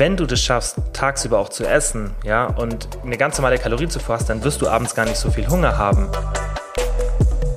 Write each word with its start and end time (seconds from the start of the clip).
wenn 0.00 0.16
du 0.16 0.24
das 0.24 0.40
schaffst, 0.40 0.78
tagsüber 0.94 1.38
auch 1.38 1.50
zu 1.50 1.66
essen, 1.66 2.14
ja, 2.24 2.46
und 2.46 2.88
eine 3.04 3.18
ganz 3.18 3.36
normale 3.36 3.58
Kalorienzufuhr 3.58 4.14
hast, 4.14 4.30
dann 4.30 4.42
wirst 4.42 4.62
du 4.62 4.66
abends 4.66 4.94
gar 4.94 5.04
nicht 5.04 5.18
so 5.18 5.30
viel 5.30 5.46
Hunger 5.46 5.76
haben. 5.76 6.08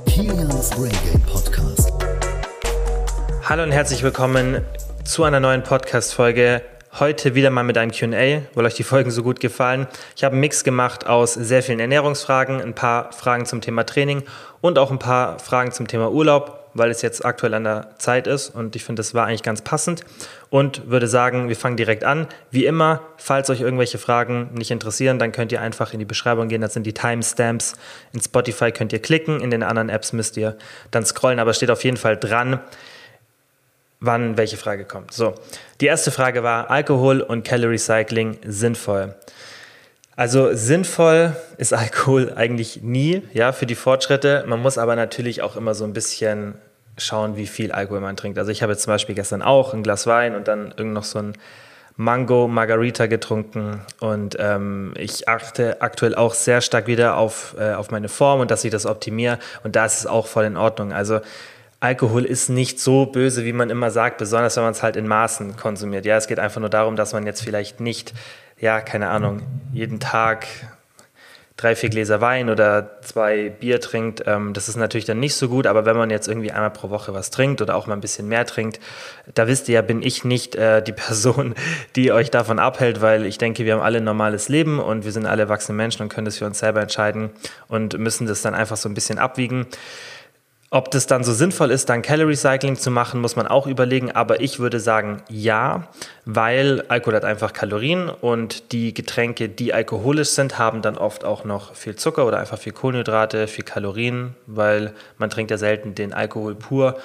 Kilians 0.04 0.68
Brain 0.68 0.92
Game 1.10 1.22
Podcast. 1.22 1.90
Hallo 3.48 3.62
und 3.62 3.72
herzlich 3.72 4.02
willkommen 4.02 4.60
zu 5.04 5.24
einer 5.24 5.40
neuen 5.40 5.62
Podcast-Folge. 5.62 6.60
Heute 7.00 7.34
wieder 7.34 7.48
mal 7.48 7.64
mit 7.64 7.78
einem 7.78 7.92
QA, 7.92 8.42
weil 8.52 8.66
euch 8.66 8.74
die 8.74 8.82
Folgen 8.82 9.10
so 9.10 9.22
gut 9.22 9.40
gefallen. 9.40 9.86
Ich 10.14 10.22
habe 10.22 10.34
einen 10.34 10.40
Mix 10.40 10.64
gemacht 10.64 11.06
aus 11.06 11.32
sehr 11.32 11.62
vielen 11.62 11.80
Ernährungsfragen, 11.80 12.60
ein 12.60 12.74
paar 12.74 13.10
Fragen 13.12 13.46
zum 13.46 13.62
Thema 13.62 13.84
Training 13.86 14.22
und 14.60 14.78
auch 14.78 14.90
ein 14.90 14.98
paar 14.98 15.38
Fragen 15.38 15.72
zum 15.72 15.88
Thema 15.88 16.10
Urlaub 16.10 16.63
weil 16.74 16.90
es 16.90 17.02
jetzt 17.02 17.24
aktuell 17.24 17.54
an 17.54 17.64
der 17.64 17.90
Zeit 17.98 18.26
ist 18.26 18.50
und 18.50 18.76
ich 18.76 18.84
finde, 18.84 19.00
das 19.00 19.14
war 19.14 19.26
eigentlich 19.26 19.42
ganz 19.42 19.62
passend 19.62 20.04
und 20.50 20.90
würde 20.90 21.08
sagen, 21.08 21.48
wir 21.48 21.56
fangen 21.56 21.76
direkt 21.76 22.04
an. 22.04 22.26
Wie 22.50 22.66
immer, 22.66 23.00
falls 23.16 23.48
euch 23.50 23.60
irgendwelche 23.60 23.98
Fragen 23.98 24.50
nicht 24.54 24.70
interessieren, 24.70 25.18
dann 25.18 25.32
könnt 25.32 25.52
ihr 25.52 25.60
einfach 25.60 25.92
in 25.92 25.98
die 25.98 26.04
Beschreibung 26.04 26.48
gehen, 26.48 26.60
das 26.60 26.74
sind 26.74 26.84
die 26.84 26.92
Timestamps. 26.92 27.74
In 28.12 28.20
Spotify 28.20 28.72
könnt 28.72 28.92
ihr 28.92 29.00
klicken, 29.00 29.40
in 29.40 29.50
den 29.50 29.62
anderen 29.62 29.88
Apps 29.88 30.12
müsst 30.12 30.36
ihr 30.36 30.56
dann 30.90 31.06
scrollen, 31.06 31.38
aber 31.38 31.54
steht 31.54 31.70
auf 31.70 31.84
jeden 31.84 31.96
Fall 31.96 32.16
dran, 32.16 32.60
wann 34.00 34.36
welche 34.36 34.56
Frage 34.56 34.84
kommt. 34.84 35.12
So, 35.12 35.34
die 35.80 35.86
erste 35.86 36.10
Frage 36.10 36.42
war 36.42 36.70
Alkohol 36.70 37.20
und 37.20 37.44
Calorie 37.44 37.78
Cycling 37.78 38.38
sinnvoll. 38.44 39.14
Also 40.16 40.54
sinnvoll 40.54 41.34
ist 41.58 41.72
Alkohol 41.74 42.32
eigentlich 42.34 42.82
nie, 42.82 43.22
ja, 43.32 43.52
für 43.52 43.66
die 43.66 43.74
Fortschritte. 43.74 44.44
Man 44.46 44.60
muss 44.60 44.78
aber 44.78 44.96
natürlich 44.96 45.42
auch 45.42 45.56
immer 45.56 45.74
so 45.74 45.84
ein 45.84 45.92
bisschen 45.92 46.54
schauen, 46.98 47.36
wie 47.36 47.46
viel 47.46 47.72
Alkohol 47.72 48.00
man 48.00 48.16
trinkt. 48.16 48.38
Also 48.38 48.50
ich 48.50 48.62
habe 48.62 48.72
jetzt 48.72 48.82
zum 48.82 48.92
Beispiel 48.92 49.14
gestern 49.14 49.42
auch 49.42 49.74
ein 49.74 49.82
Glas 49.82 50.06
Wein 50.06 50.34
und 50.34 50.48
dann 50.48 50.74
irgend 50.76 50.94
noch 50.94 51.04
so 51.04 51.18
ein 51.18 51.32
Mango 51.96 52.48
Margarita 52.48 53.06
getrunken 53.06 53.80
und 54.00 54.36
ähm, 54.40 54.94
ich 54.96 55.28
achte 55.28 55.80
aktuell 55.80 56.16
auch 56.16 56.34
sehr 56.34 56.60
stark 56.60 56.88
wieder 56.88 57.16
auf, 57.16 57.54
äh, 57.56 57.74
auf 57.74 57.92
meine 57.92 58.08
Form 58.08 58.40
und 58.40 58.50
dass 58.50 58.64
ich 58.64 58.72
das 58.72 58.84
optimiere 58.84 59.38
und 59.62 59.76
da 59.76 59.86
ist 59.86 60.00
es 60.00 60.06
auch 60.06 60.26
voll 60.26 60.44
in 60.44 60.56
Ordnung. 60.56 60.92
Also 60.92 61.20
Alkohol 61.78 62.24
ist 62.24 62.48
nicht 62.48 62.80
so 62.80 63.06
böse, 63.06 63.44
wie 63.44 63.52
man 63.52 63.70
immer 63.70 63.92
sagt, 63.92 64.18
besonders 64.18 64.56
wenn 64.56 64.64
man 64.64 64.72
es 64.72 64.82
halt 64.82 64.96
in 64.96 65.06
Maßen 65.06 65.56
konsumiert. 65.56 66.04
Ja, 66.04 66.16
es 66.16 66.26
geht 66.26 66.40
einfach 66.40 66.60
nur 66.60 66.70
darum, 66.70 66.96
dass 66.96 67.12
man 67.12 67.26
jetzt 67.26 67.42
vielleicht 67.42 67.78
nicht 67.78 68.12
ja, 68.58 68.80
keine 68.80 69.10
Ahnung, 69.10 69.42
jeden 69.72 70.00
Tag 70.00 70.46
drei, 71.56 71.76
vier 71.76 71.88
Gläser 71.88 72.20
Wein 72.20 72.50
oder 72.50 73.00
zwei 73.02 73.48
Bier 73.48 73.80
trinkt, 73.80 74.24
ähm, 74.26 74.54
das 74.54 74.68
ist 74.68 74.76
natürlich 74.76 75.04
dann 75.04 75.20
nicht 75.20 75.36
so 75.36 75.48
gut, 75.48 75.68
aber 75.68 75.84
wenn 75.84 75.96
man 75.96 76.10
jetzt 76.10 76.26
irgendwie 76.26 76.50
einmal 76.50 76.70
pro 76.70 76.90
Woche 76.90 77.14
was 77.14 77.30
trinkt 77.30 77.62
oder 77.62 77.76
auch 77.76 77.86
mal 77.86 77.94
ein 77.94 78.00
bisschen 78.00 78.26
mehr 78.26 78.44
trinkt, 78.44 78.80
da 79.34 79.46
wisst 79.46 79.68
ihr 79.68 79.76
ja, 79.76 79.82
bin 79.82 80.02
ich 80.02 80.24
nicht 80.24 80.56
äh, 80.56 80.82
die 80.82 80.92
Person, 81.04 81.54
die 81.94 82.10
euch 82.10 82.30
davon 82.30 82.58
abhält, 82.58 83.00
weil 83.00 83.24
ich 83.24 83.38
denke, 83.38 83.64
wir 83.64 83.74
haben 83.74 83.82
alle 83.82 83.98
ein 83.98 84.04
normales 84.04 84.48
Leben 84.48 84.80
und 84.80 85.04
wir 85.04 85.12
sind 85.12 85.26
alle 85.26 85.42
erwachsene 85.42 85.76
Menschen 85.76 86.02
und 86.02 86.08
können 86.08 86.24
das 86.24 86.38
für 86.38 86.46
uns 86.46 86.58
selber 86.58 86.82
entscheiden 86.82 87.30
und 87.68 87.96
müssen 87.98 88.26
das 88.26 88.42
dann 88.42 88.54
einfach 88.54 88.76
so 88.76 88.88
ein 88.88 88.94
bisschen 88.94 89.18
abwiegen. 89.18 89.66
Ob 90.74 90.90
das 90.90 91.06
dann 91.06 91.22
so 91.22 91.32
sinnvoll 91.32 91.70
ist, 91.70 91.88
dann 91.88 92.02
Calorie 92.02 92.34
Cycling 92.34 92.74
zu 92.74 92.90
machen, 92.90 93.20
muss 93.20 93.36
man 93.36 93.46
auch 93.46 93.68
überlegen. 93.68 94.10
Aber 94.10 94.40
ich 94.40 94.58
würde 94.58 94.80
sagen, 94.80 95.22
ja, 95.30 95.86
weil 96.24 96.82
Alkohol 96.88 97.14
hat 97.14 97.24
einfach 97.24 97.52
Kalorien 97.52 98.08
und 98.08 98.72
die 98.72 98.92
Getränke, 98.92 99.48
die 99.48 99.72
alkoholisch 99.72 100.30
sind, 100.30 100.58
haben 100.58 100.82
dann 100.82 100.98
oft 100.98 101.24
auch 101.24 101.44
noch 101.44 101.76
viel 101.76 101.94
Zucker 101.94 102.26
oder 102.26 102.40
einfach 102.40 102.58
viel 102.58 102.72
Kohlenhydrate, 102.72 103.46
viel 103.46 103.62
Kalorien, 103.62 104.34
weil 104.48 104.92
man 105.16 105.30
trinkt 105.30 105.52
ja 105.52 105.58
selten 105.58 105.94
den 105.94 106.12
Alkohol 106.12 106.56
pur. 106.56 106.96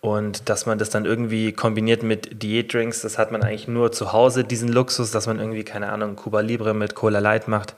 Und 0.00 0.48
dass 0.48 0.66
man 0.66 0.78
das 0.78 0.90
dann 0.90 1.04
irgendwie 1.04 1.50
kombiniert 1.50 2.04
mit 2.04 2.44
Diätdrinks, 2.44 3.00
das 3.00 3.18
hat 3.18 3.32
man 3.32 3.42
eigentlich 3.42 3.66
nur 3.66 3.90
zu 3.90 4.12
Hause, 4.12 4.44
diesen 4.44 4.68
Luxus, 4.68 5.10
dass 5.10 5.26
man 5.26 5.40
irgendwie, 5.40 5.64
keine 5.64 5.90
Ahnung, 5.90 6.14
Cuba 6.14 6.42
Libre 6.42 6.74
mit 6.74 6.94
Cola 6.94 7.18
Light 7.18 7.48
macht. 7.48 7.74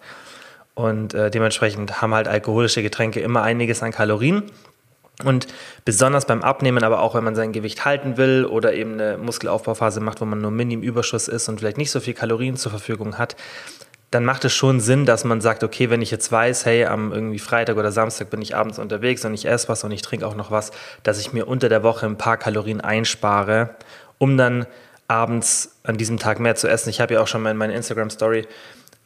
Und 0.75 1.15
äh, 1.15 1.31
dementsprechend 1.31 2.03
haben 2.03 2.13
halt 2.13 2.29
alkoholische 2.29 2.83
Getränke 2.83 3.21
immer 3.21 3.43
einiges 3.43 3.83
an 3.83 3.93
Kalorien. 3.93 4.43
Und 5.25 5.49
besonders 5.85 6.27
beim 6.27 6.43
Abnehmen, 6.43 6.85
aber 6.85 7.01
auch 7.01 7.17
wenn 7.17 7.25
man 7.25 7.35
sein 7.35 7.53
Gewicht 7.53 7.85
halten 7.85 8.17
will 8.17 8.45
oder 8.45 8.73
eben 8.73 8.95
eine 8.95 9.19
Muskelaufbauphase 9.19 10.01
macht, 10.01 10.21
wo 10.21 10.25
man 10.25 10.41
nur 10.41 10.53
minim 10.53 10.81
Überschuss 10.81 11.27
ist 11.27 11.49
und 11.49 11.59
vielleicht 11.59 11.77
nicht 11.77 11.91
so 11.91 11.99
viel 11.99 12.15
Kalorien 12.15 12.57
zur 12.57 12.71
Verfügung 12.71 13.19
hat, 13.19 13.35
dann 14.11 14.25
macht 14.25 14.45
es 14.45 14.55
schon 14.55 14.81
Sinn, 14.81 15.05
dass 15.05 15.25
man 15.25 15.41
sagt, 15.41 15.65
okay, 15.65 15.91
wenn 15.91 16.03
ich 16.03 16.11
jetzt 16.11 16.31
weiß, 16.31 16.65
hey, 16.65 16.87
am 16.87 17.13
irgendwie 17.13 17.39
Freitag 17.39 17.77
oder 17.77 17.93
Samstag 17.93 18.31
bin 18.31 18.41
ich 18.41 18.55
abends 18.55 18.79
unterwegs 18.79 19.25
und 19.25 19.35
ich 19.35 19.47
esse 19.47 19.69
was 19.69 19.85
und 19.85 19.91
ich 19.91 20.03
trinke 20.03 20.27
auch 20.27 20.37
noch 20.37 20.51
was, 20.51 20.71
dass 21.03 21.21
ich 21.21 21.33
mir 21.33 21.47
unter 21.47 21.69
der 21.69 21.83
Woche 21.83 22.07
ein 22.07 22.17
paar 22.17 22.37
Kalorien 22.37 22.81
einspare, 22.81 23.75
um 24.19 24.37
dann 24.37 24.67
abends 25.09 25.79
an 25.83 25.97
diesem 25.97 26.19
Tag 26.19 26.39
mehr 26.39 26.55
zu 26.55 26.69
essen. 26.69 26.91
Ich 26.91 27.01
habe 27.01 27.15
ja 27.15 27.21
auch 27.21 27.27
schon 27.27 27.43
mal 27.43 27.51
in 27.51 27.57
meiner 27.57 27.75
Instagram 27.75 28.11
Story 28.11 28.47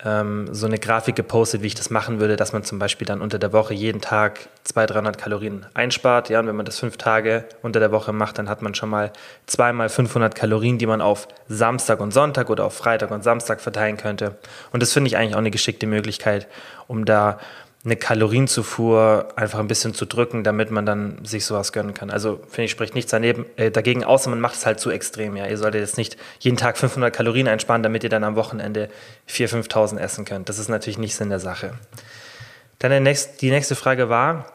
ähm, 0.04 0.52
so 0.52 0.66
eine 0.66 0.78
Grafik 0.78 1.14
gepostet, 1.14 1.62
wie 1.62 1.68
ich 1.68 1.74
das 1.74 1.90
machen 1.90 2.18
würde, 2.18 2.36
dass 2.36 2.52
man 2.52 2.64
zum 2.64 2.78
Beispiel 2.78 3.06
dann 3.06 3.20
unter 3.20 3.38
der 3.38 3.52
Woche 3.52 3.74
jeden 3.74 4.00
Tag 4.00 4.48
200, 4.64 4.94
300 4.94 5.18
Kalorien 5.18 5.66
einspart. 5.74 6.28
Ja, 6.28 6.40
und 6.40 6.46
wenn 6.46 6.56
man 6.56 6.66
das 6.66 6.78
fünf 6.78 6.96
Tage 6.96 7.44
unter 7.62 7.78
der 7.80 7.92
Woche 7.92 8.12
macht, 8.12 8.38
dann 8.38 8.48
hat 8.48 8.62
man 8.62 8.74
schon 8.74 8.88
mal 8.88 9.12
zweimal 9.46 9.88
500 9.88 10.34
Kalorien, 10.34 10.78
die 10.78 10.86
man 10.86 11.00
auf 11.00 11.28
Samstag 11.48 12.00
und 12.00 12.12
Sonntag 12.12 12.50
oder 12.50 12.64
auf 12.64 12.74
Freitag 12.74 13.10
und 13.10 13.22
Samstag 13.22 13.60
verteilen 13.60 13.96
könnte. 13.96 14.36
Und 14.72 14.82
das 14.82 14.92
finde 14.92 15.08
ich 15.08 15.16
eigentlich 15.16 15.34
auch 15.34 15.40
eine 15.40 15.50
geschickte 15.50 15.86
Möglichkeit, 15.86 16.48
um 16.88 17.04
da 17.04 17.38
eine 17.84 17.96
Kalorienzufuhr 17.96 19.32
einfach 19.34 19.58
ein 19.58 19.66
bisschen 19.66 19.92
zu 19.92 20.06
drücken, 20.06 20.44
damit 20.44 20.70
man 20.70 20.86
dann 20.86 21.24
sich 21.24 21.44
sowas 21.44 21.72
gönnen 21.72 21.94
kann. 21.94 22.10
Also 22.10 22.36
finde 22.48 22.64
ich, 22.64 22.70
spricht 22.70 22.94
nichts 22.94 23.10
daneben, 23.10 23.44
äh, 23.56 23.72
dagegen, 23.72 24.04
außer 24.04 24.30
man 24.30 24.40
macht 24.40 24.54
es 24.54 24.66
halt 24.66 24.78
zu 24.78 24.90
extrem. 24.90 25.36
Ja, 25.36 25.46
Ihr 25.46 25.58
solltet 25.58 25.80
jetzt 25.80 25.96
nicht 25.96 26.16
jeden 26.38 26.56
Tag 26.56 26.78
500 26.78 27.12
Kalorien 27.12 27.48
einsparen, 27.48 27.82
damit 27.82 28.04
ihr 28.04 28.10
dann 28.10 28.22
am 28.22 28.36
Wochenende 28.36 28.88
4.000, 29.28 29.68
5.000 29.68 29.98
essen 29.98 30.24
könnt. 30.24 30.48
Das 30.48 30.60
ist 30.60 30.68
natürlich 30.68 30.98
nicht 30.98 31.16
Sinn 31.16 31.28
der 31.28 31.40
Sache. 31.40 31.72
Dann 32.78 33.02
nächste, 33.02 33.36
die 33.38 33.50
nächste 33.50 33.74
Frage 33.74 34.08
war, 34.08 34.46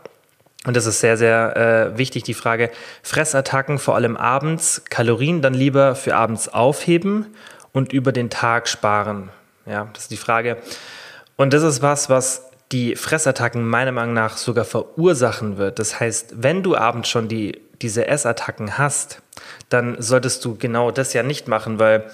und 0.66 0.76
das 0.76 0.86
ist 0.86 1.02
sehr, 1.02 1.18
sehr 1.18 1.56
äh, 1.94 1.98
wichtig, 1.98 2.24
die 2.24 2.34
Frage, 2.34 2.72
Fressattacken 3.04 3.78
vor 3.78 3.96
allem 3.96 4.16
abends, 4.16 4.84
Kalorien 4.90 5.42
dann 5.42 5.54
lieber 5.54 5.96
für 5.96 6.16
abends 6.16 6.48
aufheben 6.48 7.26
und 7.74 7.92
über 7.92 8.12
den 8.12 8.30
Tag 8.30 8.70
sparen. 8.70 9.30
Ja, 9.66 9.90
das 9.94 10.04
ist 10.04 10.12
die 10.12 10.18
Frage. 10.18 10.58
Und 11.36 11.54
das 11.54 11.64
ist 11.64 11.82
was, 11.82 12.10
was 12.10 12.47
die 12.72 12.96
Fressattacken 12.96 13.66
meiner 13.66 13.92
Meinung 13.92 14.14
nach 14.14 14.38
sogar 14.38 14.66
verursachen 14.66 15.58
wird. 15.58 15.80
Das 15.80 16.00
heißt, 16.00 16.36
wenn 16.44 16.64
du 16.64 16.76
abends 16.76 17.10
schon 17.10 17.28
die, 17.28 17.62
diese 17.82 18.08
Essattacken 18.08 18.78
hast, 18.78 19.22
dann 19.70 20.02
solltest 20.02 20.44
du 20.44 20.58
genau 20.58 20.92
das 20.92 21.14
ja 21.14 21.24
nicht 21.24 21.48
machen, 21.48 21.80
weil 21.80 22.10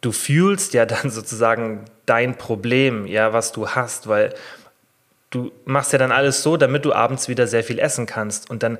du 0.00 0.12
fühlst 0.12 0.72
ja 0.74 0.86
dann 0.86 1.10
sozusagen 1.10 1.84
dein 2.06 2.38
Problem, 2.38 3.06
ja, 3.06 3.32
was 3.32 3.52
du 3.52 3.68
hast, 3.68 4.08
weil 4.08 4.34
du 5.30 5.52
machst 5.64 5.92
ja 5.92 5.98
dann 5.98 6.12
alles 6.12 6.42
so, 6.42 6.56
damit 6.56 6.84
du 6.84 6.92
abends 6.92 7.28
wieder 7.28 7.46
sehr 7.46 7.62
viel 7.62 7.78
essen 7.78 8.06
kannst 8.06 8.50
und 8.50 8.62
dann 8.62 8.78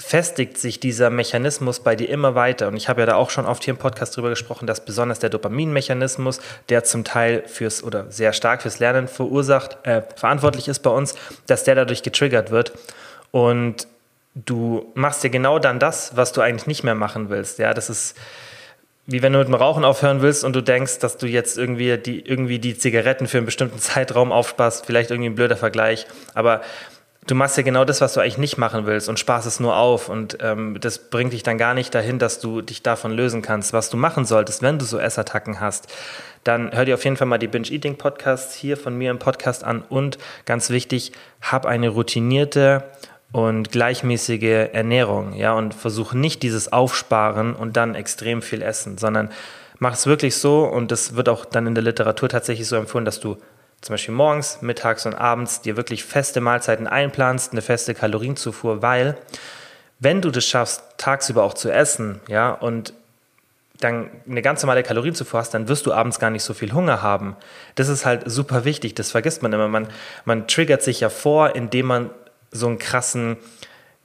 festigt 0.00 0.56
sich 0.58 0.80
dieser 0.80 1.10
Mechanismus 1.10 1.80
bei 1.80 1.94
dir 1.94 2.08
immer 2.08 2.34
weiter. 2.34 2.68
Und 2.68 2.76
ich 2.76 2.88
habe 2.88 3.02
ja 3.02 3.06
da 3.06 3.14
auch 3.16 3.30
schon 3.30 3.46
oft 3.46 3.62
hier 3.62 3.74
im 3.74 3.78
Podcast 3.78 4.16
drüber 4.16 4.30
gesprochen, 4.30 4.66
dass 4.66 4.84
besonders 4.84 5.18
der 5.18 5.30
Dopaminmechanismus, 5.30 6.40
der 6.68 6.84
zum 6.84 7.04
Teil 7.04 7.44
fürs 7.46 7.84
oder 7.84 8.10
sehr 8.10 8.32
stark 8.32 8.62
fürs 8.62 8.78
Lernen 8.78 9.08
verursacht, 9.08 9.78
äh, 9.84 10.02
verantwortlich 10.16 10.68
ist 10.68 10.80
bei 10.80 10.90
uns, 10.90 11.14
dass 11.46 11.64
der 11.64 11.74
dadurch 11.74 12.02
getriggert 12.02 12.50
wird. 12.50 12.72
Und 13.30 13.86
du 14.34 14.90
machst 14.94 15.22
dir 15.22 15.30
genau 15.30 15.58
dann 15.58 15.78
das, 15.78 16.16
was 16.16 16.32
du 16.32 16.40
eigentlich 16.40 16.66
nicht 16.66 16.82
mehr 16.82 16.94
machen 16.94 17.28
willst. 17.28 17.58
Ja, 17.58 17.74
das 17.74 17.90
ist 17.90 18.16
wie 19.06 19.22
wenn 19.22 19.32
du 19.32 19.40
mit 19.40 19.48
dem 19.48 19.54
Rauchen 19.54 19.84
aufhören 19.84 20.22
willst 20.22 20.44
und 20.44 20.54
du 20.54 20.60
denkst, 20.60 21.00
dass 21.00 21.16
du 21.16 21.26
jetzt 21.26 21.58
irgendwie 21.58 21.98
die, 21.98 22.20
irgendwie 22.20 22.60
die 22.60 22.78
Zigaretten 22.78 23.26
für 23.26 23.38
einen 23.38 23.46
bestimmten 23.46 23.78
Zeitraum 23.80 24.30
aufsparst. 24.30 24.86
Vielleicht 24.86 25.10
irgendwie 25.10 25.30
ein 25.30 25.34
blöder 25.34 25.56
Vergleich. 25.56 26.06
Aber 26.34 26.60
du 27.26 27.34
machst 27.34 27.56
ja 27.56 27.62
genau 27.62 27.84
das, 27.84 28.00
was 28.00 28.14
du 28.14 28.20
eigentlich 28.20 28.38
nicht 28.38 28.58
machen 28.58 28.86
willst 28.86 29.08
und 29.08 29.18
sparst 29.18 29.46
es 29.46 29.60
nur 29.60 29.76
auf. 29.76 30.08
Und 30.08 30.38
ähm, 30.40 30.78
das 30.80 31.10
bringt 31.10 31.32
dich 31.32 31.42
dann 31.42 31.58
gar 31.58 31.74
nicht 31.74 31.94
dahin, 31.94 32.18
dass 32.18 32.40
du 32.40 32.62
dich 32.62 32.82
davon 32.82 33.12
lösen 33.12 33.42
kannst. 33.42 33.72
Was 33.72 33.90
du 33.90 33.96
machen 33.96 34.24
solltest, 34.24 34.62
wenn 34.62 34.78
du 34.78 34.84
so 34.84 34.98
Essattacken 34.98 35.60
hast, 35.60 35.88
dann 36.44 36.72
hör 36.72 36.84
dir 36.84 36.94
auf 36.94 37.04
jeden 37.04 37.16
Fall 37.16 37.26
mal 37.26 37.38
die 37.38 37.48
Binge-Eating-Podcasts 37.48 38.54
hier 38.54 38.76
von 38.76 38.96
mir 38.96 39.10
im 39.10 39.18
Podcast 39.18 39.64
an. 39.64 39.82
Und 39.88 40.18
ganz 40.46 40.70
wichtig, 40.70 41.12
hab 41.42 41.66
eine 41.66 41.90
routinierte 41.90 42.84
und 43.32 43.70
gleichmäßige 43.70 44.70
Ernährung, 44.72 45.34
ja, 45.34 45.52
und 45.52 45.72
versuch 45.72 46.14
nicht 46.14 46.42
dieses 46.42 46.72
Aufsparen 46.72 47.54
und 47.54 47.76
dann 47.76 47.94
extrem 47.94 48.42
viel 48.42 48.60
essen, 48.60 48.98
sondern 48.98 49.30
mach 49.78 49.94
es 49.94 50.06
wirklich 50.06 50.36
so, 50.36 50.64
und 50.64 50.90
das 50.90 51.14
wird 51.14 51.28
auch 51.28 51.44
dann 51.44 51.66
in 51.66 51.74
der 51.74 51.84
Literatur 51.84 52.28
tatsächlich 52.28 52.66
so 52.66 52.74
empfohlen, 52.74 53.04
dass 53.04 53.20
du 53.20 53.36
zum 53.80 53.94
Beispiel 53.94 54.14
morgens, 54.14 54.60
mittags 54.60 55.06
und 55.06 55.14
abends 55.14 55.62
dir 55.62 55.76
wirklich 55.76 56.04
feste 56.04 56.40
Mahlzeiten 56.40 56.86
einplanst, 56.86 57.52
eine 57.52 57.62
feste 57.62 57.94
Kalorienzufuhr, 57.94 58.82
weil 58.82 59.16
wenn 59.98 60.20
du 60.20 60.30
das 60.30 60.46
schaffst, 60.46 60.82
tagsüber 60.96 61.42
auch 61.42 61.54
zu 61.54 61.70
essen, 61.70 62.20
ja, 62.28 62.50
und 62.50 62.94
dann 63.80 64.10
eine 64.28 64.42
ganz 64.42 64.62
normale 64.62 64.82
Kalorienzufuhr 64.82 65.40
hast, 65.40 65.54
dann 65.54 65.68
wirst 65.68 65.86
du 65.86 65.92
abends 65.92 66.18
gar 66.18 66.30
nicht 66.30 66.42
so 66.42 66.52
viel 66.54 66.72
Hunger 66.72 67.02
haben. 67.02 67.36
Das 67.74 67.88
ist 67.88 68.04
halt 68.04 68.30
super 68.30 68.64
wichtig, 68.64 68.94
das 68.94 69.10
vergisst 69.10 69.42
man 69.42 69.52
immer. 69.52 69.68
Man, 69.68 69.88
man 70.24 70.46
triggert 70.46 70.82
sich 70.82 71.00
ja 71.00 71.08
vor, 71.08 71.56
indem 71.56 71.86
man 71.86 72.10
so 72.50 72.66
einen 72.66 72.78
krassen, 72.78 73.38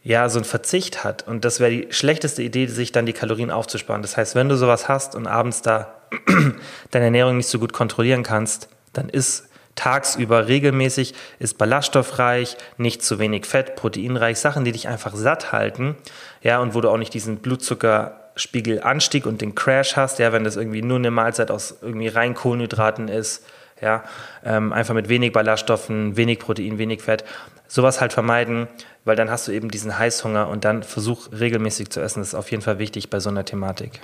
ja, 0.03 0.29
so 0.29 0.39
einen 0.39 0.45
Verzicht 0.45 1.03
hat. 1.03 1.27
Und 1.27 1.43
das 1.43 1.59
wäre 1.59 1.71
die 1.71 1.87
schlechteste 1.91 2.41
Idee, 2.41 2.67
sich 2.67 2.91
dann 2.93 3.05
die 3.05 3.13
Kalorien 3.13 3.51
aufzusparen. 3.51 4.01
Das 4.01 4.15
heißt, 4.15 4.35
wenn 4.35 4.47
du 4.47 4.55
sowas 4.55 4.87
hast 4.87 5.15
und 5.15 5.27
abends 5.27 5.61
da 5.61 5.95
deine 6.91 7.05
Ernährung 7.05 7.37
nicht 7.37 7.49
so 7.49 7.59
gut 7.59 7.73
kontrollieren 7.73 8.23
kannst, 8.23 8.69
dann 8.93 9.09
ist 9.09 9.49
tagsüber 9.75 10.47
regelmäßig, 10.47 11.13
ist 11.39 11.57
ballaststoffreich, 11.57 12.57
nicht 12.77 13.03
zu 13.03 13.19
wenig 13.19 13.45
Fett, 13.45 13.75
proteinreich, 13.75 14.39
Sachen, 14.39 14.65
die 14.65 14.71
dich 14.71 14.87
einfach 14.87 15.15
satt 15.15 15.51
halten, 15.51 15.95
ja, 16.41 16.59
und 16.59 16.73
wo 16.73 16.81
du 16.81 16.89
auch 16.89 16.97
nicht 16.97 17.13
diesen 17.13 17.37
Blutzuckerspiegelanstieg 17.37 19.25
und 19.25 19.41
den 19.41 19.53
Crash 19.53 19.95
hast, 19.95 20.19
ja, 20.19 20.31
wenn 20.31 20.43
das 20.43 20.55
irgendwie 20.55 20.81
nur 20.81 20.97
eine 20.97 21.11
Mahlzeit 21.11 21.51
aus 21.51 21.75
irgendwie 21.81 22.07
rein 22.07 22.33
Kohlenhydraten 22.33 23.09
ist, 23.09 23.45
ja, 23.81 24.03
ähm, 24.45 24.71
einfach 24.71 24.93
mit 24.93 25.09
wenig 25.09 25.33
Ballaststoffen, 25.33 26.15
wenig 26.15 26.39
Protein, 26.39 26.77
wenig 26.77 27.01
Fett, 27.01 27.25
sowas 27.67 27.99
halt 27.99 28.13
vermeiden, 28.13 28.67
weil 29.03 29.15
dann 29.15 29.29
hast 29.29 29.47
du 29.47 29.51
eben 29.51 29.69
diesen 29.69 29.99
Heißhunger 29.99 30.47
und 30.47 30.63
dann 30.65 30.83
versuch 30.83 31.31
regelmäßig 31.31 31.89
zu 31.89 31.99
essen, 31.99 32.21
das 32.21 32.29
ist 32.29 32.35
auf 32.35 32.51
jeden 32.51 32.63
Fall 32.63 32.79
wichtig 32.79 33.09
bei 33.09 33.19
so 33.19 33.29
einer 33.29 33.43
Thematik. 33.43 34.01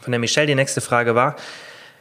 Von 0.00 0.12
der 0.12 0.20
Michelle 0.20 0.46
die 0.46 0.54
nächste 0.54 0.80
Frage 0.80 1.14
war, 1.14 1.36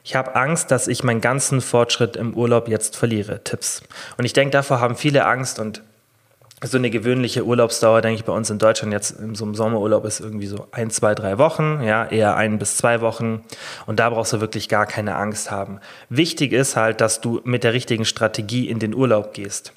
ich 0.10 0.16
habe 0.16 0.34
Angst, 0.34 0.72
dass 0.72 0.88
ich 0.88 1.04
meinen 1.04 1.22
ganzen 1.22 1.62
Fortschritt 1.62 2.16
im 2.16 2.34
Urlaub 2.34 2.68
jetzt 2.68 2.98
verliere. 2.98 3.44
Tipps. 3.44 3.84
Und 4.18 4.26
ich 4.26 4.34
denke, 4.34 4.50
davor 4.50 4.80
haben 4.80 4.96
viele 4.96 5.28
Angst 5.28 5.60
und 5.60 5.84
so 6.64 6.80
eine 6.80 6.90
gewöhnliche 6.90 7.46
Urlaubsdauer, 7.46 8.02
denke 8.02 8.16
ich, 8.16 8.26
bei 8.26 8.34
uns 8.34 8.50
in 8.50 8.58
Deutschland 8.58 8.92
jetzt 8.92 9.12
in 9.12 9.36
so 9.36 9.46
einem 9.46 9.54
Sommerurlaub 9.54 10.06
ist 10.06 10.20
irgendwie 10.20 10.48
so 10.48 10.68
ein, 10.72 10.90
zwei, 10.90 11.14
drei 11.14 11.38
Wochen, 11.38 11.84
ja, 11.84 12.08
eher 12.08 12.36
ein 12.36 12.58
bis 12.58 12.76
zwei 12.76 13.02
Wochen. 13.02 13.44
Und 13.86 14.00
da 14.00 14.10
brauchst 14.10 14.34
du 14.34 14.42
wirklich 14.42 14.68
gar 14.68 14.88
keine 14.88 15.16
Angst 15.16 15.52
haben. 15.52 15.80
Wichtig 16.10 16.54
ist 16.54 16.76
halt, 16.76 17.02
dass 17.02 17.22
du 17.22 17.42
mit 17.44 17.64
der 17.64 17.74
richtigen 17.74 18.04
Strategie 18.04 18.68
in 18.68 18.80
den 18.80 18.96
Urlaub 18.96 19.36
gehst. 19.36 19.74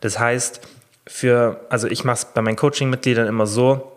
Das 0.00 0.18
heißt, 0.18 0.62
für, 1.06 1.60
also 1.68 1.86
ich 1.86 2.02
mache 2.02 2.16
es 2.16 2.24
bei 2.24 2.40
meinen 2.40 2.56
Coaching-Mitgliedern 2.56 3.28
immer 3.28 3.46
so, 3.46 3.95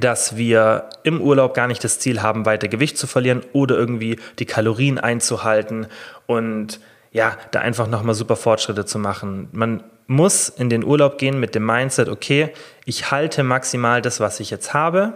dass 0.00 0.36
wir 0.36 0.88
im 1.02 1.20
Urlaub 1.20 1.54
gar 1.54 1.66
nicht 1.66 1.84
das 1.84 1.98
Ziel 1.98 2.22
haben, 2.22 2.46
weiter 2.46 2.68
Gewicht 2.68 2.98
zu 2.98 3.06
verlieren 3.06 3.42
oder 3.52 3.76
irgendwie 3.76 4.18
die 4.38 4.46
Kalorien 4.46 4.98
einzuhalten 4.98 5.86
und 6.26 6.80
ja, 7.12 7.36
da 7.52 7.60
einfach 7.60 7.86
nochmal 7.86 8.14
super 8.14 8.36
Fortschritte 8.36 8.84
zu 8.84 8.98
machen. 8.98 9.48
Man 9.52 9.84
muss 10.06 10.48
in 10.48 10.68
den 10.68 10.84
Urlaub 10.84 11.16
gehen 11.18 11.38
mit 11.38 11.54
dem 11.54 11.64
Mindset, 11.64 12.08
okay, 12.08 12.52
ich 12.84 13.10
halte 13.10 13.44
maximal 13.44 14.02
das, 14.02 14.20
was 14.20 14.40
ich 14.40 14.50
jetzt 14.50 14.74
habe. 14.74 15.14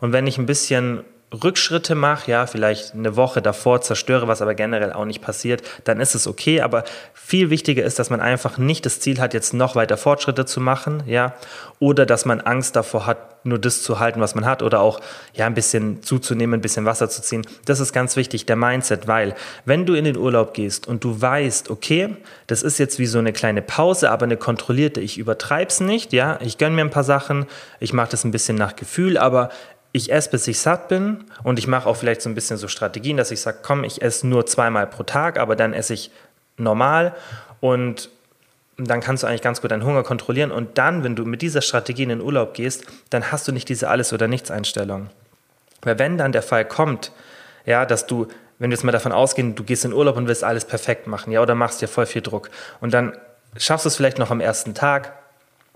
Und 0.00 0.12
wenn 0.12 0.26
ich 0.26 0.38
ein 0.38 0.46
bisschen 0.46 1.04
Rückschritte 1.42 1.94
mache, 1.94 2.30
ja, 2.30 2.46
vielleicht 2.46 2.94
eine 2.94 3.16
Woche 3.16 3.42
davor 3.42 3.80
zerstöre, 3.80 4.28
was 4.28 4.40
aber 4.40 4.54
generell 4.54 4.92
auch 4.92 5.04
nicht 5.04 5.20
passiert, 5.20 5.62
dann 5.84 6.00
ist 6.00 6.14
es 6.14 6.26
okay. 6.26 6.60
Aber 6.60 6.84
viel 7.12 7.50
wichtiger 7.50 7.84
ist, 7.84 7.98
dass 7.98 8.10
man 8.10 8.20
einfach 8.20 8.58
nicht 8.58 8.86
das 8.86 9.00
Ziel 9.00 9.20
hat, 9.20 9.34
jetzt 9.34 9.54
noch 9.54 9.74
weiter 9.74 9.96
Fortschritte 9.96 10.44
zu 10.44 10.60
machen, 10.60 11.02
ja, 11.06 11.34
oder 11.78 12.06
dass 12.06 12.24
man 12.24 12.40
Angst 12.40 12.76
davor 12.76 13.06
hat, 13.06 13.44
nur 13.46 13.58
das 13.58 13.82
zu 13.82 13.98
halten, 13.98 14.20
was 14.20 14.34
man 14.34 14.46
hat, 14.46 14.62
oder 14.62 14.80
auch 14.80 15.00
ja 15.34 15.46
ein 15.46 15.54
bisschen 15.54 16.02
zuzunehmen, 16.02 16.58
ein 16.58 16.62
bisschen 16.62 16.86
Wasser 16.86 17.10
zu 17.10 17.20
ziehen. 17.20 17.46
Das 17.66 17.80
ist 17.80 17.92
ganz 17.92 18.16
wichtig, 18.16 18.46
der 18.46 18.56
Mindset, 18.56 19.06
weil 19.06 19.34
wenn 19.66 19.84
du 19.84 19.94
in 19.94 20.04
den 20.04 20.16
Urlaub 20.16 20.54
gehst 20.54 20.86
und 20.86 21.04
du 21.04 21.20
weißt, 21.20 21.68
okay, 21.70 22.16
das 22.46 22.62
ist 22.62 22.78
jetzt 22.78 22.98
wie 22.98 23.06
so 23.06 23.18
eine 23.18 23.32
kleine 23.32 23.60
Pause, 23.60 24.10
aber 24.10 24.24
eine 24.24 24.38
kontrollierte, 24.38 25.00
ich 25.00 25.18
übertreibe 25.18 25.68
es 25.68 25.80
nicht, 25.80 26.12
ja, 26.12 26.38
ich 26.40 26.56
gönne 26.56 26.76
mir 26.76 26.82
ein 26.82 26.90
paar 26.90 27.04
Sachen, 27.04 27.46
ich 27.80 27.92
mache 27.92 28.10
das 28.12 28.24
ein 28.24 28.30
bisschen 28.30 28.56
nach 28.56 28.76
Gefühl, 28.76 29.18
aber 29.18 29.50
ich 29.94 30.10
esse, 30.10 30.28
bis 30.28 30.46
ich 30.48 30.58
satt 30.58 30.88
bin. 30.88 31.24
Und 31.44 31.58
ich 31.58 31.68
mache 31.68 31.88
auch 31.88 31.96
vielleicht 31.96 32.20
so 32.20 32.28
ein 32.28 32.34
bisschen 32.34 32.56
so 32.56 32.66
Strategien, 32.66 33.16
dass 33.16 33.30
ich 33.30 33.40
sage, 33.40 33.58
komm, 33.62 33.84
ich 33.84 34.02
esse 34.02 34.26
nur 34.26 34.44
zweimal 34.44 34.88
pro 34.88 35.04
Tag, 35.04 35.38
aber 35.38 35.54
dann 35.54 35.72
esse 35.72 35.94
ich 35.94 36.10
normal. 36.56 37.14
Und 37.60 38.10
dann 38.76 39.00
kannst 39.00 39.22
du 39.22 39.28
eigentlich 39.28 39.40
ganz 39.40 39.62
gut 39.62 39.70
deinen 39.70 39.84
Hunger 39.84 40.02
kontrollieren. 40.02 40.50
Und 40.50 40.78
dann, 40.78 41.04
wenn 41.04 41.14
du 41.14 41.24
mit 41.24 41.42
dieser 41.42 41.62
Strategie 41.62 42.02
in 42.02 42.08
den 42.08 42.20
Urlaub 42.20 42.54
gehst, 42.54 42.84
dann 43.10 43.30
hast 43.30 43.46
du 43.46 43.52
nicht 43.52 43.68
diese 43.68 43.88
Alles- 43.88 44.12
oder 44.12 44.26
Nichts-Einstellung. 44.26 45.10
Weil 45.82 46.00
wenn 46.00 46.18
dann 46.18 46.32
der 46.32 46.42
Fall 46.42 46.64
kommt, 46.64 47.12
ja, 47.64 47.86
dass 47.86 48.08
du, 48.08 48.26
wenn 48.58 48.70
wir 48.70 48.76
jetzt 48.76 48.82
mal 48.82 48.90
davon 48.90 49.12
ausgehen, 49.12 49.54
du 49.54 49.62
gehst 49.62 49.84
in 49.84 49.92
Urlaub 49.92 50.16
und 50.16 50.26
willst 50.26 50.42
alles 50.42 50.64
perfekt 50.64 51.06
machen, 51.06 51.32
ja, 51.32 51.40
oder 51.40 51.54
machst 51.54 51.80
dir 51.80 51.88
voll 51.88 52.06
viel 52.06 52.20
Druck. 52.20 52.50
Und 52.80 52.92
dann 52.92 53.16
schaffst 53.56 53.84
du 53.84 53.88
es 53.88 53.94
vielleicht 53.94 54.18
noch 54.18 54.32
am 54.32 54.40
ersten 54.40 54.74
Tag, 54.74 55.12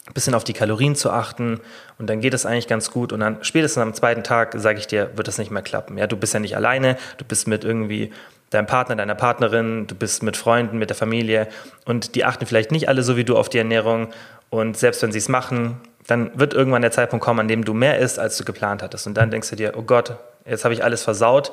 ein 0.08 0.14
bisschen 0.14 0.34
auf 0.34 0.44
die 0.44 0.55
Kalorien 0.55 0.96
zu 0.96 1.10
achten 1.10 1.60
und 1.99 2.08
dann 2.08 2.20
geht 2.20 2.34
es 2.34 2.46
eigentlich 2.46 2.66
ganz 2.66 2.90
gut 2.90 3.12
und 3.12 3.20
dann 3.20 3.38
spätestens 3.43 3.82
am 3.82 3.94
zweiten 3.94 4.25
Tag, 4.25 4.55
sage 4.56 4.78
ich 4.78 4.87
dir, 4.87 5.10
wird 5.16 5.28
das 5.28 5.38
nicht 5.38 5.50
mehr 5.50 5.62
klappen. 5.62 5.99
Ja, 5.99 6.06
du 6.06 6.16
bist 6.16 6.34
ja 6.34 6.40
nicht 6.40 6.56
alleine, 6.56 6.96
du 7.19 7.25
bist 7.25 7.46
mit 7.46 7.64
irgendwie 7.64 8.10
deinem 8.50 8.66
Partner, 8.66 8.96
deiner 8.96 9.14
Partnerin, 9.14 9.87
du 9.87 9.94
bist 9.94 10.22
mit 10.22 10.37
Freunden, 10.37 10.78
mit 10.78 10.88
der 10.88 10.96
Familie 10.96 11.49
und 11.84 12.14
die 12.14 12.25
achten 12.25 12.46
vielleicht 12.46 12.72
nicht 12.72 12.88
alle 12.88 13.02
so 13.02 13.16
wie 13.16 13.25
du 13.25 13.37
auf 13.37 13.50
die 13.50 13.58
Ernährung 13.58 14.08
und 14.49 14.78
selbst 14.78 15.02
wenn 15.02 15.12
sie 15.12 15.19
es 15.19 15.28
machen, 15.28 15.78
dann 16.06 16.31
wird 16.38 16.54
irgendwann 16.54 16.81
der 16.81 16.90
Zeitpunkt 16.90 17.22
kommen, 17.22 17.40
an 17.40 17.49
dem 17.49 17.64
du 17.66 17.75
mehr 17.75 17.99
isst, 17.99 18.19
als 18.19 18.38
du 18.38 18.44
geplant 18.44 18.82
hattest 18.82 19.06
und 19.06 19.14
dann 19.14 19.31
denkst 19.31 19.50
du 19.50 19.56
dir, 19.56 19.75
oh 19.76 19.82
Gott, 19.82 20.16
jetzt 20.46 20.64
habe 20.64 20.72
ich 20.72 20.82
alles 20.82 21.02
versaut 21.02 21.52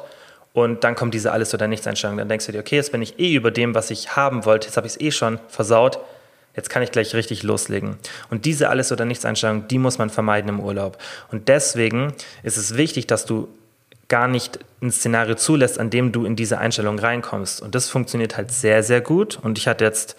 und 0.53 0.85
dann 0.85 0.95
kommt 0.95 1.13
diese 1.13 1.33
alles 1.33 1.53
oder 1.53 1.67
nichts 1.67 1.85
Einstellung, 1.85 2.15
dann 2.15 2.29
denkst 2.29 2.45
du 2.45 2.53
dir, 2.53 2.59
okay, 2.59 2.77
jetzt 2.77 2.93
bin 2.93 3.01
ich 3.01 3.19
eh 3.19 3.33
über 3.33 3.51
dem, 3.51 3.75
was 3.75 3.91
ich 3.91 4.15
haben 4.15 4.45
wollte, 4.45 4.67
jetzt 4.67 4.77
habe 4.77 4.87
ich 4.87 4.93
es 4.93 5.01
eh 5.01 5.11
schon 5.11 5.39
versaut, 5.49 5.99
Jetzt 6.55 6.69
kann 6.69 6.83
ich 6.83 6.91
gleich 6.91 7.13
richtig 7.13 7.43
loslegen. 7.43 7.97
Und 8.29 8.45
diese 8.45 8.69
Alles- 8.69 8.91
oder 8.91 9.05
Nichts-Einstellung, 9.05 9.67
die 9.67 9.77
muss 9.77 9.97
man 9.97 10.09
vermeiden 10.09 10.49
im 10.49 10.59
Urlaub. 10.59 10.97
Und 11.31 11.47
deswegen 11.47 12.13
ist 12.43 12.57
es 12.57 12.77
wichtig, 12.77 13.07
dass 13.07 13.25
du 13.25 13.47
gar 14.07 14.27
nicht 14.27 14.59
ein 14.81 14.91
Szenario 14.91 15.35
zulässt, 15.35 15.79
an 15.79 15.89
dem 15.89 16.11
du 16.11 16.25
in 16.25 16.35
diese 16.35 16.59
Einstellung 16.59 16.99
reinkommst. 16.99 17.61
Und 17.61 17.75
das 17.75 17.89
funktioniert 17.89 18.37
halt 18.37 18.51
sehr, 18.51 18.83
sehr 18.83 19.01
gut. 19.01 19.39
Und 19.41 19.57
ich 19.57 19.67
hatte 19.67 19.83
jetzt 19.83 20.15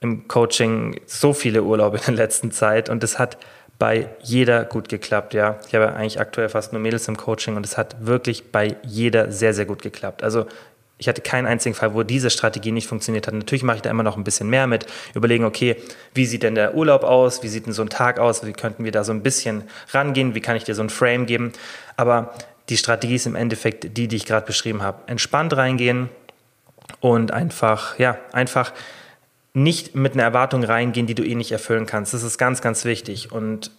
im 0.00 0.28
Coaching 0.28 1.00
so 1.06 1.32
viele 1.32 1.62
Urlaube 1.62 1.98
in 1.98 2.04
der 2.04 2.14
letzten 2.14 2.50
Zeit 2.52 2.88
und 2.88 3.02
es 3.02 3.18
hat 3.18 3.36
bei 3.78 4.08
jeder 4.22 4.64
gut 4.64 4.88
geklappt, 4.88 5.34
ja. 5.34 5.58
Ich 5.66 5.74
habe 5.74 5.92
eigentlich 5.94 6.18
aktuell 6.18 6.48
fast 6.48 6.72
nur 6.72 6.80
Mädels 6.80 7.08
im 7.08 7.16
Coaching 7.16 7.56
und 7.56 7.66
es 7.66 7.76
hat 7.76 8.06
wirklich 8.06 8.50
bei 8.50 8.76
jeder 8.82 9.30
sehr, 9.30 9.52
sehr 9.52 9.66
gut 9.66 9.82
geklappt. 9.82 10.22
Also 10.22 10.46
ich 10.98 11.08
hatte 11.08 11.20
keinen 11.20 11.46
einzigen 11.46 11.74
Fall, 11.74 11.94
wo 11.94 12.02
diese 12.02 12.30
Strategie 12.30 12.72
nicht 12.72 12.86
funktioniert 12.86 13.26
hat. 13.26 13.34
Natürlich 13.34 13.62
mache 13.62 13.76
ich 13.76 13.82
da 13.82 13.90
immer 13.90 14.02
noch 14.02 14.16
ein 14.16 14.24
bisschen 14.24 14.48
mehr 14.48 14.66
mit, 14.66 14.86
überlegen, 15.14 15.44
okay, 15.44 15.76
wie 16.14 16.24
sieht 16.24 16.42
denn 16.42 16.54
der 16.54 16.74
Urlaub 16.74 17.04
aus, 17.04 17.42
wie 17.42 17.48
sieht 17.48 17.66
denn 17.66 17.74
so 17.74 17.82
ein 17.82 17.90
Tag 17.90 18.18
aus, 18.18 18.46
wie 18.46 18.52
könnten 18.52 18.84
wir 18.84 18.92
da 18.92 19.04
so 19.04 19.12
ein 19.12 19.22
bisschen 19.22 19.64
rangehen, 19.90 20.34
wie 20.34 20.40
kann 20.40 20.56
ich 20.56 20.64
dir 20.64 20.74
so 20.74 20.82
ein 20.82 20.90
Frame 20.90 21.26
geben. 21.26 21.52
Aber 21.96 22.32
die 22.70 22.78
Strategie 22.78 23.16
ist 23.16 23.26
im 23.26 23.36
Endeffekt 23.36 23.96
die, 23.96 24.08
die 24.08 24.16
ich 24.16 24.24
gerade 24.24 24.46
beschrieben 24.46 24.82
habe. 24.82 25.02
Entspannt 25.06 25.54
reingehen 25.54 26.08
und 27.00 27.30
einfach, 27.30 27.98
ja, 27.98 28.18
einfach 28.32 28.72
nicht 29.52 29.94
mit 29.94 30.14
einer 30.14 30.22
Erwartung 30.22 30.64
reingehen, 30.64 31.06
die 31.06 31.14
du 31.14 31.24
eh 31.24 31.34
nicht 31.34 31.52
erfüllen 31.52 31.86
kannst. 31.86 32.14
Das 32.14 32.22
ist 32.22 32.38
ganz, 32.38 32.62
ganz 32.62 32.84
wichtig. 32.84 33.32
Und 33.32 33.70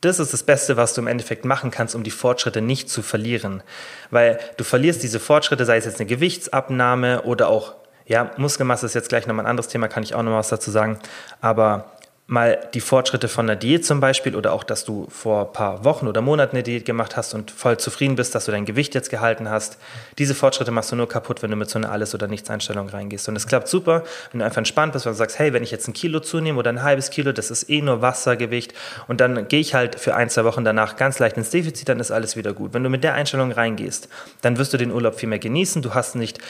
das 0.00 0.18
ist 0.18 0.32
das 0.32 0.42
Beste, 0.42 0.76
was 0.76 0.94
du 0.94 1.00
im 1.00 1.06
Endeffekt 1.06 1.44
machen 1.44 1.70
kannst, 1.70 1.94
um 1.94 2.02
die 2.02 2.10
Fortschritte 2.10 2.60
nicht 2.60 2.90
zu 2.90 3.02
verlieren. 3.02 3.62
Weil 4.10 4.38
du 4.56 4.64
verlierst 4.64 5.02
diese 5.02 5.20
Fortschritte, 5.20 5.64
sei 5.64 5.78
es 5.78 5.84
jetzt 5.84 6.00
eine 6.00 6.06
Gewichtsabnahme 6.06 7.22
oder 7.22 7.48
auch, 7.48 7.74
ja, 8.06 8.30
Muskelmasse 8.36 8.86
ist 8.86 8.94
jetzt 8.94 9.08
gleich 9.08 9.26
nochmal 9.26 9.46
ein 9.46 9.50
anderes 9.50 9.68
Thema, 9.68 9.88
kann 9.88 10.02
ich 10.02 10.14
auch 10.14 10.22
noch 10.22 10.32
was 10.32 10.48
dazu 10.48 10.70
sagen. 10.70 10.98
Aber 11.40 11.95
mal 12.28 12.58
die 12.74 12.80
Fortschritte 12.80 13.28
von 13.28 13.46
der 13.46 13.54
Diät 13.54 13.86
zum 13.86 14.00
Beispiel 14.00 14.34
oder 14.34 14.52
auch, 14.52 14.64
dass 14.64 14.84
du 14.84 15.06
vor 15.10 15.46
ein 15.46 15.52
paar 15.52 15.84
Wochen 15.84 16.08
oder 16.08 16.20
Monaten 16.20 16.56
eine 16.56 16.64
Diät 16.64 16.84
gemacht 16.84 17.16
hast 17.16 17.34
und 17.34 17.52
voll 17.52 17.78
zufrieden 17.78 18.16
bist, 18.16 18.34
dass 18.34 18.46
du 18.46 18.50
dein 18.50 18.64
Gewicht 18.64 18.96
jetzt 18.96 19.10
gehalten 19.10 19.48
hast. 19.48 19.78
Diese 20.18 20.34
Fortschritte 20.34 20.72
machst 20.72 20.90
du 20.90 20.96
nur 20.96 21.08
kaputt, 21.08 21.42
wenn 21.42 21.52
du 21.52 21.56
mit 21.56 21.70
so 21.70 21.78
einer 21.78 21.92
Alles- 21.92 22.14
oder 22.16 22.26
Nichts-Einstellung 22.26 22.88
reingehst. 22.88 23.28
Und 23.28 23.36
es 23.36 23.46
klappt 23.46 23.68
super, 23.68 24.02
wenn 24.32 24.40
du 24.40 24.44
einfach 24.44 24.58
entspannt 24.58 24.92
bist, 24.92 25.06
du 25.06 25.12
sagst, 25.12 25.38
hey, 25.38 25.52
wenn 25.52 25.62
ich 25.62 25.70
jetzt 25.70 25.86
ein 25.86 25.92
Kilo 25.92 26.18
zunehme 26.18 26.58
oder 26.58 26.70
ein 26.70 26.82
halbes 26.82 27.10
Kilo, 27.10 27.30
das 27.30 27.52
ist 27.52 27.70
eh 27.70 27.80
nur 27.80 28.02
Wassergewicht 28.02 28.74
und 29.06 29.20
dann 29.20 29.46
gehe 29.46 29.60
ich 29.60 29.74
halt 29.74 30.00
für 30.00 30.16
ein, 30.16 30.28
zwei 30.28 30.44
Wochen 30.44 30.64
danach 30.64 30.96
ganz 30.96 31.20
leicht 31.20 31.36
ins 31.36 31.50
Defizit, 31.50 31.88
dann 31.88 32.00
ist 32.00 32.10
alles 32.10 32.36
wieder 32.36 32.54
gut. 32.54 32.74
Wenn 32.74 32.82
du 32.82 32.90
mit 32.90 33.04
der 33.04 33.14
Einstellung 33.14 33.52
reingehst, 33.52 34.08
dann 34.42 34.58
wirst 34.58 34.72
du 34.72 34.78
den 34.78 34.90
Urlaub 34.90 35.14
viel 35.14 35.28
mehr 35.28 35.38
genießen. 35.38 35.80
Du 35.80 35.94
hast 35.94 36.16
nicht 36.16 36.40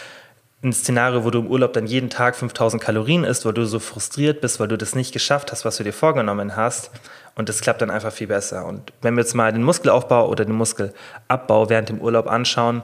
ein 0.63 0.73
Szenario, 0.73 1.25
wo 1.25 1.31
du 1.31 1.41
im 1.41 1.47
Urlaub 1.49 1.73
dann 1.75 1.87
jeden 1.87 2.11
Tag 2.11 2.35
5000 2.37 2.83
Kalorien 2.83 3.25
isst, 3.25 3.45
weil 3.45 3.53
du 3.53 3.67
so 3.67 3.79
frustriert 3.79 4.41
bist, 4.41 4.59
weil 4.59 4.69
du 4.69 4.79
das 4.79 4.95
nicht 4.95 5.13
geschafft 5.13 5.53
hast, 5.53 5.65
was 5.65 5.77
du 5.77 5.85
dir 5.85 5.93
vorgenommen 5.93 6.57
hast. 6.57 6.91
Und 7.35 7.49
das 7.49 7.61
klappt 7.61 7.83
dann 7.83 7.91
einfach 7.91 8.13
viel 8.13 8.29
besser. 8.29 8.65
Und 8.65 8.93
wenn 9.03 9.15
wir 9.15 9.21
jetzt 9.21 9.35
mal 9.35 9.53
den 9.53 9.63
Muskelaufbau 9.63 10.29
oder 10.29 10.45
den 10.45 10.55
Muskelabbau 10.55 11.69
während 11.69 11.91
dem 11.91 12.01
Urlaub 12.01 12.27
anschauen, 12.27 12.83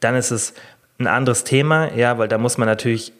dann 0.00 0.14
ist 0.14 0.30
es 0.30 0.52
ein 0.98 1.06
anderes 1.06 1.44
Thema, 1.44 1.92
ja, 1.94 2.18
weil 2.18 2.28
da 2.28 2.38
muss 2.38 2.58
man 2.58 2.68
natürlich 2.68 3.12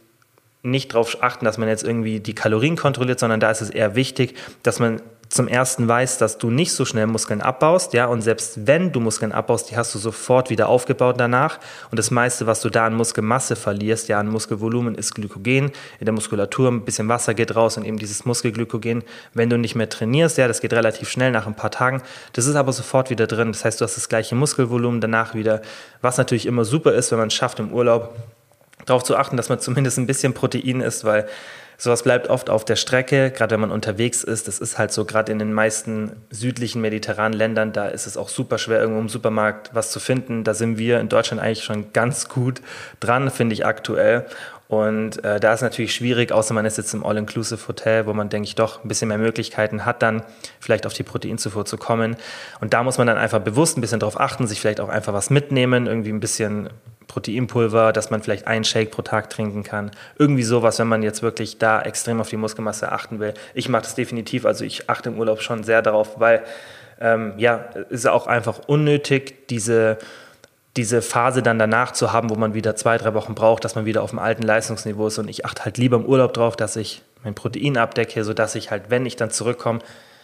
nicht 0.62 0.92
darauf 0.92 1.22
achten, 1.22 1.44
dass 1.44 1.58
man 1.58 1.68
jetzt 1.68 1.84
irgendwie 1.84 2.20
die 2.20 2.34
Kalorien 2.34 2.76
kontrolliert, 2.76 3.18
sondern 3.18 3.40
da 3.40 3.50
ist 3.50 3.60
es 3.60 3.70
eher 3.70 3.94
wichtig, 3.94 4.36
dass 4.62 4.78
man 4.78 5.00
zum 5.28 5.48
ersten 5.48 5.88
weißt, 5.88 6.20
dass 6.20 6.38
du 6.38 6.50
nicht 6.50 6.72
so 6.72 6.84
schnell 6.84 7.06
Muskeln 7.06 7.40
abbaust, 7.40 7.92
ja, 7.92 8.06
und 8.06 8.22
selbst 8.22 8.66
wenn 8.66 8.92
du 8.92 9.00
Muskeln 9.00 9.32
abbaust, 9.32 9.70
die 9.70 9.76
hast 9.76 9.94
du 9.94 9.98
sofort 9.98 10.50
wieder 10.50 10.68
aufgebaut 10.68 11.16
danach. 11.18 11.58
Und 11.90 11.98
das 11.98 12.10
meiste, 12.10 12.46
was 12.46 12.60
du 12.60 12.70
da 12.70 12.86
an 12.86 12.94
Muskelmasse 12.94 13.56
verlierst, 13.56 14.08
ja, 14.08 14.20
an 14.20 14.28
Muskelvolumen, 14.28 14.94
ist 14.94 15.14
Glykogen. 15.14 15.72
In 15.98 16.04
der 16.04 16.12
Muskulatur 16.12 16.70
ein 16.70 16.84
bisschen 16.84 17.08
Wasser 17.08 17.34
geht 17.34 17.56
raus 17.56 17.76
und 17.76 17.84
eben 17.84 17.98
dieses 17.98 18.24
Muskelglykogen. 18.24 19.02
Wenn 19.34 19.50
du 19.50 19.58
nicht 19.58 19.74
mehr 19.74 19.88
trainierst, 19.88 20.38
ja, 20.38 20.48
das 20.48 20.60
geht 20.60 20.72
relativ 20.72 21.08
schnell 21.08 21.32
nach 21.32 21.46
ein 21.46 21.54
paar 21.56 21.70
Tagen. 21.70 22.02
Das 22.32 22.46
ist 22.46 22.54
aber 22.54 22.72
sofort 22.72 23.10
wieder 23.10 23.26
drin. 23.26 23.52
Das 23.52 23.64
heißt, 23.64 23.80
du 23.80 23.84
hast 23.84 23.96
das 23.96 24.08
gleiche 24.08 24.34
Muskelvolumen 24.34 25.00
danach 25.00 25.34
wieder, 25.34 25.62
was 26.02 26.18
natürlich 26.18 26.46
immer 26.46 26.64
super 26.64 26.92
ist, 26.92 27.10
wenn 27.10 27.18
man 27.18 27.28
es 27.28 27.34
schafft 27.34 27.58
im 27.58 27.72
Urlaub 27.72 28.14
darauf 28.84 29.02
zu 29.02 29.16
achten, 29.16 29.36
dass 29.36 29.48
man 29.48 29.60
zumindest 29.60 29.98
ein 29.98 30.06
bisschen 30.06 30.32
Protein 30.32 30.80
isst, 30.80 31.04
weil 31.04 31.26
Sowas 31.78 32.02
bleibt 32.02 32.28
oft 32.28 32.48
auf 32.48 32.64
der 32.64 32.76
Strecke, 32.76 33.30
gerade 33.30 33.52
wenn 33.52 33.60
man 33.60 33.70
unterwegs 33.70 34.24
ist. 34.24 34.48
Das 34.48 34.58
ist 34.58 34.78
halt 34.78 34.92
so, 34.92 35.04
gerade 35.04 35.30
in 35.30 35.38
den 35.38 35.52
meisten 35.52 36.12
südlichen 36.30 36.80
mediterranen 36.80 37.36
Ländern, 37.36 37.72
da 37.72 37.88
ist 37.88 38.06
es 38.06 38.16
auch 38.16 38.28
super 38.28 38.58
schwer, 38.58 38.80
irgendwo 38.80 39.00
im 39.00 39.08
Supermarkt 39.08 39.74
was 39.74 39.90
zu 39.90 40.00
finden. 40.00 40.42
Da 40.42 40.54
sind 40.54 40.78
wir 40.78 41.00
in 41.00 41.08
Deutschland 41.08 41.42
eigentlich 41.42 41.64
schon 41.64 41.92
ganz 41.92 42.28
gut 42.28 42.62
dran, 43.00 43.30
finde 43.30 43.54
ich 43.54 43.66
aktuell. 43.66 44.26
Und 44.68 45.24
äh, 45.24 45.38
da 45.38 45.52
ist 45.52 45.62
natürlich 45.62 45.94
schwierig, 45.94 46.32
außer 46.32 46.52
man 46.52 46.66
ist 46.66 46.76
jetzt 46.76 46.92
im 46.92 47.06
All-Inclusive-Hotel, 47.06 48.06
wo 48.06 48.12
man, 48.12 48.28
denke 48.28 48.48
ich, 48.48 48.56
doch 48.56 48.82
ein 48.82 48.88
bisschen 48.88 49.08
mehr 49.08 49.18
Möglichkeiten 49.18 49.84
hat, 49.84 50.02
dann 50.02 50.22
vielleicht 50.58 50.86
auf 50.86 50.92
die 50.92 51.04
Proteinzufuhr 51.04 51.64
zu 51.64 51.76
kommen. 51.76 52.16
Und 52.60 52.74
da 52.74 52.82
muss 52.82 52.98
man 52.98 53.06
dann 53.06 53.16
einfach 53.16 53.38
bewusst 53.40 53.78
ein 53.78 53.80
bisschen 53.80 54.00
drauf 54.00 54.18
achten, 54.18 54.46
sich 54.46 54.60
vielleicht 54.60 54.80
auch 54.80 54.88
einfach 54.88 55.12
was 55.12 55.30
mitnehmen, 55.30 55.86
irgendwie 55.86 56.10
ein 56.10 56.20
bisschen 56.20 56.70
Proteinpulver, 57.06 57.92
dass 57.92 58.10
man 58.10 58.22
vielleicht 58.22 58.48
einen 58.48 58.64
Shake 58.64 58.90
pro 58.90 59.02
Tag 59.02 59.30
trinken 59.30 59.62
kann. 59.62 59.92
Irgendwie 60.18 60.42
sowas, 60.42 60.80
wenn 60.80 60.88
man 60.88 61.04
jetzt 61.04 61.22
wirklich 61.22 61.58
da 61.58 61.80
extrem 61.80 62.20
auf 62.20 62.28
die 62.28 62.36
Muskelmasse 62.36 62.90
achten 62.90 63.20
will. 63.20 63.34
Ich 63.54 63.68
mache 63.68 63.82
das 63.82 63.94
definitiv, 63.94 64.44
also 64.44 64.64
ich 64.64 64.90
achte 64.90 65.10
im 65.10 65.18
Urlaub 65.18 65.42
schon 65.42 65.62
sehr 65.62 65.80
darauf, 65.80 66.18
weil 66.18 66.42
ähm, 67.00 67.34
ja, 67.36 67.66
es 67.90 68.00
ist 68.00 68.06
auch 68.06 68.26
einfach 68.26 68.60
unnötig, 68.66 69.48
diese 69.48 69.98
diese 70.76 71.02
Phase 71.02 71.42
dann 71.42 71.58
danach 71.58 71.92
zu 71.92 72.12
haben, 72.12 72.30
wo 72.30 72.34
man 72.34 72.54
wieder 72.54 72.76
zwei, 72.76 72.98
drei 72.98 73.14
Wochen 73.14 73.34
braucht, 73.34 73.64
dass 73.64 73.74
man 73.74 73.84
wieder 73.84 74.02
auf 74.02 74.10
dem 74.10 74.18
alten 74.18 74.42
Leistungsniveau 74.42 75.06
ist. 75.06 75.18
Und 75.18 75.28
ich 75.28 75.44
achte 75.44 75.64
halt 75.64 75.78
lieber 75.78 75.96
im 75.96 76.04
Urlaub 76.04 76.34
drauf, 76.34 76.56
dass 76.56 76.76
ich 76.76 77.02
mein 77.24 77.34
Protein 77.34 77.76
abdecke, 77.76 78.24
sodass 78.24 78.54
ich 78.54 78.70
halt, 78.70 78.84
wenn 78.90 79.06
ich 79.06 79.16
dann 79.16 79.30
zurückkomme, 79.30 79.80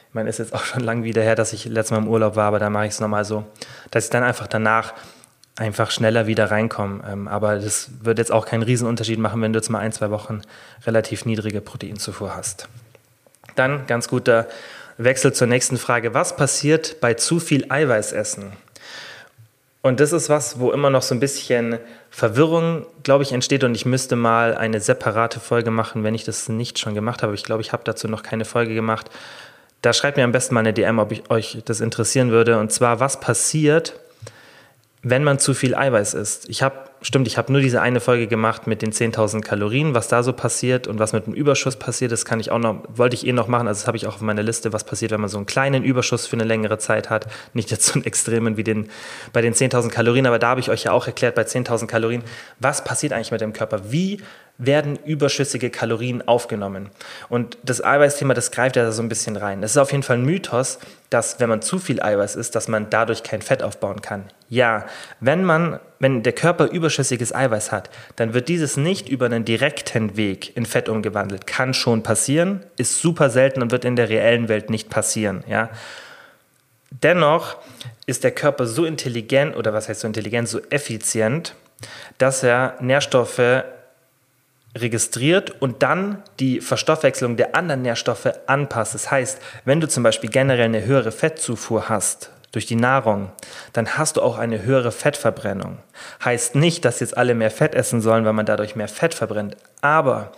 ich 0.09 0.15
meine, 0.15 0.29
ist 0.29 0.39
jetzt 0.39 0.55
auch 0.55 0.65
schon 0.65 0.83
lange 0.83 1.05
wieder 1.05 1.23
her, 1.23 1.35
dass 1.35 1.55
ich 1.55 1.65
letztes 1.65 1.93
Mal 1.93 2.05
im 2.05 2.09
Urlaub 2.09 2.37
war, 2.37 2.49
aber 2.49 2.59
da 2.59 2.69
mache 2.69 2.85
ich 2.85 2.93
es 2.93 3.01
nochmal 3.01 3.25
so, 3.25 3.45
dass 3.91 4.05
ich 4.05 4.11
dann 4.11 4.23
einfach 4.23 4.47
danach 4.47 4.93
einfach 5.57 5.91
schneller 5.91 6.27
wieder 6.27 6.51
reinkomme. 6.51 7.03
Ähm, 7.11 7.29
aber 7.29 7.59
das 7.59 7.91
wird 8.03 8.19
jetzt 8.19 8.33
auch 8.33 8.47
keinen 8.47 8.63
Riesenunterschied 8.63 9.19
machen, 9.19 9.41
wenn 9.43 9.53
du 9.53 9.59
jetzt 9.59 9.71
mal 9.71 9.79
ein, 9.79 9.93
zwei 9.93 10.11
Wochen 10.11 10.43
relativ 10.87 11.25
niedrige 11.25 11.61
Proteinzufuhr 11.61 12.37
hast. 12.37 12.69
Dann 13.55 13.87
ganz 13.87 14.09
guter 14.09 14.49
Wechsel 14.99 15.33
zur 15.33 15.47
nächsten 15.47 15.79
Frage. 15.79 16.15
Was 16.15 16.37
passiert 16.37 17.01
bei 17.01 17.15
zu 17.15 17.41
viel 17.41 17.67
Eiweißessen? 17.71 18.53
Und 19.83 19.99
das 19.99 20.13
ist 20.13 20.29
was, 20.29 20.61
wo 20.61 20.71
immer 20.71 20.91
noch 20.91 21.03
so 21.03 21.13
ein 21.13 21.21
bisschen 21.21 21.79
Verwirrung, 22.09 22.87
glaube 23.03 23.25
ich, 23.25 23.33
entsteht. 23.33 23.65
Und 23.65 23.75
ich 23.75 23.85
müsste 23.85 24.15
mal 24.15 24.57
eine 24.57 24.81
separate 24.81 25.41
Folge 25.41 25.73
machen, 25.73 26.05
wenn 26.05 26.15
ich 26.15 26.23
das 26.23 26.49
nicht 26.49 26.79
schon 26.79 26.95
gemacht 26.95 27.25
habe. 27.25 27.35
Ich 27.35 27.43
glaube, 27.43 27.63
ich 27.63 27.73
habe 27.73 27.83
dazu 27.85 28.07
noch 28.07 28.23
keine 28.23 28.45
Folge 28.45 28.75
gemacht. 28.75 29.11
Da 29.83 29.93
schreibt 29.93 30.17
mir 30.17 30.23
am 30.23 30.31
besten 30.31 30.55
mal 30.55 30.61
eine 30.61 30.73
DM, 30.73 31.01
ob 31.01 31.11
ich, 31.11 31.29
euch 31.31 31.59
das 31.65 31.81
interessieren 31.81 32.31
würde. 32.31 32.61
Und 32.61 32.71
zwar, 32.71 33.01
was 33.01 33.19
passiert, 33.19 33.99
wenn 35.03 35.25
man 35.25 35.41
zu 35.41 35.53
viel 35.53 35.75
Eiweiß 35.75 36.15
isst. 36.15 36.49
Ich 36.49 36.63
habe, 36.63 36.77
stimmt, 37.03 37.27
ich 37.27 37.37
habe 37.37 37.53
nur 37.53 37.61
diese 37.61 37.81
eine 37.81 38.01
Folge 38.01 38.27
gemacht 38.27 38.67
mit 38.67 38.83
den 38.83 38.93
10.000 38.93 39.41
Kalorien, 39.41 39.95
was 39.95 40.09
da 40.09 40.23
so 40.23 40.33
passiert 40.33 40.87
und 40.87 40.99
was 40.99 41.13
mit 41.13 41.27
dem 41.27 41.35
Überschuss 41.35 41.77
passiert, 41.77 42.13
das 42.13 42.25
kann 42.25 42.41
ich 42.41 42.51
auch 42.51 42.59
noch, 42.59 42.85
wollte 42.95 43.15
ich 43.15 43.27
eh 43.27 43.33
noch 43.33 43.49
machen, 43.49 43.69
also 43.69 43.81
das 43.81 43.87
habe 43.87 43.97
ich 43.97 44.07
auch 44.07 44.15
auf 44.15 44.21
meiner 44.21 44.43
Liste, 44.43 44.73
was 44.73 44.85
passiert, 44.85 45.11
wenn 45.11 45.21
man 45.21 45.29
so 45.29 45.37
einen 45.37 45.47
kleinen 45.47 45.85
Überschuss 45.85 46.27
für 46.27 46.37
eine 46.37 46.45
längere 46.45 46.79
Zeit 46.79 47.11
hat, 47.11 47.27
nicht 47.53 47.71
jetzt 47.71 47.87
so 47.87 47.95
einen 47.95 48.05
extremen 48.05 48.57
wie 48.57 48.65
den, 48.65 48.89
bei 49.33 49.43
den 49.43 49.55
10.000 49.55 49.89
Kalorien, 49.91 50.27
aber 50.27 50.39
da 50.39 50.49
habe 50.49 50.61
ich 50.61 50.71
euch 50.71 50.85
ja 50.85 50.93
auch 50.93 51.07
erklärt, 51.07 51.35
bei 51.35 51.43
10.000 51.43 51.87
Kalorien, 51.87 52.23
was 52.61 52.85
passiert 52.85 53.13
eigentlich 53.13 53.33
mit 53.33 53.41
dem 53.41 53.53
Körper, 53.53 53.93
wie 53.93 54.21
werden 54.67 54.99
überschüssige 55.05 55.71
Kalorien 55.71 56.27
aufgenommen. 56.27 56.91
Und 57.29 57.59
das 57.63 57.85
Eiweißthema, 57.85 58.35
das 58.35 58.51
greift 58.51 58.77
ja 58.77 58.91
so 58.93 59.03
ein 59.03 59.09
bisschen 59.09 59.37
rein. 59.37 59.63
Es 59.63 59.73
ist 59.73 59.77
auf 59.77 59.91
jeden 59.93 60.03
Fall 60.03 60.19
ein 60.19 60.25
Mythos, 60.25 60.79
dass 61.11 61.41
wenn 61.41 61.49
man 61.49 61.63
zu 61.63 61.79
viel 61.79 62.01
Eiweiß 62.03 62.37
isst, 62.37 62.55
dass 62.55 62.69
man 62.69 62.89
dadurch 62.89 63.23
kein 63.23 63.43
Fett 63.43 63.63
aufbauen 63.63 64.03
kann. 64.03 64.25
Ja, 64.49 64.87
wenn 65.21 65.45
man, 65.45 65.81
wenn 65.99 66.23
der 66.23 66.33
Körper 66.33 66.67
überschüssiges 66.67 67.35
Eiweiß 67.35 67.73
hat, 67.73 67.91
dann 68.17 68.35
wird 68.35 68.49
dieses 68.49 68.77
nicht 68.77 69.09
über 69.09 69.27
einen 69.27 69.45
direkten 69.45 70.17
Weg 70.17 70.57
in 70.57 70.67
Fett 70.67 70.89
umgewandelt. 70.89 71.47
Kann 71.47 71.75
schon 71.75 72.03
passieren, 72.03 72.65
ist 72.77 73.01
super 73.01 73.31
selten 73.31 73.63
und 73.63 73.73
wird 73.73 73.85
in 73.85 73.97
der 73.97 74.09
reellen 74.09 74.49
Welt 74.49 74.71
nicht 74.71 74.91
passieren. 74.91 75.43
Ja. 75.49 75.71
Dennoch 76.91 77.57
ist 78.07 78.23
der 78.23 78.33
Körper 78.33 78.67
so 78.67 78.85
intelligent, 78.85 79.57
oder 79.57 79.73
was 79.73 79.89
heißt 79.89 80.01
so 80.01 80.07
intelligent, 80.07 80.49
so 80.49 80.61
effizient, 80.71 81.55
dass 82.19 82.43
er 82.43 82.77
Nährstoffe 82.81 83.65
registriert 84.77 85.63
und 85.63 85.83
dann 85.83 86.23
die 86.41 86.61
Verstoffwechslung 86.61 87.37
der 87.37 87.55
anderen 87.55 87.83
Nährstoffe 87.83 88.29
anpasst. 88.47 88.95
Das 88.95 89.11
heißt, 89.11 89.39
wenn 89.65 89.81
du 89.81 89.89
zum 89.89 90.03
Beispiel 90.03 90.31
generell 90.31 90.65
eine 90.65 90.85
höhere 90.85 91.13
Fettzufuhr 91.13 91.89
hast 91.89 92.31
durch 92.53 92.67
die 92.67 92.77
Nahrung, 92.77 93.33
dann 93.73 93.97
hast 93.99 94.17
du 94.17 94.23
auch 94.23 94.39
eine 94.39 94.63
höhere 94.63 94.93
Fettverbrennung. 94.93 95.79
Heißt 96.25 96.55
nicht, 96.55 96.85
dass 96.85 97.01
jetzt 97.01 97.17
alle 97.17 97.35
mehr 97.35 97.51
Fett 97.51 97.75
essen 97.75 98.01
sollen, 98.01 98.25
weil 98.25 98.33
man 98.33 98.47
dadurch 98.47 98.77
mehr 98.77 98.89
Fett 98.89 99.15
verbrennt, 99.15 99.57
aber 99.81 100.33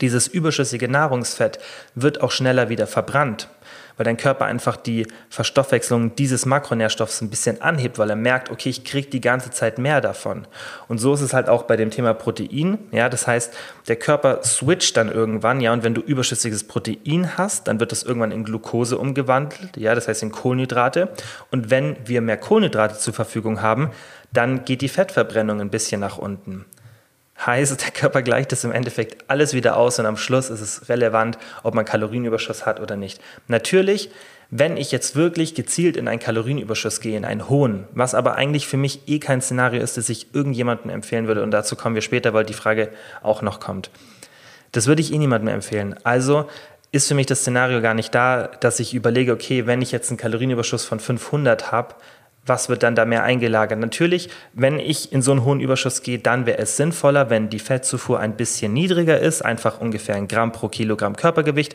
dieses 0.00 0.28
überschüssige 0.28 0.88
Nahrungsfett 0.88 1.58
wird 1.94 2.20
auch 2.20 2.30
schneller 2.30 2.68
wieder 2.68 2.86
verbrannt 2.86 3.48
weil 3.96 4.04
dein 4.04 4.16
Körper 4.16 4.44
einfach 4.44 4.76
die 4.76 5.06
Verstoffwechslung 5.28 6.14
dieses 6.14 6.46
Makronährstoffs 6.46 7.20
ein 7.20 7.30
bisschen 7.30 7.62
anhebt, 7.62 7.98
weil 7.98 8.10
er 8.10 8.16
merkt, 8.16 8.50
okay, 8.50 8.68
ich 8.68 8.84
kriege 8.84 9.08
die 9.08 9.20
ganze 9.20 9.50
Zeit 9.50 9.78
mehr 9.78 10.00
davon. 10.00 10.46
Und 10.88 10.98
so 10.98 11.14
ist 11.14 11.20
es 11.20 11.32
halt 11.32 11.48
auch 11.48 11.64
bei 11.64 11.76
dem 11.76 11.90
Thema 11.90 12.14
Protein. 12.14 12.78
Ja, 12.92 13.08
das 13.08 13.26
heißt, 13.26 13.54
der 13.88 13.96
Körper 13.96 14.42
switcht 14.42 14.96
dann 14.96 15.10
irgendwann, 15.10 15.60
ja, 15.60 15.72
und 15.72 15.82
wenn 15.82 15.94
du 15.94 16.00
überschüssiges 16.00 16.64
Protein 16.64 17.36
hast, 17.36 17.68
dann 17.68 17.80
wird 17.80 17.92
das 17.92 18.02
irgendwann 18.02 18.32
in 18.32 18.44
Glucose 18.44 18.98
umgewandelt, 18.98 19.76
ja, 19.76 19.94
das 19.94 20.08
heißt 20.08 20.22
in 20.22 20.32
Kohlenhydrate. 20.32 21.08
Und 21.50 21.70
wenn 21.70 21.96
wir 22.04 22.20
mehr 22.20 22.36
Kohlenhydrate 22.36 22.98
zur 22.98 23.14
Verfügung 23.14 23.62
haben, 23.62 23.90
dann 24.32 24.64
geht 24.64 24.80
die 24.80 24.88
Fettverbrennung 24.88 25.60
ein 25.60 25.70
bisschen 25.70 26.00
nach 26.00 26.18
unten. 26.18 26.64
Heißt, 27.44 27.80
der 27.82 27.90
Körper 27.90 28.22
gleicht 28.22 28.52
das 28.52 28.64
im 28.64 28.72
Endeffekt 28.72 29.30
alles 29.30 29.54
wieder 29.54 29.76
aus 29.76 29.98
und 29.98 30.06
am 30.06 30.16
Schluss 30.16 30.50
ist 30.50 30.60
es 30.60 30.88
relevant, 30.88 31.38
ob 31.62 31.74
man 31.74 31.84
Kalorienüberschuss 31.84 32.66
hat 32.66 32.80
oder 32.80 32.96
nicht. 32.96 33.20
Natürlich, 33.48 34.10
wenn 34.50 34.76
ich 34.76 34.92
jetzt 34.92 35.16
wirklich 35.16 35.54
gezielt 35.54 35.96
in 35.96 36.06
einen 36.06 36.18
Kalorienüberschuss 36.18 37.00
gehe, 37.00 37.16
in 37.16 37.24
einen 37.24 37.48
hohen, 37.48 37.86
was 37.92 38.14
aber 38.14 38.34
eigentlich 38.34 38.66
für 38.66 38.76
mich 38.76 39.08
eh 39.08 39.20
kein 39.20 39.40
Szenario 39.40 39.80
ist, 39.80 39.96
das 39.96 40.08
ich 40.08 40.34
irgendjemandem 40.34 40.90
empfehlen 40.90 41.28
würde 41.28 41.42
und 41.42 41.50
dazu 41.50 41.76
kommen 41.76 41.94
wir 41.94 42.02
später, 42.02 42.34
weil 42.34 42.44
die 42.44 42.52
Frage 42.52 42.90
auch 43.22 43.42
noch 43.42 43.58
kommt. 43.58 43.90
Das 44.72 44.86
würde 44.86 45.00
ich 45.00 45.12
eh 45.12 45.18
niemandem 45.18 45.48
empfehlen. 45.48 45.94
Also 46.04 46.46
ist 46.92 47.08
für 47.08 47.14
mich 47.14 47.26
das 47.26 47.40
Szenario 47.40 47.80
gar 47.80 47.94
nicht 47.94 48.14
da, 48.14 48.48
dass 48.48 48.80
ich 48.80 48.94
überlege, 48.94 49.32
okay, 49.32 49.66
wenn 49.66 49.80
ich 49.80 49.92
jetzt 49.92 50.10
einen 50.10 50.18
Kalorienüberschuss 50.18 50.84
von 50.84 50.98
500 50.98 51.70
habe, 51.70 51.94
was 52.46 52.68
wird 52.68 52.82
dann 52.82 52.94
da 52.94 53.04
mehr 53.04 53.22
eingelagert? 53.22 53.78
Natürlich, 53.78 54.30
wenn 54.54 54.78
ich 54.78 55.12
in 55.12 55.22
so 55.22 55.30
einen 55.32 55.44
hohen 55.44 55.60
Überschuss 55.60 56.02
gehe, 56.02 56.18
dann 56.18 56.46
wäre 56.46 56.58
es 56.58 56.76
sinnvoller, 56.76 57.30
wenn 57.30 57.48
die 57.48 57.58
Fettzufuhr 57.58 58.18
ein 58.18 58.36
bisschen 58.36 58.72
niedriger 58.72 59.18
ist, 59.18 59.42
einfach 59.42 59.80
ungefähr 59.80 60.16
ein 60.16 60.28
Gramm 60.28 60.52
pro 60.52 60.68
Kilogramm 60.68 61.16
Körpergewicht 61.16 61.74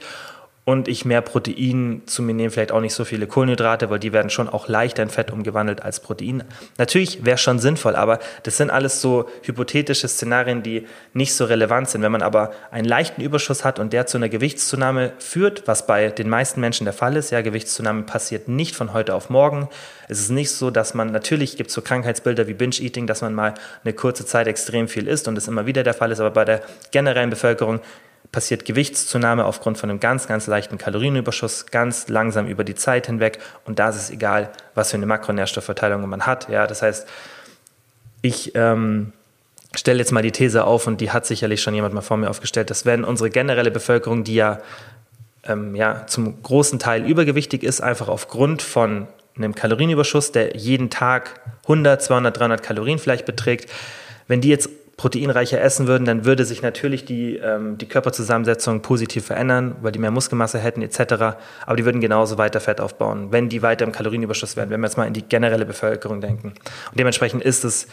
und 0.66 0.88
ich 0.88 1.06
mehr 1.06 1.22
Protein 1.22 2.02
zu 2.08 2.24
mir 2.24 2.34
nehme, 2.34 2.50
vielleicht 2.50 2.72
auch 2.72 2.82
nicht 2.82 2.96
so 2.96 3.06
viele 3.06 3.28
Kohlenhydrate, 3.28 3.92
weil 3.92 4.00
die 4.00 4.12
werden 4.12 4.32
schon 4.32 4.50
auch 4.50 4.68
leichter 4.68 5.04
in 5.04 5.10
Fett 5.10 5.30
umgewandelt 5.30 5.84
als 5.84 6.00
Protein. 6.00 6.44
Natürlich 6.80 7.24
wäre 7.24 7.38
schon 7.38 7.60
sinnvoll, 7.60 7.96
aber 7.96 8.18
das 8.42 8.58
sind 8.58 8.72
alles 8.72 9.00
so 9.00 9.30
hypothetische 9.44 10.08
Szenarien, 10.08 10.64
die 10.64 10.88
nicht 11.14 11.36
so 11.36 11.46
relevant 11.46 11.90
sind. 11.90 12.02
Wenn 12.02 12.12
man 12.12 12.24
aber 12.24 12.52
einen 12.72 12.88
leichten 12.88 13.22
Überschuss 13.22 13.64
hat 13.64 13.78
und 13.78 13.94
der 13.94 14.08
zu 14.08 14.18
einer 14.18 14.28
Gewichtszunahme 14.28 15.14
führt, 15.20 15.68
was 15.68 15.86
bei 15.86 16.10
den 16.10 16.30
meisten 16.30 16.60
Menschen 16.62 16.86
der 16.86 16.94
Fall 16.94 17.16
ist, 17.16 17.30
ja, 17.30 17.42
Gewichtszunahme 17.42 18.02
passiert 18.04 18.48
nicht 18.48 18.76
von 18.76 18.92
heute 18.92 19.14
auf 19.14 19.30
morgen. 19.30 19.70
Es 20.08 20.20
ist 20.20 20.32
nicht 20.32 20.50
so, 20.50 20.72
dass 20.72 20.96
man, 20.96 21.12
natürlich 21.12 21.58
gibt 21.58 21.70
es 21.70 21.76
so 21.76 21.84
Krankheitsbilder 21.84 22.48
wie 22.48 22.56
Binge-Eating, 22.56 23.06
dass 23.06 23.22
man 23.22 23.36
mal 23.36 23.54
eine 23.84 23.94
kurze 23.94 24.26
Zeit 24.26 24.48
extrem 24.48 24.88
viel 24.88 25.08
isst 25.08 25.28
und 25.28 25.36
das 25.36 25.48
immer 25.48 25.68
wieder 25.68 25.84
der 25.84 25.94
Fall 25.94 26.12
ist, 26.12 26.20
aber 26.20 26.32
bei 26.32 26.46
der 26.46 26.62
generellen 26.92 27.30
Bevölkerung 27.30 27.82
passiert 28.32 28.66
Gewichtszunahme 28.66 29.46
aufgrund 29.46 29.78
von 29.78 29.90
einem 29.90 30.00
ganz, 30.00 30.28
ganz 30.28 30.48
leichten 30.48 30.78
Kalorienüberschuss 30.78 31.68
ganz 31.68 32.08
langsam 32.08 32.48
über 32.48 32.64
die 32.64 32.76
Zeit 32.76 33.08
hinweg. 33.08 33.40
Und 33.66 33.80
da 33.80 33.90
ist 33.90 33.96
es 33.96 34.10
egal, 34.10 34.52
was 34.74 34.92
für 34.92 34.98
eine 34.98 35.06
Makronährstoffverteilung 35.06 36.08
man 36.08 36.26
hat. 36.26 36.50
Ja, 36.50 36.68
das 36.68 36.82
heißt, 36.82 37.08
ich 38.22 38.54
ähm, 38.56 39.14
stelle 39.76 40.00
jetzt 40.00 40.12
mal 40.12 40.24
die 40.24 40.32
These 40.32 40.64
auf 40.64 40.88
und 40.88 41.02
die 41.02 41.12
hat 41.12 41.26
sicherlich 41.26 41.62
schon 41.62 41.76
jemand 41.76 41.94
mal 41.94 42.02
vor 42.02 42.18
mir 42.18 42.30
aufgestellt, 42.30 42.70
dass 42.70 42.86
wenn 42.86 43.04
unsere 43.04 43.30
generelle 43.30 43.72
Bevölkerung, 43.72 44.24
die 44.24 44.36
ja, 44.36 44.60
ähm, 45.44 45.76
ja 45.76 46.08
zum 46.08 46.42
großen 46.42 46.80
Teil 46.80 47.06
übergewichtig 47.06 47.64
ist, 47.64 47.82
einfach 47.82 48.08
aufgrund 48.08 48.62
von 48.62 49.08
einem 49.38 49.54
Kalorienüberschuss, 49.54 50.32
der 50.32 50.56
jeden 50.56 50.90
Tag 50.90 51.42
100, 51.64 52.02
200, 52.02 52.40
300 52.40 52.64
Kalorien 52.64 53.00
vielleicht 53.00 53.26
beträgt, 53.26 53.70
wenn 54.28 54.42
die 54.42 54.50
jetzt 54.50 54.70
proteinreicher 54.98 55.60
essen 55.60 55.88
würden, 55.88 56.06
dann 56.06 56.24
würde 56.24 56.46
sich 56.46 56.62
natürlich 56.62 57.04
die, 57.04 57.36
ähm, 57.36 57.78
die 57.78 57.88
Körperzusammensetzung 57.88 58.82
positiv 58.82 59.26
verändern, 59.26 59.76
weil 59.82 59.92
die 59.92 60.00
mehr 60.00 60.12
Muskelmasse 60.12 60.58
hätten 60.58 60.82
etc. 60.82 61.38
Aber 61.66 61.76
die 61.76 61.84
würden 61.84 62.00
genauso 62.00 62.38
weiter 62.38 62.62
Fett 62.62 62.80
aufbauen, 62.80 63.32
wenn 63.32 63.50
die 63.50 63.62
weiter 63.62 63.84
im 63.84 63.92
Kalorienüberschuss 63.92 64.56
wären, 64.56 64.70
wenn 64.70 64.80
wir 64.80 64.88
jetzt 64.88 64.98
mal 64.98 65.06
in 65.06 65.14
die 65.14 65.24
generelle 65.24 65.66
Bevölkerung 65.66 66.22
denken. 66.22 66.50
Und 66.92 67.00
dementsprechend 67.00 67.44
ist 67.44 67.66
es, 67.66 67.88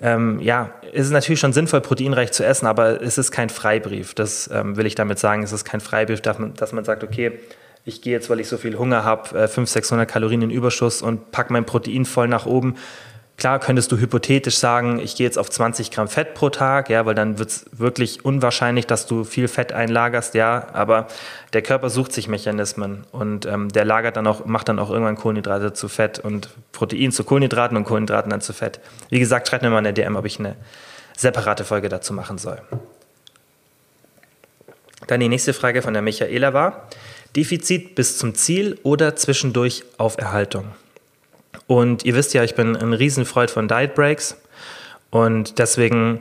ähm, 0.00 0.38
ja, 0.40 0.70
ist 0.92 1.06
es 1.06 1.12
natürlich 1.12 1.40
schon 1.40 1.52
sinnvoll, 1.52 1.80
proteinreich 1.80 2.30
zu 2.30 2.44
essen, 2.44 2.66
aber 2.66 3.02
es 3.02 3.18
ist 3.18 3.32
kein 3.32 3.48
Freibrief. 3.48 4.14
Das 4.14 4.48
ähm, 4.52 4.76
will 4.76 4.86
ich 4.86 4.94
damit 4.94 5.18
sagen. 5.18 5.42
Es 5.42 5.52
ist 5.52 5.64
kein 5.64 5.80
Freibrief, 5.80 6.20
dass 6.20 6.38
man, 6.38 6.54
dass 6.54 6.72
man 6.72 6.84
sagt, 6.84 7.02
okay, 7.02 7.40
ich 7.84 8.00
gehe 8.00 8.12
jetzt, 8.12 8.30
weil 8.30 8.40
ich 8.40 8.48
so 8.48 8.56
viel 8.56 8.78
Hunger 8.78 9.04
habe, 9.04 9.28
500, 9.28 9.68
600 9.68 10.10
Kalorien 10.10 10.40
in 10.40 10.50
Überschuss 10.50 11.02
und 11.02 11.32
packe 11.32 11.52
mein 11.52 11.66
Protein 11.66 12.06
voll 12.06 12.28
nach 12.28 12.46
oben 12.46 12.76
Klar 13.36 13.58
könntest 13.58 13.90
du 13.90 13.98
hypothetisch 13.98 14.58
sagen, 14.58 15.00
ich 15.00 15.16
gehe 15.16 15.26
jetzt 15.26 15.38
auf 15.38 15.50
20 15.50 15.90
Gramm 15.90 16.06
Fett 16.06 16.34
pro 16.34 16.50
Tag, 16.50 16.88
ja, 16.88 17.04
weil 17.04 17.16
dann 17.16 17.38
wird 17.38 17.50
es 17.50 17.66
wirklich 17.72 18.24
unwahrscheinlich, 18.24 18.86
dass 18.86 19.06
du 19.06 19.24
viel 19.24 19.48
Fett 19.48 19.72
einlagerst, 19.72 20.34
ja, 20.34 20.68
aber 20.72 21.08
der 21.52 21.62
Körper 21.62 21.90
sucht 21.90 22.12
sich 22.12 22.28
Mechanismen 22.28 23.04
und 23.10 23.44
ähm, 23.46 23.70
der 23.70 23.84
lagert 23.84 24.16
dann 24.16 24.28
auch, 24.28 24.44
macht 24.44 24.68
dann 24.68 24.78
auch 24.78 24.88
irgendwann 24.88 25.16
Kohlenhydrate 25.16 25.72
zu 25.72 25.88
Fett 25.88 26.20
und 26.20 26.48
Protein 26.70 27.10
zu 27.10 27.24
Kohlenhydraten 27.24 27.76
und 27.76 27.84
Kohlenhydraten 27.84 28.30
dann 28.30 28.40
zu 28.40 28.52
Fett. 28.52 28.78
Wie 29.10 29.18
gesagt, 29.18 29.48
schreibt 29.48 29.64
mir 29.64 29.70
mal 29.70 29.78
in 29.78 29.84
der 29.84 29.92
DM, 29.92 30.14
ob 30.14 30.24
ich 30.26 30.38
eine 30.38 30.54
separate 31.16 31.64
Folge 31.64 31.88
dazu 31.88 32.12
machen 32.12 32.38
soll. 32.38 32.62
Dann 35.08 35.20
die 35.20 35.28
nächste 35.28 35.52
Frage 35.52 35.82
von 35.82 35.92
der 35.92 36.02
Michaela 36.02 36.54
war, 36.54 36.88
Defizit 37.34 37.96
bis 37.96 38.16
zum 38.16 38.36
Ziel 38.36 38.78
oder 38.84 39.16
zwischendurch 39.16 39.82
auf 39.98 40.18
Erhaltung? 40.18 40.66
Und 41.66 42.04
ihr 42.04 42.14
wisst 42.14 42.34
ja, 42.34 42.44
ich 42.44 42.54
bin 42.54 42.76
ein 42.76 42.92
Riesenfreund 42.92 43.50
von 43.50 43.68
Diet 43.68 43.94
Breaks. 43.94 44.36
Und 45.10 45.58
deswegen 45.58 46.20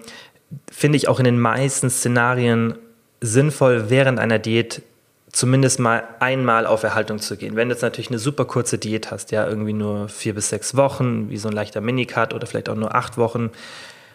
finde 0.71 0.97
ich 0.97 1.07
auch 1.07 1.19
in 1.19 1.25
den 1.25 1.39
meisten 1.39 1.89
Szenarien 1.89 2.75
sinnvoll, 3.21 3.89
während 3.89 4.19
einer 4.19 4.39
Diät 4.39 4.83
zumindest 5.31 5.79
mal 5.79 6.03
einmal 6.19 6.67
auf 6.67 6.83
Erhaltung 6.83 7.19
zu 7.19 7.35
gehen. 7.35 7.55
Wenn 7.55 7.67
du 7.67 7.73
jetzt 7.73 7.81
natürlich 7.81 8.09
eine 8.09 8.19
super 8.19 8.45
kurze 8.45 8.77
Diät 8.77 9.09
hast, 9.11 9.31
ja, 9.31 9.47
irgendwie 9.47 9.73
nur 9.73 10.07
vier 10.07 10.35
bis 10.35 10.49
sechs 10.49 10.77
Wochen, 10.77 11.29
wie 11.29 11.37
so 11.37 11.49
ein 11.49 11.55
leichter 11.55 11.81
Minicut 11.81 12.33
oder 12.33 12.45
vielleicht 12.45 12.69
auch 12.69 12.75
nur 12.75 12.93
acht 12.93 13.17
Wochen 13.17 13.49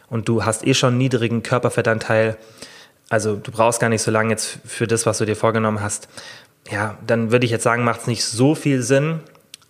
und 0.09 0.29
du 0.29 0.45
hast 0.45 0.65
eh 0.65 0.75
schon 0.75 0.91
einen 0.91 0.99
niedrigen 0.99 1.43
Körperfettanteil, 1.43 2.37
also 3.09 3.35
du 3.35 3.51
brauchst 3.51 3.81
gar 3.81 3.89
nicht 3.89 4.03
so 4.03 4.13
lange 4.13 4.31
jetzt 4.31 4.61
für 4.65 4.87
das, 4.87 5.07
was 5.07 5.19
du 5.19 5.25
dir 5.25 5.35
vorgenommen 5.35 5.81
hast, 5.81 6.09
ja, 6.71 6.97
dann 7.05 7.33
würde 7.33 7.47
ich 7.47 7.51
jetzt 7.51 7.65
sagen, 7.65 7.83
macht 7.83 8.03
es 8.03 8.07
nicht 8.07 8.25
so 8.25 8.55
viel 8.55 8.83
Sinn, 8.83 9.21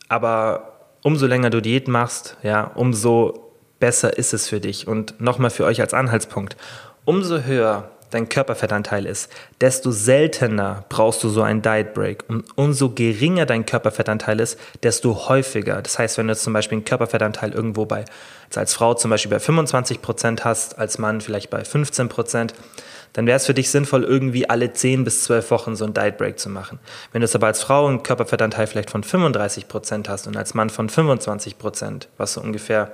aber 0.08 0.77
umso 1.02 1.26
länger 1.26 1.50
du 1.50 1.60
Diät 1.60 1.88
machst, 1.88 2.36
ja, 2.42 2.70
umso 2.74 3.52
besser 3.78 4.16
ist 4.16 4.34
es 4.34 4.48
für 4.48 4.60
dich. 4.60 4.88
Und 4.88 5.20
nochmal 5.20 5.50
für 5.50 5.64
euch 5.64 5.80
als 5.80 5.94
Anhaltspunkt, 5.94 6.56
umso 7.04 7.42
höher 7.42 7.90
dein 8.10 8.28
Körperfettanteil 8.28 9.06
ist, 9.06 9.30
desto 9.60 9.90
seltener 9.90 10.84
brauchst 10.88 11.22
du 11.22 11.28
so 11.28 11.42
einen 11.42 11.62
Diet 11.62 11.94
Break. 11.94 12.24
Und 12.28 12.44
umso 12.56 12.90
geringer 12.90 13.46
dein 13.46 13.66
Körperfettanteil 13.66 14.40
ist, 14.40 14.58
desto 14.82 15.28
häufiger. 15.28 15.82
Das 15.82 15.98
heißt, 15.98 16.18
wenn 16.18 16.28
du 16.28 16.36
zum 16.36 16.52
Beispiel 16.52 16.76
einen 16.76 16.84
Körperfettanteil 16.84 17.52
irgendwo 17.52 17.84
bei, 17.84 18.04
als 18.54 18.74
Frau 18.74 18.94
zum 18.94 19.10
Beispiel 19.10 19.30
bei 19.30 19.40
25 19.40 20.00
Prozent 20.00 20.44
hast, 20.44 20.78
als 20.78 20.98
Mann 20.98 21.20
vielleicht 21.20 21.50
bei 21.50 21.64
15 21.64 22.08
Prozent, 22.08 22.54
dann 23.12 23.26
wäre 23.26 23.36
es 23.36 23.46
für 23.46 23.54
dich 23.54 23.70
sinnvoll, 23.70 24.04
irgendwie 24.04 24.48
alle 24.48 24.72
10 24.72 25.04
bis 25.04 25.24
12 25.24 25.50
Wochen 25.50 25.76
so 25.76 25.84
einen 25.84 25.94
Diet 25.94 26.18
Break 26.18 26.38
zu 26.38 26.48
machen. 26.48 26.78
Wenn 27.12 27.20
du 27.20 27.24
es 27.24 27.34
aber 27.34 27.46
als 27.46 27.62
Frau 27.62 27.86
einen 27.86 28.02
Körperfettanteil 28.02 28.66
vielleicht 28.66 28.90
von 28.90 29.02
35 29.02 29.68
Prozent 29.68 30.08
hast 30.08 30.26
und 30.26 30.36
als 30.36 30.54
Mann 30.54 30.70
von 30.70 30.88
25 30.88 31.58
Prozent, 31.58 32.08
was 32.16 32.34
so 32.34 32.40
ungefähr 32.40 32.92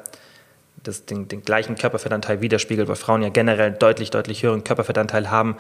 das, 0.83 1.07
den, 1.07 1.29
den 1.29 1.43
gleichen 1.43 1.77
Körperfettanteil 1.77 2.41
widerspiegelt, 2.41 2.89
weil 2.89 2.97
Frauen 2.97 3.23
ja 3.23 3.29
generell 3.31 3.73
deutlich, 3.73 4.11
deutlich 4.11 4.43
höheren 4.43 4.65
Körperfettanteil 4.65 5.31
haben 5.31 5.57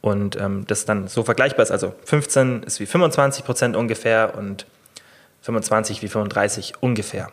und 0.00 0.36
ähm, 0.36 0.64
das 0.66 0.84
dann 0.86 1.08
so 1.08 1.22
vergleichbar 1.22 1.62
ist. 1.64 1.70
Also 1.70 1.94
15 2.04 2.62
ist 2.62 2.80
wie 2.80 2.86
25 2.86 3.44
Prozent 3.44 3.76
ungefähr 3.76 4.34
und 4.36 4.66
25 5.42 6.02
wie 6.02 6.08
35 6.08 6.74
ungefähr. 6.80 7.28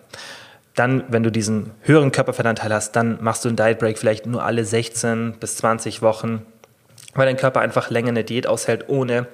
Dann, 0.76 1.04
wenn 1.08 1.24
du 1.24 1.32
diesen 1.32 1.72
höheren 1.82 2.12
Körperfettanteil 2.12 2.74
hast, 2.74 2.96
dann 2.96 3.18
machst 3.22 3.44
du 3.44 3.50
einen 3.50 3.58
Diet 3.58 3.80
Break 3.80 3.98
vielleicht 3.98 4.26
nur 4.26 4.44
alle 4.44 4.64
16 4.64 5.34
bis 5.40 5.58
20 5.58 6.02
Wochen 6.02 6.46
weil 7.14 7.26
dein 7.26 7.38
Körper 7.38 7.62
einfach 7.62 7.90
länger 7.90 8.10
eine 8.10 8.24
Diät 8.24 8.48
aushält, 8.48 8.86
ohne 8.88 9.28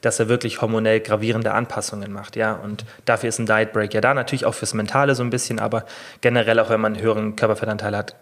dass 0.00 0.18
er 0.18 0.28
wirklich 0.28 0.62
hormonell 0.62 1.00
gravierende 1.00 1.52
Anpassungen 1.52 2.12
macht, 2.12 2.36
ja. 2.36 2.52
Und 2.52 2.84
dafür 3.04 3.28
ist 3.28 3.38
ein 3.38 3.46
Diet 3.46 3.72
Break 3.72 3.92
ja 3.94 4.00
da, 4.00 4.14
natürlich 4.14 4.46
auch 4.46 4.54
fürs 4.54 4.74
Mentale 4.74 5.14
so 5.14 5.22
ein 5.22 5.30
bisschen, 5.30 5.58
aber 5.58 5.84
generell 6.20 6.58
auch 6.58 6.70
wenn 6.70 6.80
man 6.80 6.94
einen 6.94 7.02
höheren 7.02 7.36
Körperfettanteil 7.36 7.96
hat, 7.96 8.14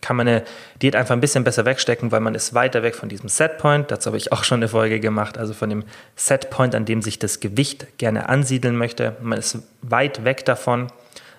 kann 0.00 0.16
man 0.16 0.28
eine 0.28 0.42
Diät 0.82 0.94
einfach 0.94 1.14
ein 1.14 1.20
bisschen 1.20 1.42
besser 1.42 1.64
wegstecken, 1.64 2.12
weil 2.12 2.20
man 2.20 2.34
ist 2.34 2.54
weiter 2.54 2.82
weg 2.82 2.94
von 2.94 3.08
diesem 3.08 3.28
Setpoint. 3.28 3.90
Dazu 3.90 4.08
habe 4.08 4.16
ich 4.16 4.30
auch 4.30 4.44
schon 4.44 4.60
eine 4.60 4.68
Folge 4.68 5.00
gemacht, 5.00 5.36
also 5.36 5.52
von 5.52 5.68
dem 5.68 5.84
Setpoint, 6.14 6.74
an 6.74 6.84
dem 6.84 7.02
sich 7.02 7.18
das 7.18 7.40
Gewicht 7.40 7.98
gerne 7.98 8.28
ansiedeln 8.28 8.76
möchte. 8.76 9.16
Man 9.20 9.38
ist 9.38 9.58
weit 9.82 10.24
weg 10.24 10.44
davon. 10.44 10.92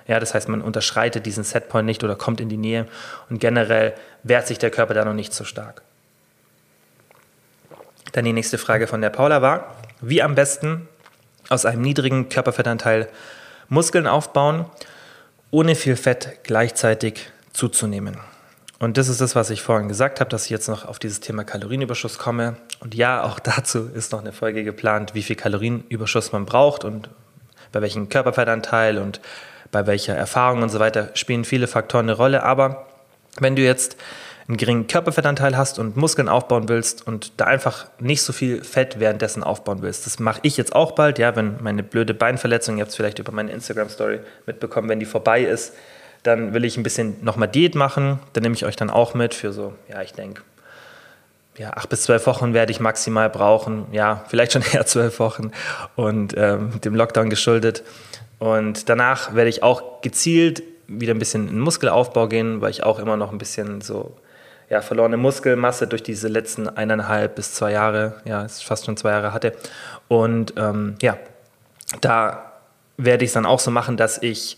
Ja, 0.07 0.19
das 0.19 0.34
heißt, 0.34 0.50
man 0.50 0.62
unterschreitet 0.62 1.25
diesen 1.25 1.43
Setpoint 1.43 1.86
nicht 1.86 2.03
oder 2.03 2.15
kommt 2.15 2.41
in 2.41 2.50
die 2.50 2.57
Nähe 2.57 2.88
und 3.29 3.39
generell 3.39 3.93
wehrt 4.24 4.48
sich 4.48 4.57
der 4.57 4.69
Körper 4.69 4.93
da 4.93 5.05
noch 5.05 5.13
nicht 5.13 5.34
so 5.34 5.43
stark. 5.43 5.81
Dann 8.18 8.26
die 8.26 8.34
nächste 8.34 8.58
Frage 8.58 8.88
von 8.88 9.00
der 9.00 9.12
Paula 9.12 9.44
war, 9.44 9.75
wie 10.01 10.24
am 10.24 10.34
besten 10.34 10.88
aus 11.50 11.66
einem 11.68 11.84
niedrigen 11.84 12.30
Körperfettanteil 12.30 13.10
Muskeln 13.70 14.08
aufbauen, 14.08 14.66
ohne 15.51 15.75
viel 15.75 15.96
Fett 15.96 16.40
gleichzeitig 16.42 17.30
zuzunehmen. 17.53 18.18
Und 18.80 18.98
das 18.98 19.08
ist 19.08 19.22
das, 19.22 19.36
was 19.36 19.51
ich 19.51 19.62
vorhin 19.62 19.88
gesagt 19.88 20.20
habe, 20.20 20.32
dass 20.32 20.46
ich 20.46 20.50
jetzt 20.50 20.68
noch 20.68 20.86
auf 20.86 20.98
dieses 20.98 21.20
Thema 21.20 21.44
Kalorienüberschuss 21.44 22.18
komme. 22.18 22.58
Und 22.80 22.96
ja, 22.96 23.22
auch 23.22 23.38
dazu 23.58 23.88
ist 23.94 24.14
noch 24.14 24.22
eine 24.22 24.34
Folge 24.34 24.64
geplant, 24.64 25.14
wie 25.14 25.22
viel 25.22 25.36
Kalorienüberschuss 25.36 26.32
man 26.32 26.48
braucht 26.48 26.86
und 26.86 27.12
bei 27.72 27.84
welchem 27.84 28.10
Körperfettanteil 28.10 28.98
und 28.98 29.22
bei 29.72 29.86
welcher 29.86 30.16
Erfahrung 30.16 30.64
und 30.64 30.70
so 30.70 30.80
weiter 30.80 31.12
spielen 31.14 31.46
viele 31.46 31.68
Faktoren 31.68 32.06
eine 32.06 32.18
Rolle. 32.18 32.42
Aber 32.42 32.88
wenn 33.40 33.56
du 33.56 33.62
jetzt 33.62 33.96
einen 34.48 34.57
geringen 34.57 34.88
Körperfettanteil 34.88 35.57
hast 35.57 35.77
und 35.77 35.98
Muskeln 35.98 36.29
aufbauen 36.29 36.70
willst 36.70 37.05
und 37.05 37.33
da 37.38 37.46
einfach 37.46 37.88
nicht 38.00 38.22
so 38.22 38.31
viel 38.31 38.64
Fett 38.64 39.00
währenddessen 39.00 39.44
aufbauen 39.44 39.81
willst. 39.81 40.05
Das 40.05 40.20
mache 40.20 40.40
ich 40.44 40.55
jetzt 40.55 40.74
auch 40.74 40.94
bald, 40.94 41.20
ja, 41.20 41.36
wenn 41.36 41.62
meine 41.62 41.83
blöde 41.83 42.14
Beinverletzung, 42.14 42.77
ihr 42.77 42.81
habt 42.81 42.92
es 42.92 42.96
vielleicht 42.96 43.20
über 43.20 43.33
meine 43.33 43.51
Instagram-Story 43.51 44.22
mitbekommen, 44.46 44.88
wenn 44.88 45.00
die 45.00 45.05
vorbei 45.05 45.42
ist, 45.42 45.74
dann 46.24 46.53
will 46.53 46.64
ich 46.64 46.77
ein 46.77 46.83
bisschen 46.83 47.24
nochmal 47.24 47.50
Diät 47.50 47.75
machen. 47.75 48.20
Dann 48.33 48.44
nehme 48.44 48.55
ich 48.55 48.66
euch 48.66 48.75
dann 48.77 48.90
auch 48.90 49.14
mit 49.14 49.33
für 49.33 49.51
so, 49.51 49.74
ja, 49.90 50.01
ich 50.01 50.14
denke, 50.14 50.42
ja, 51.57 51.72
acht 51.72 51.90
bis 51.90 52.03
zwölf 52.03 52.25
Wochen 52.27 52.53
werde 52.53 52.72
ich 52.72 52.79
maximal 52.79 53.29
brauchen. 53.29 53.86
Ja, 53.92 54.24
vielleicht 54.27 54.53
schon 54.53 54.64
eher 54.72 54.86
zwölf 54.86 55.20
Wochen 55.20 55.51
und 55.96 56.36
ähm, 56.38 56.79
dem 56.81 56.96
Lockdown 56.96 57.29
geschuldet. 57.29 57.83
Und 58.40 58.88
danach 58.88 59.36
werde 59.36 59.50
ich 59.50 59.64
auch 59.64 60.01
gezielt 60.01 60.64
wieder 60.88 61.14
ein 61.14 61.20
bisschen 61.20 61.50
in 61.50 61.60
Muskelaufbau 61.60 62.27
gehen, 62.27 62.62
weil 62.62 62.70
ich 62.70 62.83
auch 62.83 63.00
immer 63.00 63.18
noch 63.18 63.31
ein 63.31 63.38
bisschen 63.38 63.81
so 63.81 64.16
ja, 64.70 64.82
verlorene 64.82 65.18
Muskelmasse 65.18 65.88
durch 65.88 66.03
diese 66.03 66.27
letzten 66.27 66.68
eineinhalb 66.68 67.36
bis 67.36 67.53
zwei 67.53 67.72
Jahre, 67.72 68.22
ja, 68.25 68.48
fast 68.48 68.86
schon 68.86 68.98
zwei 68.98 69.12
Jahre 69.12 69.34
hatte. 69.34 69.53
Und 70.08 70.53
ähm, 70.58 70.96
ja, 71.01 71.18
da 72.01 72.51
werde 72.98 73.24
ich 73.24 73.30
es 73.30 73.34
dann 73.34 73.46
auch 73.46 73.60
so 73.60 73.72
machen, 73.72 73.96
dass 73.96 74.22
ich 74.22 74.58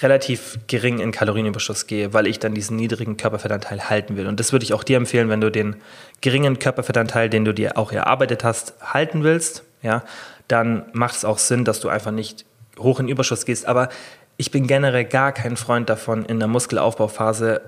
relativ 0.00 0.60
gering 0.68 1.00
in 1.00 1.10
Kalorienüberschuss 1.10 1.86
gehe, 1.86 2.12
weil 2.14 2.28
ich 2.28 2.38
dann 2.38 2.54
diesen 2.54 2.76
niedrigen 2.76 3.16
Körperfettanteil 3.16 3.90
halten 3.90 4.16
will. 4.16 4.28
Und 4.28 4.38
das 4.38 4.52
würde 4.52 4.64
ich 4.64 4.72
auch 4.72 4.84
dir 4.84 4.96
empfehlen, 4.96 5.28
wenn 5.28 5.40
du 5.40 5.50
den 5.50 5.76
geringen 6.20 6.60
Körperfettanteil, 6.60 7.28
den 7.28 7.44
du 7.44 7.52
dir 7.52 7.76
auch 7.76 7.90
erarbeitet 7.90 8.44
hast, 8.44 8.74
halten 8.80 9.24
willst, 9.24 9.64
ja, 9.82 10.04
dann 10.46 10.86
macht 10.92 11.16
es 11.16 11.24
auch 11.24 11.38
Sinn, 11.38 11.64
dass 11.64 11.80
du 11.80 11.88
einfach 11.88 12.12
nicht 12.12 12.44
hoch 12.78 13.00
in 13.00 13.08
Überschuss 13.08 13.44
gehst. 13.44 13.66
Aber 13.66 13.88
ich 14.36 14.52
bin 14.52 14.68
generell 14.68 15.04
gar 15.04 15.32
kein 15.32 15.56
Freund 15.56 15.90
davon, 15.90 16.24
in 16.24 16.38
der 16.38 16.48
Muskelaufbauphase 16.48 17.60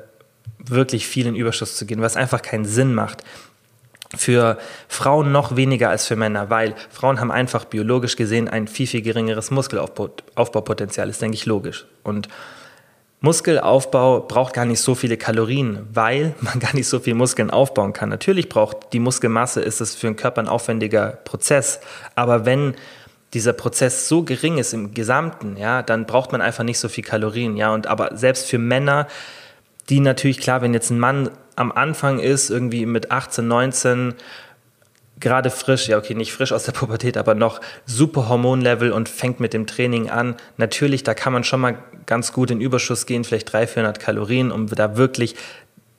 wirklich 0.66 1.06
viel 1.06 1.26
in 1.26 1.34
Überschuss 1.34 1.76
zu 1.76 1.86
gehen, 1.86 2.02
was 2.02 2.16
einfach 2.16 2.42
keinen 2.42 2.64
Sinn 2.64 2.94
macht. 2.94 3.24
Für 4.16 4.58
Frauen 4.88 5.30
noch 5.30 5.54
weniger 5.54 5.90
als 5.90 6.06
für 6.06 6.16
Männer, 6.16 6.50
weil 6.50 6.74
Frauen 6.90 7.20
haben 7.20 7.30
einfach 7.30 7.64
biologisch 7.64 8.16
gesehen 8.16 8.48
ein 8.48 8.66
viel, 8.66 8.88
viel 8.88 9.02
geringeres 9.02 9.52
Muskelaufbaupotenzial, 9.52 11.08
ist, 11.08 11.22
denke 11.22 11.36
ich, 11.36 11.46
logisch. 11.46 11.86
Und 12.02 12.28
Muskelaufbau 13.20 14.20
braucht 14.20 14.54
gar 14.54 14.64
nicht 14.64 14.80
so 14.80 14.94
viele 14.94 15.16
Kalorien, 15.16 15.86
weil 15.92 16.34
man 16.40 16.58
gar 16.58 16.74
nicht 16.74 16.88
so 16.88 16.98
viel 16.98 17.14
Muskeln 17.14 17.50
aufbauen 17.50 17.92
kann. 17.92 18.08
Natürlich 18.08 18.48
braucht 18.48 18.92
die 18.92 19.00
Muskelmasse, 19.00 19.60
ist 19.60 19.80
es 19.80 19.94
für 19.94 20.06
den 20.06 20.16
Körper 20.16 20.40
ein 20.40 20.48
aufwendiger 20.48 21.18
Prozess. 21.24 21.80
Aber 22.14 22.46
wenn 22.46 22.74
dieser 23.34 23.52
Prozess 23.52 24.08
so 24.08 24.24
gering 24.24 24.58
ist 24.58 24.72
im 24.72 24.94
Gesamten, 24.94 25.56
ja, 25.56 25.82
dann 25.82 26.06
braucht 26.06 26.32
man 26.32 26.40
einfach 26.40 26.64
nicht 26.64 26.78
so 26.78 26.88
viel 26.88 27.04
Kalorien, 27.04 27.56
ja. 27.56 27.72
Und 27.72 27.86
aber 27.86 28.16
selbst 28.16 28.46
für 28.46 28.58
Männer 28.58 29.06
die 29.90 30.00
natürlich, 30.00 30.38
klar, 30.38 30.62
wenn 30.62 30.72
jetzt 30.72 30.90
ein 30.90 30.98
Mann 30.98 31.30
am 31.56 31.72
Anfang 31.72 32.20
ist, 32.20 32.48
irgendwie 32.48 32.86
mit 32.86 33.10
18, 33.10 33.46
19, 33.46 34.14
gerade 35.18 35.50
frisch, 35.50 35.88
ja 35.88 35.98
okay, 35.98 36.14
nicht 36.14 36.32
frisch 36.32 36.52
aus 36.52 36.64
der 36.64 36.72
Pubertät, 36.72 37.16
aber 37.16 37.34
noch 37.34 37.60
super 37.84 38.28
Hormonlevel 38.28 38.92
und 38.92 39.08
fängt 39.08 39.40
mit 39.40 39.52
dem 39.52 39.66
Training 39.66 40.08
an. 40.08 40.36
Natürlich, 40.56 41.02
da 41.02 41.14
kann 41.14 41.32
man 41.32 41.44
schon 41.44 41.60
mal 41.60 41.78
ganz 42.06 42.32
gut 42.32 42.50
in 42.50 42.60
Überschuss 42.60 43.04
gehen, 43.04 43.24
vielleicht 43.24 43.52
300, 43.52 43.70
400 43.70 44.00
Kalorien, 44.00 44.50
um 44.50 44.66
da 44.66 44.96
wirklich 44.96 45.36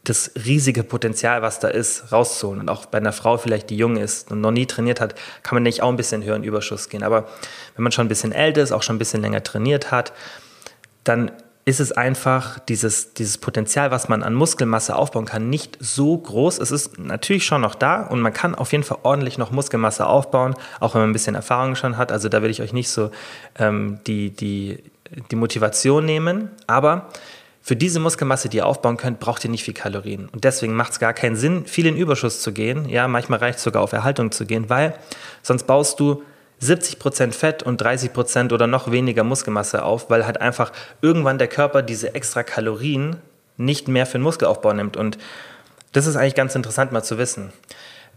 das 0.04 0.32
riesige 0.46 0.84
Potenzial, 0.84 1.44
was 1.44 1.60
da 1.60 1.68
ist, 1.68 2.12
rauszuholen. 2.12 2.62
Und 2.62 2.70
auch 2.70 2.88
bei 2.88 2.98
einer 2.98 3.14
Frau 3.14 3.38
vielleicht, 3.38 3.70
die 3.70 3.78
jung 3.78 3.98
ist 3.98 4.32
und 4.32 4.42
noch 4.42 4.50
nie 4.50 4.66
trainiert 4.66 5.00
hat, 5.00 5.14
kann 5.44 5.56
man 5.56 5.64
nicht 5.64 5.84
auch 5.84 5.90
ein 5.90 5.96
bisschen 5.96 6.24
höher 6.24 6.36
in 6.36 6.44
Überschuss 6.44 6.90
gehen. 6.90 7.04
Aber 7.04 7.28
wenn 7.76 7.84
man 7.84 7.92
schon 7.92 8.06
ein 8.06 8.10
bisschen 8.10 8.32
älter 8.32 8.64
ist, 8.64 8.72
auch 8.72 8.82
schon 8.82 8.96
ein 8.96 9.00
bisschen 9.00 9.22
länger 9.22 9.44
trainiert 9.44 9.92
hat, 9.92 10.12
dann 11.04 11.32
ist 11.64 11.80
es 11.80 11.92
einfach 11.92 12.60
dieses, 12.60 13.14
dieses 13.14 13.38
Potenzial, 13.38 13.92
was 13.92 14.10
man 14.10 14.24
an 14.24 14.34
Muskelmasse 14.34 14.96
aufbauen 14.96 15.26
kann, 15.26 15.50
nicht 15.50 15.78
so 15.80 16.18
groß. 16.18 16.60
Es 16.60 16.72
ist 16.72 16.98
natürlich 16.98 17.46
schon 17.46 17.62
noch 17.62 17.76
da 17.76 18.02
und 18.02 18.20
man 18.20 18.34
kann 18.34 18.56
auf 18.56 18.72
jeden 18.72 18.84
Fall 18.84 19.00
ordentlich 19.04 19.38
noch 19.38 19.52
Muskelmasse 19.52 20.08
aufbauen, 20.08 20.56
auch 20.80 20.96
wenn 20.96 21.02
man 21.02 21.10
ein 21.12 21.14
bisschen 21.14 21.36
Erfahrung 21.36 21.76
schon 21.76 21.98
hat. 21.98 22.12
Also 22.12 22.30
da 22.30 22.42
will 22.42 22.50
ich 22.50 22.62
euch 22.62 22.74
nicht 22.74 22.90
so 22.90 23.12
ähm, 23.60 24.00
die, 24.08 24.32
die, 24.32 24.84
die 25.30 25.36
Motivation 25.36 26.04
nehmen. 26.04 26.50
Aber 26.66 27.10
für 27.62 27.76
diese 27.76 28.00
Muskelmasse, 28.00 28.50
die 28.50 28.58
ihr 28.58 28.66
aufbauen 28.66 28.98
könnt, 28.98 29.20
braucht 29.20 29.46
ihr 29.46 29.52
nicht 29.52 29.64
viel 29.64 29.76
Kalorien. 29.76 30.30
Und 30.30 30.44
deswegen 30.44 30.74
macht 30.74 30.94
es 30.94 31.00
gar 31.00 31.14
keinen 31.14 31.36
Sinn, 31.36 31.68
viel 31.68 31.86
in 31.86 31.96
Überschuss 31.96 32.42
zu 32.42 32.54
gehen. 32.54 32.90
Ja, 32.90 33.08
manchmal 33.08 33.38
reicht 33.38 33.60
es 33.60 33.64
sogar 33.64 33.84
auf 33.84 33.92
Erhaltung 33.92 34.32
zu 34.32 34.48
gehen, 34.48 34.70
weil 34.70 34.96
sonst 35.44 35.68
baust 35.68 36.00
du 36.00 36.24
70% 36.62 37.32
Fett 37.34 37.64
und 37.64 37.82
30% 37.82 38.54
oder 38.54 38.68
noch 38.68 38.92
weniger 38.92 39.24
Muskelmasse 39.24 39.84
auf, 39.84 40.10
weil 40.10 40.26
halt 40.26 40.40
einfach 40.40 40.72
irgendwann 41.02 41.38
der 41.38 41.48
Körper 41.48 41.82
diese 41.82 42.14
extra 42.14 42.44
Kalorien 42.44 43.18
nicht 43.58 43.88
mehr 43.88 44.06
für 44.06 44.18
den 44.18 44.24
Muskelaufbau 44.24 44.74
nimmt. 44.74 44.98
Und 44.98 45.18
das 45.92 46.08
ist 46.08 46.16
eigentlich 46.16 46.36
ganz 46.36 46.56
interessant 46.56 46.92
mal 46.92 47.04
zu 47.04 47.18
wissen. 47.18 47.52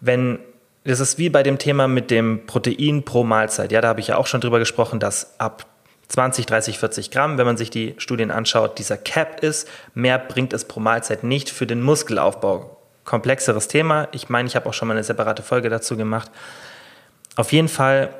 Wenn 0.00 0.38
das 0.84 1.00
ist 1.00 1.16
wie 1.16 1.30
bei 1.30 1.42
dem 1.42 1.58
Thema 1.58 1.88
mit 1.88 2.10
dem 2.10 2.46
Protein 2.46 3.04
pro 3.04 3.24
Mahlzeit. 3.24 3.72
Ja, 3.72 3.80
da 3.80 3.88
habe 3.88 4.00
ich 4.00 4.08
ja 4.08 4.16
auch 4.18 4.26
schon 4.26 4.42
drüber 4.42 4.58
gesprochen, 4.58 5.00
dass 5.00 5.40
ab 5.40 5.66
20, 6.08 6.44
30, 6.44 6.78
40 6.78 7.10
Gramm, 7.10 7.38
wenn 7.38 7.46
man 7.46 7.56
sich 7.56 7.70
die 7.70 7.94
Studien 7.96 8.30
anschaut, 8.30 8.78
dieser 8.78 8.98
Cap 8.98 9.42
ist. 9.42 9.66
Mehr 9.94 10.18
bringt 10.18 10.52
es 10.52 10.66
pro 10.66 10.80
Mahlzeit 10.80 11.24
nicht 11.24 11.48
für 11.48 11.66
den 11.66 11.80
Muskelaufbau. 11.80 12.76
Komplexeres 13.04 13.68
Thema. 13.68 14.08
Ich 14.12 14.28
meine, 14.28 14.46
ich 14.46 14.56
habe 14.56 14.68
auch 14.68 14.74
schon 14.74 14.88
mal 14.88 14.94
eine 14.94 15.04
separate 15.04 15.42
Folge 15.42 15.70
dazu 15.70 15.96
gemacht. 15.96 16.30
Auf 17.36 17.52
jeden 17.52 17.68
Fall 17.68 18.10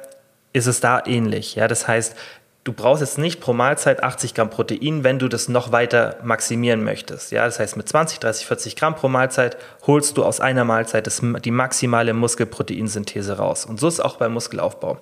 ist 0.55 0.67
es 0.67 0.81
da 0.81 1.03
ähnlich. 1.05 1.57
Ja, 1.57 1.69
das 1.69 1.87
heißt, 1.87 2.17
du 2.63 2.73
brauchst 2.73 3.03
jetzt 3.03 3.19
nicht 3.19 3.41
pro 3.41 3.53
Mahlzeit 3.53 4.03
80 4.03 4.35
Gramm 4.35 4.49
Protein, 4.49 5.05
wenn 5.05 5.19
du 5.19 5.29
das 5.29 5.49
noch 5.49 5.73
weiter 5.73 6.17
maximieren 6.23 6.83
möchtest. 6.83 7.33
Ja, 7.33 7.45
das 7.45 7.59
heißt, 7.59 7.77
mit 7.77 7.87
20, 7.87 8.21
30, 8.21 8.47
40 8.47 8.77
Gramm 8.77 8.95
pro 8.95 9.09
Mahlzeit 9.09 9.59
holst 9.87 10.17
du 10.17 10.25
aus 10.25 10.41
einer 10.41 10.65
Mahlzeit 10.65 11.07
das, 11.07 11.21
die 11.23 11.51
maximale 11.51 12.15
Muskelproteinsynthese 12.15 13.37
raus. 13.37 13.67
Und 13.67 13.79
so 13.79 13.89
ist 13.89 13.95
es 13.95 14.01
auch 14.01 14.17
beim 14.17 14.33
Muskelaufbau. 14.33 14.99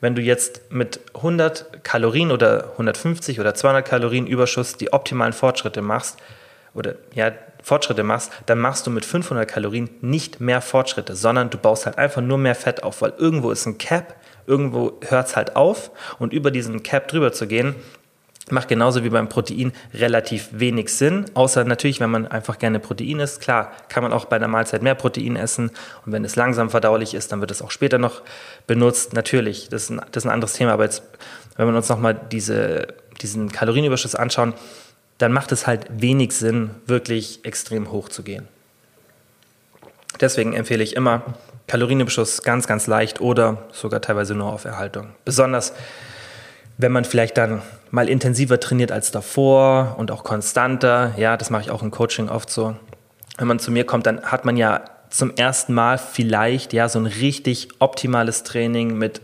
Wenn 0.00 0.14
du 0.14 0.22
jetzt 0.22 0.72
mit 0.72 1.00
100 1.14 1.84
Kalorien 1.84 2.32
oder 2.32 2.72
150 2.72 3.40
oder 3.40 3.54
200 3.54 3.86
Kalorien 3.86 4.26
Überschuss 4.26 4.76
die 4.76 4.92
optimalen 4.92 5.32
Fortschritte 5.32 5.82
machst, 5.82 6.18
oder 6.74 6.94
ja, 7.14 7.32
Fortschritte 7.62 8.04
machst, 8.04 8.30
dann 8.46 8.58
machst 8.58 8.86
du 8.86 8.90
mit 8.90 9.04
500 9.04 9.48
Kalorien 9.48 9.90
nicht 10.00 10.40
mehr 10.40 10.60
Fortschritte, 10.60 11.16
sondern 11.16 11.50
du 11.50 11.58
baust 11.58 11.86
halt 11.86 11.98
einfach 11.98 12.22
nur 12.22 12.38
mehr 12.38 12.54
Fett 12.54 12.82
auf, 12.82 13.02
weil 13.02 13.14
irgendwo 13.18 13.50
ist 13.50 13.66
ein 13.66 13.78
Cap, 13.78 14.14
irgendwo 14.48 14.98
hört 15.06 15.28
es 15.28 15.36
halt 15.36 15.54
auf 15.56 15.90
und 16.18 16.32
über 16.32 16.50
diesen 16.50 16.82
Cap 16.82 17.08
drüber 17.08 17.32
zu 17.32 17.46
gehen, 17.46 17.74
macht 18.50 18.68
genauso 18.68 19.04
wie 19.04 19.10
beim 19.10 19.28
Protein 19.28 19.72
relativ 19.94 20.48
wenig 20.52 20.92
Sinn, 20.92 21.26
außer 21.34 21.64
natürlich, 21.64 22.00
wenn 22.00 22.10
man 22.10 22.26
einfach 22.26 22.58
gerne 22.58 22.80
Protein 22.80 23.20
isst. 23.20 23.40
Klar, 23.40 23.72
kann 23.88 24.02
man 24.02 24.12
auch 24.12 24.24
bei 24.24 24.36
einer 24.36 24.48
Mahlzeit 24.48 24.82
mehr 24.82 24.94
Protein 24.94 25.36
essen 25.36 25.70
und 26.06 26.12
wenn 26.12 26.24
es 26.24 26.36
langsam 26.36 26.70
verdaulich 26.70 27.14
ist, 27.14 27.30
dann 27.30 27.40
wird 27.40 27.50
es 27.50 27.62
auch 27.62 27.70
später 27.70 27.98
noch 27.98 28.22
benutzt. 28.66 29.12
Natürlich, 29.12 29.68
das 29.68 29.84
ist 29.84 29.90
ein, 29.90 30.00
das 30.12 30.24
ist 30.24 30.26
ein 30.26 30.32
anderes 30.32 30.54
Thema, 30.54 30.72
aber 30.72 30.84
jetzt, 30.84 31.02
wenn 31.56 31.68
wir 31.68 31.76
uns 31.76 31.88
nochmal 31.88 32.18
diese, 32.32 32.88
diesen 33.20 33.52
Kalorienüberschuss 33.52 34.14
anschauen, 34.14 34.54
dann 35.18 35.32
macht 35.32 35.52
es 35.52 35.66
halt 35.66 35.86
wenig 35.90 36.32
Sinn, 36.32 36.70
wirklich 36.86 37.44
extrem 37.44 37.90
hoch 37.90 38.08
zu 38.08 38.22
gehen. 38.22 38.48
Deswegen 40.20 40.52
empfehle 40.52 40.82
ich 40.82 40.96
immer 40.96 41.22
Kalorienüberschuss 41.68 42.42
ganz, 42.42 42.66
ganz 42.66 42.86
leicht 42.86 43.20
oder 43.20 43.58
sogar 43.72 44.00
teilweise 44.00 44.34
nur 44.34 44.52
auf 44.52 44.64
Erhaltung. 44.64 45.10
Besonders 45.24 45.72
wenn 46.78 46.92
man 46.92 47.04
vielleicht 47.04 47.36
dann 47.36 47.60
mal 47.90 48.08
intensiver 48.08 48.58
trainiert 48.60 48.92
als 48.92 49.10
davor 49.10 49.96
und 49.98 50.10
auch 50.10 50.24
konstanter, 50.24 51.12
ja, 51.16 51.36
das 51.36 51.50
mache 51.50 51.62
ich 51.62 51.70
auch 51.70 51.82
im 51.82 51.90
Coaching 51.90 52.28
oft 52.28 52.48
so. 52.48 52.76
Wenn 53.36 53.48
man 53.48 53.58
zu 53.58 53.70
mir 53.70 53.84
kommt, 53.84 54.06
dann 54.06 54.22
hat 54.22 54.44
man 54.44 54.56
ja 54.56 54.84
zum 55.10 55.34
ersten 55.36 55.74
Mal 55.74 55.98
vielleicht 55.98 56.72
ja 56.72 56.88
so 56.88 57.00
ein 57.00 57.06
richtig 57.06 57.68
optimales 57.80 58.44
Training 58.44 58.96
mit 58.96 59.20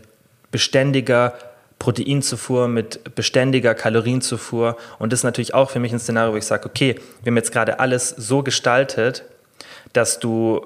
beständiger 0.51 1.33
Proteinzufuhr, 1.79 2.67
mit 2.67 3.15
beständiger 3.15 3.73
Kalorienzufuhr. 3.73 4.75
Und 4.99 5.13
das 5.13 5.21
ist 5.21 5.23
natürlich 5.23 5.53
auch 5.53 5.69
für 5.69 5.79
mich 5.79 5.93
ein 5.93 5.99
Szenario, 5.99 6.33
wo 6.33 6.37
ich 6.37 6.45
sage, 6.45 6.65
okay, 6.65 6.99
wir 7.23 7.31
haben 7.31 7.37
jetzt 7.37 7.51
gerade 7.51 7.79
alles 7.79 8.09
so 8.09 8.43
gestaltet, 8.43 9.23
dass 9.93 10.19
du 10.19 10.65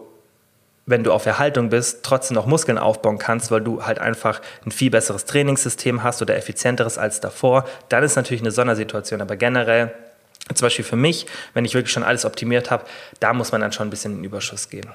wenn 0.89 1.03
du 1.03 1.13
auf 1.13 1.25
Erhaltung 1.25 1.69
bist, 1.69 1.99
trotzdem 2.03 2.35
noch 2.35 2.47
Muskeln 2.47 2.77
aufbauen 2.77 3.19
kannst, 3.19 3.51
weil 3.51 3.61
du 3.61 3.85
halt 3.85 3.99
einfach 3.99 4.41
ein 4.65 4.71
viel 4.71 4.89
besseres 4.89 5.25
Trainingssystem 5.25 6.03
hast 6.03 6.21
oder 6.21 6.35
effizienteres 6.35 6.97
als 6.97 7.19
davor, 7.19 7.65
dann 7.89 8.03
ist 8.03 8.15
natürlich 8.15 8.41
eine 8.41 8.51
Sondersituation. 8.51 9.21
Aber 9.21 9.35
generell, 9.35 9.93
zum 10.53 10.65
Beispiel 10.65 10.85
für 10.85 10.95
mich, 10.95 11.27
wenn 11.53 11.63
ich 11.63 11.75
wirklich 11.75 11.93
schon 11.93 12.03
alles 12.03 12.25
optimiert 12.25 12.71
habe, 12.71 12.85
da 13.19 13.33
muss 13.33 13.51
man 13.51 13.61
dann 13.61 13.71
schon 13.71 13.87
ein 13.87 13.91
bisschen 13.91 14.13
in 14.13 14.17
den 14.19 14.23
Überschuss 14.25 14.69
gehen. 14.69 14.89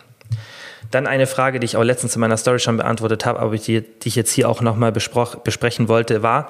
Dann 0.91 1.07
eine 1.07 1.27
Frage, 1.27 1.61
die 1.61 1.65
ich 1.65 1.77
auch 1.77 1.85
letztens 1.85 2.17
in 2.17 2.21
meiner 2.21 2.37
Story 2.37 2.59
schon 2.59 2.77
beantwortet 2.77 3.25
habe, 3.25 3.39
aber 3.39 3.57
die, 3.57 3.81
die 3.81 4.09
ich 4.09 4.17
jetzt 4.17 4.33
hier 4.33 4.49
auch 4.49 4.61
nochmal 4.61 4.91
besprechen 4.93 5.89
wollte, 5.89 6.23
war, 6.23 6.49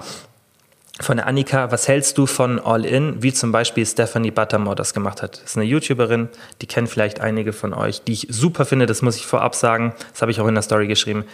von 1.01 1.17
der 1.17 1.27
Annika, 1.27 1.73
was 1.73 1.89
hältst 1.89 2.19
du 2.19 2.27
von 2.27 2.61
All-In, 2.61 3.21
wie 3.23 3.33
zum 3.33 3.51
Beispiel 3.51 3.85
Stephanie 3.85 4.31
Buttermore 4.31 4.77
das 4.77 4.95
gemacht 4.95 5.23
hat? 5.23 5.39
Das 5.39 5.51
ist 5.51 5.57
eine 5.57 5.67
YouTuberin, 5.67 6.29
die 6.61 6.67
kennen 6.67 6.87
vielleicht 6.87 7.21
einige 7.21 7.53
von 7.53 7.75
euch, 7.75 8.03
die 8.03 8.13
ich 8.13 8.27
super 8.31 8.65
finde, 8.65 8.87
das 8.87 9.03
muss 9.03 9.17
ich 9.17 9.27
vorab 9.27 9.57
sagen. 9.57 9.93
Das 10.13 10.23
habe 10.23 10.31
ich 10.31 10.41
auch 10.41 10.47
in 10.47 10.55
der 10.55 10.63
Story 10.63 10.87
geschrieben. 10.87 11.25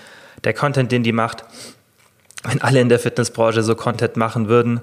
Der 0.45 0.55
Content, 0.55 0.91
den 0.91 1.03
die 1.03 1.13
macht, 1.13 1.45
wenn 2.45 2.63
alle 2.63 2.81
in 2.81 2.89
der 2.89 2.99
Fitnessbranche 2.99 3.63
so 3.63 3.75
Content 3.75 4.17
machen 4.17 4.49
würden, 4.49 4.81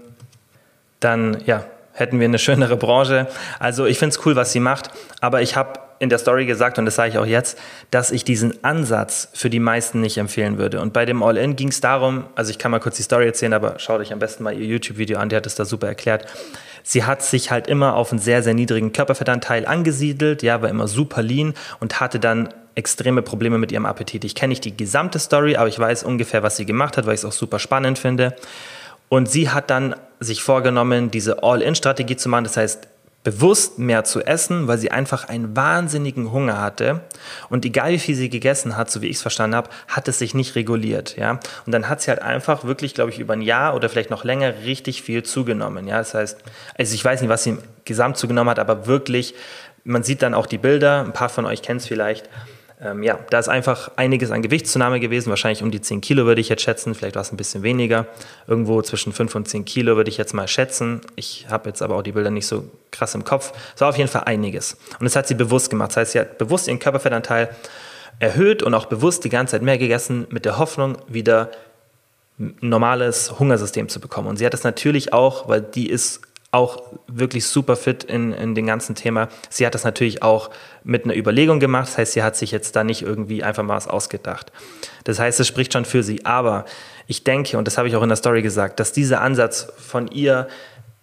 dann 1.00 1.42
ja, 1.46 1.66
hätten 1.94 2.20
wir 2.20 2.26
eine 2.26 2.40
schönere 2.40 2.78
Branche. 2.78 3.28
Also 3.58 3.86
ich 3.88 3.98
finde 3.98 4.16
es 4.16 4.26
cool, 4.26 4.36
was 4.36 4.52
sie 4.52 4.60
macht, 4.60 4.92
aber 5.22 5.42
ich 5.42 5.56
habe 5.56 5.80
in 6.00 6.10
der 6.10 6.18
Story 6.18 6.46
gesagt, 6.46 6.78
und 6.80 6.86
das 6.86 6.96
sage 6.96 7.10
ich 7.10 7.18
auch 7.18 7.26
jetzt, 7.26 7.58
dass 7.92 8.12
ich 8.12 8.24
diesen 8.24 8.64
Ansatz 8.64 9.30
für 9.34 9.50
die 9.50 9.60
meisten 9.60 10.02
nicht 10.02 10.18
empfehlen 10.18 10.58
würde. 10.58 10.82
Und 10.82 10.94
bei 10.94 11.06
dem 11.06 11.24
All-In 11.24 11.56
ging 11.56 11.70
es 11.70 11.82
darum, 11.82 12.26
also 12.36 12.52
ich 12.52 12.58
kann 12.58 12.72
mal 12.72 12.80
kurz 12.80 12.98
die 12.98 13.04
Story 13.04 13.26
erzählen, 13.26 13.54
aber 13.54 13.80
schaut 13.80 14.00
euch 14.00 14.14
am 14.14 14.20
besten 14.20 14.44
mal 14.44 14.54
ihr 14.54 14.66
YouTube-Video 14.66 15.18
an, 15.18 15.30
die 15.30 15.36
hat 15.36 15.46
es 15.46 15.56
da 15.56 15.66
super 15.66 15.88
erklärt. 15.88 16.26
Sie 16.84 17.04
hat 17.04 17.22
sich 17.22 17.52
halt 17.52 17.68
immer 17.68 17.96
auf 17.96 18.12
einen 18.12 18.20
sehr, 18.20 18.44
sehr 18.44 18.54
niedrigen 18.54 18.94
Körperfettanteil 18.94 19.66
angesiedelt, 19.66 20.44
ja, 20.44 20.62
war 20.62 20.70
immer 20.70 20.88
super 20.88 21.22
lean 21.22 21.54
und 21.80 22.00
hatte 22.00 22.20
dann 22.20 22.50
extreme 22.76 23.24
Probleme 23.24 23.58
mit 23.58 23.72
ihrem 23.72 23.86
Appetit. 23.86 24.24
Ich 24.24 24.36
kenne 24.36 24.50
nicht 24.50 24.64
die 24.64 24.78
gesamte 24.78 25.20
Story, 25.20 25.56
aber 25.58 25.68
ich 25.68 25.80
weiß 25.80 26.04
ungefähr, 26.04 26.44
was 26.44 26.58
sie 26.58 26.66
gemacht 26.66 26.96
hat, 26.96 27.06
weil 27.08 27.16
ich 27.16 27.22
es 27.22 27.26
auch 27.26 27.32
super 27.32 27.60
spannend 27.60 27.98
finde. 27.98 28.36
Und 29.10 29.30
sie 29.30 29.50
hat 29.50 29.70
dann 29.70 29.96
sich 30.20 30.44
vorgenommen, 30.44 31.12
diese 31.12 31.44
All-In-Strategie 31.44 32.18
zu 32.18 32.30
machen. 32.30 32.44
Das 32.44 32.58
heißt, 32.58 32.88
bewusst 33.28 33.78
mehr 33.78 34.06
zu 34.06 34.22
essen, 34.22 34.70
weil 34.70 34.78
sie 34.78 34.90
einfach 34.90 35.28
einen 35.28 35.54
wahnsinnigen 35.54 36.32
Hunger 36.32 36.62
hatte. 36.62 37.02
Und 37.50 37.66
egal 37.66 37.92
wie 37.92 38.00
viel 38.00 38.16
sie 38.16 38.30
gegessen 38.30 38.78
hat, 38.78 38.90
so 38.90 39.02
wie 39.02 39.08
ich 39.08 39.18
es 39.18 39.22
verstanden 39.22 39.58
habe, 39.58 39.70
hat 39.90 40.08
es 40.08 40.20
sich 40.20 40.34
nicht 40.34 40.56
reguliert. 40.56 41.18
Ja? 41.18 41.42
Und 41.66 41.74
dann 41.74 41.90
hat 41.90 42.02
sie 42.02 42.10
halt 42.10 42.22
einfach 42.22 42.64
wirklich, 42.64 42.94
glaube 42.94 43.12
ich, 43.12 43.20
über 43.20 43.34
ein 43.34 43.42
Jahr 43.42 43.76
oder 43.76 43.90
vielleicht 43.90 44.12
noch 44.12 44.24
länger 44.24 44.54
richtig 44.64 45.02
viel 45.02 45.24
zugenommen. 45.24 45.90
Ja? 45.90 45.98
Das 45.98 46.14
heißt, 46.14 46.40
also 46.78 46.96
ich 46.96 47.04
weiß 47.04 47.20
nicht, 47.20 47.30
was 47.30 47.44
sie 47.44 47.58
gesamt 47.84 48.16
zugenommen 48.16 48.50
hat, 48.50 48.60
aber 48.60 48.88
wirklich, 48.88 49.36
man 49.84 50.04
sieht 50.04 50.22
dann 50.22 50.34
auch 50.34 50.46
die 50.46 50.58
Bilder, 50.58 51.02
ein 51.02 51.12
paar 51.12 51.28
von 51.28 51.46
euch 51.46 51.62
kennen 51.62 51.80
es 51.80 51.86
vielleicht 51.86 52.30
ähm, 52.80 53.02
ja, 53.02 53.18
da 53.32 53.40
ist 53.40 53.48
einfach 53.48 53.92
einiges 53.96 54.30
an 54.30 54.44
Gewichtszunahme 54.44 55.00
gewesen, 55.00 55.30
wahrscheinlich 55.30 55.64
um 55.64 55.72
die 55.72 55.82
10 55.82 56.00
Kilo 56.02 56.26
würde 56.26 56.42
ich 56.42 56.50
jetzt 56.50 56.62
schätzen, 56.62 56.94
vielleicht 56.94 57.16
war 57.16 57.24
es 57.24 57.32
ein 57.32 57.38
bisschen 57.38 57.64
weniger. 57.64 58.06
Irgendwo 58.46 58.82
zwischen 58.84 59.14
5 59.14 59.34
und 59.34 59.48
10 59.48 59.66
Kilo 59.66 59.96
würde 59.96 60.12
ich 60.12 60.18
jetzt 60.18 60.34
mal 60.34 60.48
schätzen. 60.48 61.02
Ich 61.16 61.48
habe 61.50 61.70
jetzt 61.70 61.82
aber 61.82 61.96
auch 61.96 62.04
die 62.04 62.12
Bilder 62.12 62.30
nicht 62.30 62.46
so 62.46 62.66
krass 62.92 63.16
im 63.16 63.24
Kopf. 63.24 63.52
Es 63.74 63.82
war 63.82 63.90
auf 63.90 63.98
jeden 63.98 64.10
Fall 64.10 64.26
einiges. 64.26 64.78
Und 65.00 65.06
das 65.06 65.16
hat 65.16 65.28
sie 65.28 65.34
bewusst 65.34 65.72
gemacht. 65.72 65.90
Das 65.90 65.98
heißt, 65.98 66.12
sie 66.12 66.20
hat 66.20 66.38
bewusst 66.38 66.68
ihren 66.68 66.78
Körperfettanteil 66.78 67.50
erhöht 68.20 68.62
und 68.62 68.76
auch 68.76 68.86
bewusst 68.86 69.24
die 69.24 69.30
ganze 69.30 69.52
Zeit 69.52 69.64
mehr 69.64 69.80
gegessen, 69.80 70.28
mit 70.30 70.46
der 70.46 70.60
Hoffnung, 70.60 70.98
wieder 71.08 71.50
ein 72.40 72.56
normales 72.62 73.40
Hungersystem 73.40 73.90
zu 73.90 74.00
bekommen. 74.00 74.28
Und 74.28 74.38
sie 74.38 74.46
hat 74.46 74.54
das 74.54 74.64
natürlich 74.64 75.14
auch, 75.14 75.50
weil 75.50 75.62
die 75.62 75.90
ist 75.90 76.27
auch 76.52 76.82
wirklich 77.08 77.46
super 77.46 77.76
fit 77.76 78.04
in, 78.04 78.32
in 78.32 78.56
dem 78.56 78.66
ganzen 78.66 78.96
Thema. 78.96 79.28
Sie 79.50 79.66
hat 79.66 79.76
das 79.76 79.84
natürlich 79.84 80.24
auch 80.24 80.50
mit 80.84 81.04
einer 81.04 81.16
Überlegung 81.16 81.60
gemacht. 81.60 81.88
Das 81.88 81.98
heißt, 81.98 82.14
sie 82.14 82.24
hat 82.24 82.36
sich 82.36 82.52
jetzt 82.52 82.76
da 82.76 82.84
nicht 82.84 83.02
irgendwie 83.02 83.44
einfach 83.44 83.64
mal 83.64 83.76
was 83.76 83.88
ausgedacht. 83.88 84.52
Das 85.04 85.20
heißt, 85.20 85.40
es 85.40 85.48
spricht 85.48 85.74
schon 85.74 85.86
für 85.86 86.04
sie. 86.04 86.26
Aber 86.26 86.66
ich 87.06 87.24
denke, 87.24 87.58
und 87.58 87.68
das 87.68 87.78
habe 87.78 87.88
ich 87.88 87.96
auch 87.96 88.04
in 88.04 88.10
der 88.10 88.16
Story 88.16 88.42
gesagt, 88.42 88.80
dass 88.80 88.94
dieser 88.94 89.22
Ansatz 89.22 89.68
von 89.78 90.08
ihr 90.08 90.48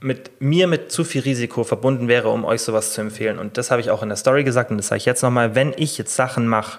mit 0.01 0.41
mir 0.41 0.67
mit 0.67 0.93
zu 0.93 1.03
viel 1.03 1.23
Risiko 1.23 1.65
verbunden 1.65 2.09
wäre, 2.09 2.29
um 2.29 2.45
euch 2.45 2.61
sowas 2.61 2.93
zu 2.93 3.01
empfehlen. 3.01 3.39
Und 3.39 3.57
das 3.57 3.71
habe 3.71 3.81
ich 3.81 3.91
auch 3.91 4.03
in 4.03 4.09
der 4.09 4.17
Story 4.17 4.45
gesagt 4.45 4.71
und 4.71 4.77
das 4.77 4.89
sage 4.89 4.99
ich 4.99 5.07
jetzt 5.07 5.23
nochmal. 5.23 5.55
Wenn 5.55 5.73
ich 5.77 5.97
jetzt 5.97 6.15
Sachen 6.15 6.47
mache, 6.47 6.79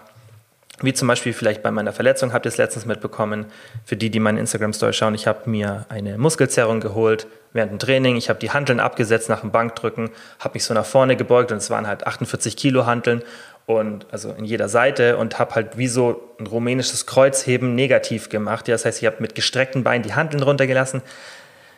wie 0.81 0.93
zum 0.93 1.07
Beispiel 1.07 1.33
vielleicht 1.33 1.63
bei 1.63 1.71
meiner 1.71 1.93
Verletzung, 1.93 2.33
habt 2.33 2.45
ihr 2.45 2.49
es 2.49 2.57
letztens 2.57 2.85
mitbekommen, 2.85 3.45
für 3.85 3.95
die, 3.95 4.09
die 4.09 4.19
meine 4.19 4.39
Instagram-Story 4.39 4.93
schauen, 4.93 5.15
ich 5.15 5.27
habe 5.27 5.49
mir 5.49 5.85
eine 5.89 6.17
Muskelzerrung 6.17 6.81
geholt 6.81 7.27
während 7.53 7.71
dem 7.71 7.79
Training. 7.79 8.17
Ich 8.17 8.29
habe 8.29 8.39
die 8.39 8.51
Hanteln 8.51 8.81
abgesetzt 8.81 9.29
nach 9.29 9.41
dem 9.41 9.51
Bankdrücken, 9.51 10.09
habe 10.39 10.55
mich 10.55 10.65
so 10.65 10.73
nach 10.73 10.85
vorne 10.85 11.15
gebeugt 11.15 11.51
und 11.51 11.57
es 11.57 11.69
waren 11.69 11.87
halt 11.87 12.05
48 12.05 12.57
Kilo 12.57 12.85
Hanteln 12.85 13.23
und 13.65 14.05
also 14.11 14.31
in 14.31 14.45
jeder 14.45 14.67
Seite 14.67 15.17
und 15.17 15.39
habe 15.39 15.55
halt 15.55 15.77
wie 15.77 15.87
so 15.87 16.21
ein 16.39 16.47
rumänisches 16.47 17.05
Kreuzheben 17.05 17.73
negativ 17.73 18.29
gemacht. 18.29 18.67
Das 18.67 18.85
heißt, 18.85 19.01
ich 19.01 19.05
habe 19.05 19.17
mit 19.19 19.33
gestreckten 19.33 19.83
Beinen 19.83 20.03
die 20.03 20.13
Hanteln 20.13 20.43
runtergelassen. 20.43 21.01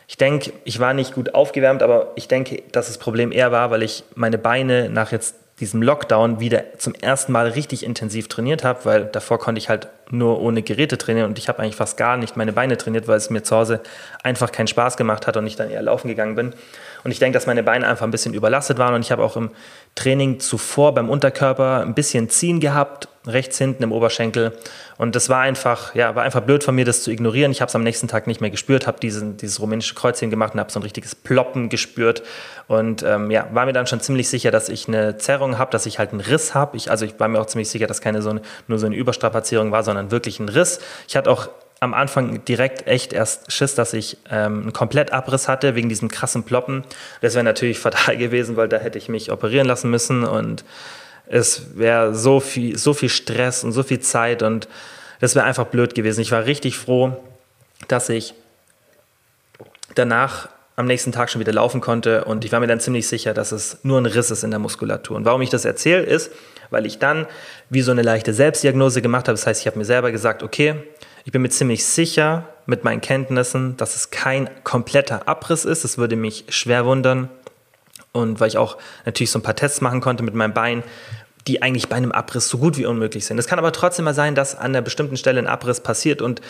Ich 0.08 0.16
denke, 0.16 0.52
ich 0.64 0.80
war 0.80 0.94
nicht 0.94 1.14
gut 1.14 1.34
aufgewärmt, 1.34 1.82
aber 1.82 2.12
ich 2.16 2.28
denke, 2.28 2.62
dass 2.72 2.88
das 2.88 2.98
Problem 2.98 3.30
eher 3.30 3.52
war, 3.52 3.70
weil 3.70 3.82
ich 3.82 4.04
meine 4.14 4.38
Beine 4.38 4.88
nach 4.90 5.12
jetzt 5.12 5.36
diesem 5.60 5.82
Lockdown 5.82 6.40
wieder 6.40 6.78
zum 6.78 6.94
ersten 6.94 7.32
Mal 7.32 7.48
richtig 7.48 7.84
intensiv 7.84 8.28
trainiert 8.28 8.64
habe, 8.64 8.84
weil 8.84 9.04
davor 9.06 9.38
konnte 9.38 9.58
ich 9.58 9.68
halt 9.68 9.88
nur 10.10 10.40
ohne 10.40 10.62
Geräte 10.62 10.98
trainieren 10.98 11.28
und 11.28 11.38
ich 11.38 11.48
habe 11.48 11.58
eigentlich 11.58 11.76
fast 11.76 11.96
gar 11.96 12.16
nicht 12.16 12.36
meine 12.36 12.52
Beine 12.52 12.76
trainiert, 12.76 13.08
weil 13.08 13.16
es 13.16 13.28
mir 13.28 13.42
zu 13.42 13.56
Hause 13.56 13.80
einfach 14.22 14.52
keinen 14.52 14.68
Spaß 14.68 14.96
gemacht 14.96 15.26
hat 15.26 15.36
und 15.36 15.46
ich 15.46 15.56
dann 15.56 15.70
eher 15.70 15.82
laufen 15.82 16.08
gegangen 16.08 16.34
bin. 16.34 16.54
Und 17.04 17.10
ich 17.10 17.18
denke, 17.18 17.34
dass 17.36 17.46
meine 17.46 17.62
Beine 17.62 17.86
einfach 17.86 18.06
ein 18.06 18.10
bisschen 18.10 18.34
überlastet 18.34 18.78
waren 18.78 18.94
und 18.94 19.00
ich 19.00 19.12
habe 19.12 19.22
auch 19.22 19.36
im 19.36 19.50
Training 19.94 20.40
zuvor 20.40 20.94
beim 20.94 21.10
Unterkörper 21.10 21.82
ein 21.82 21.94
bisschen 21.94 22.28
Ziehen 22.28 22.60
gehabt, 22.60 23.08
rechts 23.28 23.58
hinten 23.58 23.82
im 23.82 23.92
Oberschenkel. 23.92 24.52
Und 24.96 25.14
das 25.14 25.28
war 25.28 25.40
einfach, 25.40 25.94
ja, 25.94 26.14
war 26.14 26.24
einfach 26.24 26.40
blöd 26.40 26.64
von 26.64 26.74
mir, 26.74 26.84
das 26.84 27.02
zu 27.02 27.10
ignorieren. 27.10 27.52
Ich 27.52 27.60
habe 27.60 27.68
es 27.68 27.74
am 27.74 27.82
nächsten 27.82 28.08
Tag 28.08 28.26
nicht 28.26 28.40
mehr 28.40 28.50
gespürt, 28.50 28.86
habe 28.86 28.98
dieses 29.00 29.60
rumänische 29.60 29.94
Kreuzchen 29.94 30.30
gemacht 30.30 30.54
und 30.54 30.60
habe 30.60 30.72
so 30.72 30.80
ein 30.80 30.82
richtiges 30.82 31.14
Ploppen 31.14 31.68
gespürt. 31.68 32.22
Und 32.66 33.02
ähm, 33.02 33.30
ja, 33.30 33.46
war 33.52 33.66
mir 33.66 33.72
dann 33.72 33.86
schon 33.86 34.00
ziemlich 34.00 34.28
sicher, 34.28 34.50
dass 34.50 34.68
ich 34.68 34.88
eine 34.88 35.18
Zerrung 35.18 35.58
habe, 35.58 35.70
dass 35.70 35.86
ich 35.86 35.98
halt 35.98 36.10
einen 36.10 36.20
Riss 36.20 36.54
habe. 36.54 36.78
also 36.88 37.04
ich 37.04 37.20
war 37.20 37.28
mir 37.28 37.40
auch 37.40 37.46
ziemlich 37.46 37.68
sicher, 37.68 37.86
dass 37.86 38.00
keine 38.00 38.22
so 38.22 38.30
eine, 38.30 38.42
nur 38.66 38.78
so 38.78 38.86
eine 38.86 38.96
Überstrapazierung 38.96 39.70
war, 39.70 39.82
sondern 39.84 40.10
wirklich 40.10 40.40
ein 40.40 40.48
Riss. 40.48 40.80
Ich 41.06 41.16
hatte 41.16 41.30
auch 41.30 41.48
am 41.80 41.94
Anfang 41.94 42.44
direkt 42.44 42.86
echt 42.86 43.12
erst 43.12 43.52
Schiss, 43.52 43.74
dass 43.74 43.92
ich 43.92 44.18
ähm, 44.30 44.62
einen 44.62 44.72
Komplettabriss 44.72 45.48
hatte 45.48 45.74
wegen 45.74 45.88
diesem 45.88 46.08
krassen 46.08 46.42
Ploppen. 46.42 46.82
Das 47.20 47.34
wäre 47.34 47.44
natürlich 47.44 47.78
fatal 47.78 48.16
gewesen, 48.18 48.56
weil 48.56 48.68
da 48.68 48.78
hätte 48.78 48.98
ich 48.98 49.08
mich 49.08 49.30
operieren 49.30 49.66
lassen 49.66 49.90
müssen 49.90 50.24
und 50.24 50.64
es 51.30 51.76
wäre 51.76 52.14
so 52.14 52.40
viel, 52.40 52.76
so 52.78 52.94
viel 52.94 53.08
Stress 53.08 53.64
und 53.64 53.72
so 53.72 53.82
viel 53.82 54.00
Zeit 54.00 54.42
und 54.42 54.68
das 55.20 55.34
wäre 55.34 55.44
einfach 55.44 55.66
blöd 55.66 55.94
gewesen. 55.94 56.20
Ich 56.20 56.32
war 56.32 56.46
richtig 56.46 56.78
froh, 56.78 57.16
dass 57.88 58.08
ich 58.08 58.34
danach 59.94 60.48
am 60.76 60.86
nächsten 60.86 61.10
Tag 61.10 61.28
schon 61.28 61.40
wieder 61.40 61.52
laufen 61.52 61.80
konnte 61.80 62.24
und 62.24 62.44
ich 62.44 62.52
war 62.52 62.60
mir 62.60 62.68
dann 62.68 62.78
ziemlich 62.78 63.08
sicher, 63.08 63.34
dass 63.34 63.50
es 63.50 63.78
nur 63.82 64.00
ein 64.00 64.06
Riss 64.06 64.30
ist 64.30 64.44
in 64.44 64.50
der 64.50 64.60
Muskulatur. 64.60 65.16
Und 65.16 65.24
warum 65.24 65.42
ich 65.42 65.50
das 65.50 65.64
erzähle, 65.64 66.02
ist, 66.02 66.30
weil 66.70 66.86
ich 66.86 66.98
dann 66.98 67.26
wie 67.68 67.82
so 67.82 67.90
eine 67.90 68.02
leichte 68.02 68.32
Selbstdiagnose 68.32 69.02
gemacht 69.02 69.26
habe. 69.26 69.36
Das 69.36 69.46
heißt, 69.46 69.60
ich 69.60 69.66
habe 69.66 69.78
mir 69.78 69.84
selber 69.84 70.12
gesagt, 70.12 70.42
okay, 70.42 70.76
ich 71.24 71.32
bin 71.32 71.42
mir 71.42 71.50
ziemlich 71.50 71.84
sicher 71.84 72.48
mit 72.66 72.84
meinen 72.84 73.00
Kenntnissen, 73.00 73.76
dass 73.76 73.96
es 73.96 74.10
kein 74.10 74.48
kompletter 74.62 75.26
Abriss 75.26 75.64
ist. 75.64 75.82
Das 75.82 75.98
würde 75.98 76.16
mich 76.16 76.44
schwer 76.48 76.84
wundern. 76.86 77.28
Und 78.12 78.40
weil 78.40 78.48
ich 78.48 78.58
auch 78.58 78.78
natürlich 79.04 79.30
so 79.30 79.38
ein 79.38 79.42
paar 79.42 79.56
Tests 79.56 79.80
machen 79.80 80.00
konnte 80.00 80.22
mit 80.22 80.34
meinem 80.34 80.54
Bein, 80.54 80.82
die 81.46 81.62
eigentlich 81.62 81.88
bei 81.88 81.96
einem 81.96 82.12
Abriss 82.12 82.48
so 82.48 82.58
gut 82.58 82.76
wie 82.76 82.86
unmöglich 82.86 83.26
sind. 83.26 83.38
Es 83.38 83.46
kann 83.46 83.58
aber 83.58 83.72
trotzdem 83.72 84.04
mal 84.04 84.14
sein, 84.14 84.34
dass 84.34 84.54
an 84.54 84.66
einer 84.66 84.82
bestimmten 84.82 85.16
Stelle 85.16 85.40
ein 85.40 85.46
Abriss 85.46 85.80
passiert 85.80 86.22
und 86.22 86.40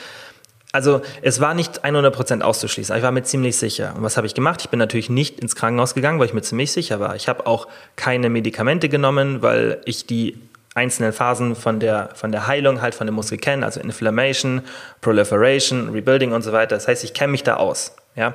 also 0.73 1.01
es 1.23 1.41
war 1.41 1.55
nicht 1.55 1.85
100% 1.85 2.43
auszuschließen, 2.43 2.95
ich 2.95 3.03
war 3.03 3.11
mir 3.11 3.23
ziemlich 3.23 3.57
sicher. 3.57 3.95
Und 3.97 4.03
was 4.03 4.19
habe 4.19 4.27
ich 4.27 4.35
gemacht? 4.35 4.61
Ich 4.61 4.69
bin 4.69 4.79
natürlich 4.79 5.09
nicht 5.09 5.41
ins 5.41 5.57
Krankenhaus 5.57 5.95
gegangen, 5.95 6.19
weil 6.19 6.27
ich 6.27 6.35
mir 6.35 6.43
ziemlich 6.43 6.73
sicher 6.73 7.01
war. 7.01 7.17
Ich 7.17 7.27
habe 7.27 7.47
auch 7.47 7.69
keine 7.97 8.29
Medikamente 8.29 8.91
genommen, 8.91 9.41
weil 9.41 9.81
ich 9.87 10.07
die 10.07 10.39
einzelnen 10.75 11.13
Phasen 11.13 11.57
von 11.57 11.81
der, 11.81 12.11
von 12.15 12.33
der 12.33 12.47
Heilung 12.47 12.83
halt 12.83 12.95
von 12.95 13.07
dem 13.07 13.15
Muskel 13.15 13.39
kennen, 13.39 13.65
also 13.65 13.81
Inflammation, 13.81 14.63
Proliferation, 15.01 15.89
Rebuilding 15.89 16.33
und 16.33 16.43
so 16.43 16.53
weiter. 16.53 16.77
Das 16.77 16.87
heißt, 16.87 17.03
ich 17.03 17.15
kenne 17.15 17.33
mich 17.33 17.43
da 17.43 17.57
aus. 17.57 17.97
Ja? 18.15 18.35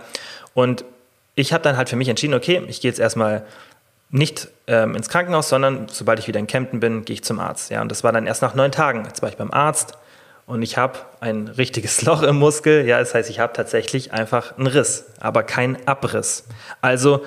Und 0.55 0.83
ich 1.35 1.53
habe 1.53 1.63
dann 1.63 1.77
halt 1.77 1.89
für 1.89 1.95
mich 1.95 2.09
entschieden, 2.09 2.33
okay, 2.33 2.61
ich 2.67 2.81
gehe 2.81 2.89
jetzt 2.89 2.99
erstmal 2.99 3.45
nicht 4.09 4.47
ähm, 4.67 4.95
ins 4.95 5.09
Krankenhaus, 5.09 5.49
sondern 5.49 5.87
sobald 5.89 6.19
ich 6.19 6.27
wieder 6.27 6.39
in 6.39 6.47
Kempten 6.47 6.79
bin, 6.79 7.03
gehe 7.03 7.15
ich 7.15 7.23
zum 7.23 7.39
Arzt. 7.39 7.71
Ja? 7.71 7.81
Und 7.81 7.89
das 7.89 8.03
war 8.03 8.11
dann 8.11 8.27
erst 8.27 8.43
nach 8.43 8.53
neun 8.53 8.71
Tagen. 8.71 9.05
Jetzt 9.05 9.21
war 9.23 9.29
ich 9.29 9.37
beim 9.37 9.51
Arzt 9.51 9.97
und 10.45 10.61
ich 10.61 10.77
habe 10.77 10.99
ein 11.19 11.47
richtiges 11.47 12.01
Loch 12.05 12.21
im 12.21 12.37
Muskel. 12.37 12.85
Ja, 12.85 12.99
das 12.99 13.15
heißt, 13.15 13.29
ich 13.29 13.39
habe 13.39 13.53
tatsächlich 13.53 14.13
einfach 14.13 14.57
einen 14.57 14.67
Riss, 14.67 15.05
aber 15.19 15.41
keinen 15.43 15.87
Abriss. 15.87 16.45
Also 16.81 17.25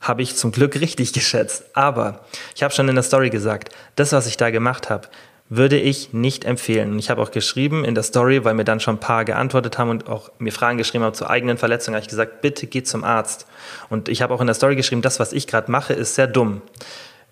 habe 0.00 0.22
ich 0.22 0.36
zum 0.36 0.52
Glück 0.52 0.74
richtig 0.80 1.12
geschätzt. 1.12 1.64
Aber 1.74 2.24
ich 2.54 2.62
habe 2.62 2.72
schon 2.72 2.88
in 2.88 2.94
der 2.94 3.04
Story 3.04 3.30
gesagt, 3.30 3.74
das, 3.96 4.12
was 4.12 4.28
ich 4.28 4.36
da 4.36 4.50
gemacht 4.50 4.90
habe, 4.90 5.08
würde 5.48 5.78
ich 5.78 6.12
nicht 6.12 6.44
empfehlen. 6.44 6.92
Und 6.92 6.98
ich 6.98 7.10
habe 7.10 7.22
auch 7.22 7.30
geschrieben 7.30 7.84
in 7.84 7.94
der 7.94 8.04
Story, 8.04 8.44
weil 8.44 8.54
mir 8.54 8.64
dann 8.64 8.80
schon 8.80 8.96
ein 8.96 9.00
paar 9.00 9.24
geantwortet 9.24 9.78
haben 9.78 9.90
und 9.90 10.08
auch 10.08 10.30
mir 10.38 10.52
Fragen 10.52 10.78
geschrieben 10.78 11.04
haben 11.04 11.14
zur 11.14 11.30
eigenen 11.30 11.56
Verletzung, 11.56 11.94
habe 11.94 12.02
ich 12.02 12.08
gesagt, 12.08 12.42
bitte 12.42 12.66
geh 12.66 12.82
zum 12.82 13.04
Arzt. 13.04 13.46
Und 13.88 14.08
ich 14.08 14.20
habe 14.20 14.34
auch 14.34 14.40
in 14.40 14.46
der 14.46 14.54
Story 14.54 14.76
geschrieben, 14.76 15.02
das, 15.02 15.20
was 15.20 15.32
ich 15.32 15.46
gerade 15.46 15.70
mache, 15.70 15.94
ist 15.94 16.14
sehr 16.14 16.26
dumm. 16.26 16.60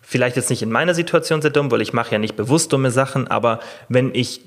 Vielleicht 0.00 0.36
jetzt 0.36 0.50
nicht 0.50 0.62
in 0.62 0.70
meiner 0.70 0.94
Situation 0.94 1.42
sehr 1.42 1.50
dumm, 1.50 1.70
weil 1.70 1.82
ich 1.82 1.92
mache 1.92 2.12
ja 2.12 2.18
nicht 2.18 2.36
bewusst 2.36 2.72
dumme 2.72 2.90
Sachen, 2.90 3.28
aber 3.28 3.60
wenn 3.88 4.14
ich 4.14 4.42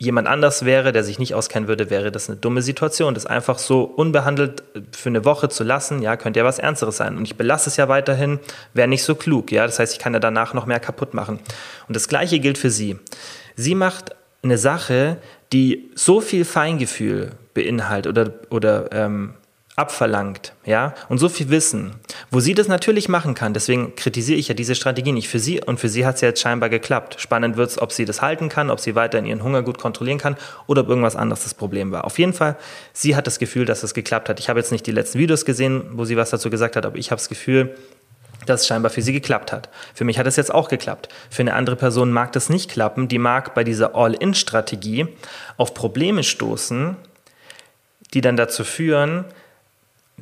jemand 0.00 0.28
anders 0.28 0.64
wäre, 0.64 0.92
der 0.92 1.04
sich 1.04 1.18
nicht 1.18 1.34
auskennen 1.34 1.68
würde, 1.68 1.90
wäre 1.90 2.10
das 2.10 2.28
eine 2.28 2.38
dumme 2.38 2.62
Situation. 2.62 3.12
Das 3.12 3.26
einfach 3.26 3.58
so 3.58 3.82
unbehandelt 3.82 4.62
für 4.96 5.10
eine 5.10 5.26
Woche 5.26 5.50
zu 5.50 5.62
lassen, 5.62 6.00
ja, 6.00 6.16
könnte 6.16 6.40
ja 6.40 6.46
was 6.46 6.58
Ernsteres 6.58 6.96
sein. 6.96 7.18
Und 7.18 7.24
ich 7.24 7.36
belasse 7.36 7.68
es 7.68 7.76
ja 7.76 7.88
weiterhin, 7.88 8.40
wäre 8.72 8.88
nicht 8.88 9.04
so 9.04 9.14
klug, 9.14 9.52
ja. 9.52 9.66
Das 9.66 9.78
heißt, 9.78 9.92
ich 9.92 9.98
kann 9.98 10.14
ja 10.14 10.18
danach 10.18 10.54
noch 10.54 10.64
mehr 10.64 10.80
kaputt 10.80 11.12
machen. 11.12 11.38
Und 11.86 11.94
das 11.94 12.08
Gleiche 12.08 12.40
gilt 12.40 12.56
für 12.56 12.70
sie. 12.70 12.98
Sie 13.56 13.74
macht 13.74 14.16
eine 14.42 14.56
Sache, 14.56 15.18
die 15.52 15.90
so 15.94 16.22
viel 16.22 16.46
Feingefühl 16.46 17.32
beinhaltet 17.52 18.08
oder, 18.08 18.32
oder 18.48 18.92
ähm, 18.92 19.34
abverlangt, 19.80 20.52
ja, 20.66 20.94
und 21.08 21.18
so 21.18 21.30
viel 21.30 21.48
Wissen, 21.48 21.94
wo 22.30 22.38
sie 22.38 22.54
das 22.54 22.68
natürlich 22.68 23.08
machen 23.08 23.34
kann. 23.34 23.54
Deswegen 23.54 23.96
kritisiere 23.96 24.38
ich 24.38 24.48
ja 24.48 24.54
diese 24.54 24.74
Strategie 24.74 25.12
nicht 25.12 25.28
für 25.28 25.38
sie 25.38 25.60
und 25.64 25.80
für 25.80 25.88
sie 25.88 26.04
hat 26.04 26.16
es 26.16 26.20
ja 26.20 26.28
jetzt 26.28 26.40
scheinbar 26.40 26.68
geklappt. 26.68 27.16
Spannend 27.18 27.56
wird 27.56 27.70
es, 27.70 27.80
ob 27.80 27.90
sie 27.90 28.04
das 28.04 28.20
halten 28.20 28.50
kann, 28.50 28.70
ob 28.70 28.78
sie 28.78 28.94
weiterhin 28.94 29.26
ihren 29.26 29.42
Hunger 29.42 29.62
gut 29.62 29.78
kontrollieren 29.78 30.18
kann 30.18 30.36
oder 30.66 30.82
ob 30.82 30.88
irgendwas 30.88 31.16
anderes 31.16 31.44
das 31.44 31.54
Problem 31.54 31.92
war. 31.92 32.04
Auf 32.04 32.18
jeden 32.18 32.34
Fall, 32.34 32.56
sie 32.92 33.16
hat 33.16 33.26
das 33.26 33.38
Gefühl, 33.38 33.64
dass 33.64 33.82
es 33.82 33.94
geklappt 33.94 34.28
hat. 34.28 34.38
Ich 34.38 34.50
habe 34.50 34.60
jetzt 34.60 34.70
nicht 34.70 34.86
die 34.86 34.92
letzten 34.92 35.18
Videos 35.18 35.46
gesehen, 35.46 35.84
wo 35.92 36.04
sie 36.04 36.18
was 36.18 36.28
dazu 36.28 36.50
gesagt 36.50 36.76
hat, 36.76 36.84
aber 36.84 36.98
ich 36.98 37.10
habe 37.10 37.18
das 37.18 37.30
Gefühl, 37.30 37.74
dass 38.44 38.62
es 38.62 38.66
scheinbar 38.66 38.90
für 38.90 39.02
sie 39.02 39.14
geklappt 39.14 39.50
hat. 39.50 39.70
Für 39.94 40.04
mich 40.04 40.18
hat 40.18 40.26
es 40.26 40.36
jetzt 40.36 40.52
auch 40.52 40.68
geklappt. 40.68 41.08
Für 41.30 41.42
eine 41.42 41.54
andere 41.54 41.76
Person 41.76 42.12
mag 42.12 42.32
das 42.32 42.50
nicht 42.50 42.70
klappen. 42.70 43.08
Die 43.08 43.18
mag 43.18 43.54
bei 43.54 43.64
dieser 43.64 43.94
All-In-Strategie 43.94 45.08
auf 45.56 45.72
Probleme 45.72 46.22
stoßen, 46.22 46.96
die 48.12 48.20
dann 48.20 48.36
dazu 48.36 48.64
führen, 48.64 49.24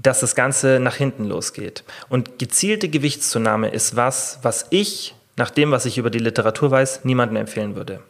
dass 0.02 0.20
das 0.20 0.34
Ganze 0.34 0.80
nach 0.80 0.96
hinten 0.96 1.24
losgeht. 1.24 1.84
Und 2.08 2.38
gezielte 2.38 2.88
Gewichtszunahme 2.88 3.70
ist 3.70 3.96
was, 3.96 4.38
was 4.42 4.66
ich, 4.70 5.14
nach 5.36 5.50
dem, 5.50 5.70
was 5.70 5.86
ich 5.86 5.98
über 5.98 6.10
die 6.10 6.18
Literatur 6.18 6.70
weiß, 6.70 7.04
niemandem 7.04 7.36
empfehlen 7.36 7.76
würde. 7.76 8.00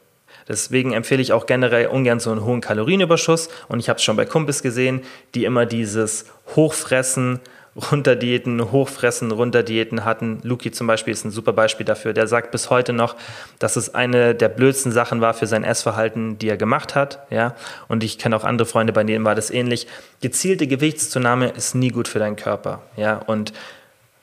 Deswegen 0.48 0.92
empfehle 0.92 1.20
ich 1.20 1.34
auch 1.34 1.44
generell 1.44 1.88
ungern 1.88 2.20
so 2.20 2.30
einen 2.30 2.42
hohen 2.42 2.62
Kalorienüberschuss. 2.62 3.50
Und 3.68 3.80
ich 3.80 3.90
habe 3.90 3.98
es 3.98 4.02
schon 4.02 4.16
bei 4.16 4.24
Kumpels 4.24 4.62
gesehen, 4.62 5.02
die 5.34 5.44
immer 5.44 5.66
dieses 5.66 6.24
Hochfressen 6.56 7.40
Runterdiäten, 7.76 8.72
Hochfressen, 8.72 9.30
Runterdiäten 9.30 10.04
hatten. 10.04 10.40
Luki 10.42 10.70
zum 10.70 10.86
Beispiel 10.86 11.12
ist 11.12 11.24
ein 11.24 11.30
super 11.30 11.52
Beispiel 11.52 11.86
dafür. 11.86 12.12
Der 12.12 12.26
sagt 12.26 12.50
bis 12.50 12.70
heute 12.70 12.92
noch, 12.92 13.16
dass 13.58 13.76
es 13.76 13.94
eine 13.94 14.34
der 14.34 14.48
blödsten 14.48 14.92
Sachen 14.92 15.20
war 15.20 15.34
für 15.34 15.46
sein 15.46 15.64
Essverhalten, 15.64 16.38
die 16.38 16.48
er 16.48 16.56
gemacht 16.56 16.94
hat. 16.94 17.20
Ja? 17.30 17.54
Und 17.86 18.02
ich 18.02 18.18
kenne 18.18 18.36
auch 18.36 18.44
andere 18.44 18.66
Freunde, 18.66 18.92
bei 18.92 19.04
denen 19.04 19.24
war 19.24 19.34
das 19.34 19.50
ähnlich. 19.50 19.86
Gezielte 20.20 20.66
Gewichtszunahme 20.66 21.50
ist 21.50 21.74
nie 21.74 21.90
gut 21.90 22.08
für 22.08 22.18
deinen 22.18 22.36
Körper. 22.36 22.82
Ja? 22.96 23.18
Und 23.18 23.52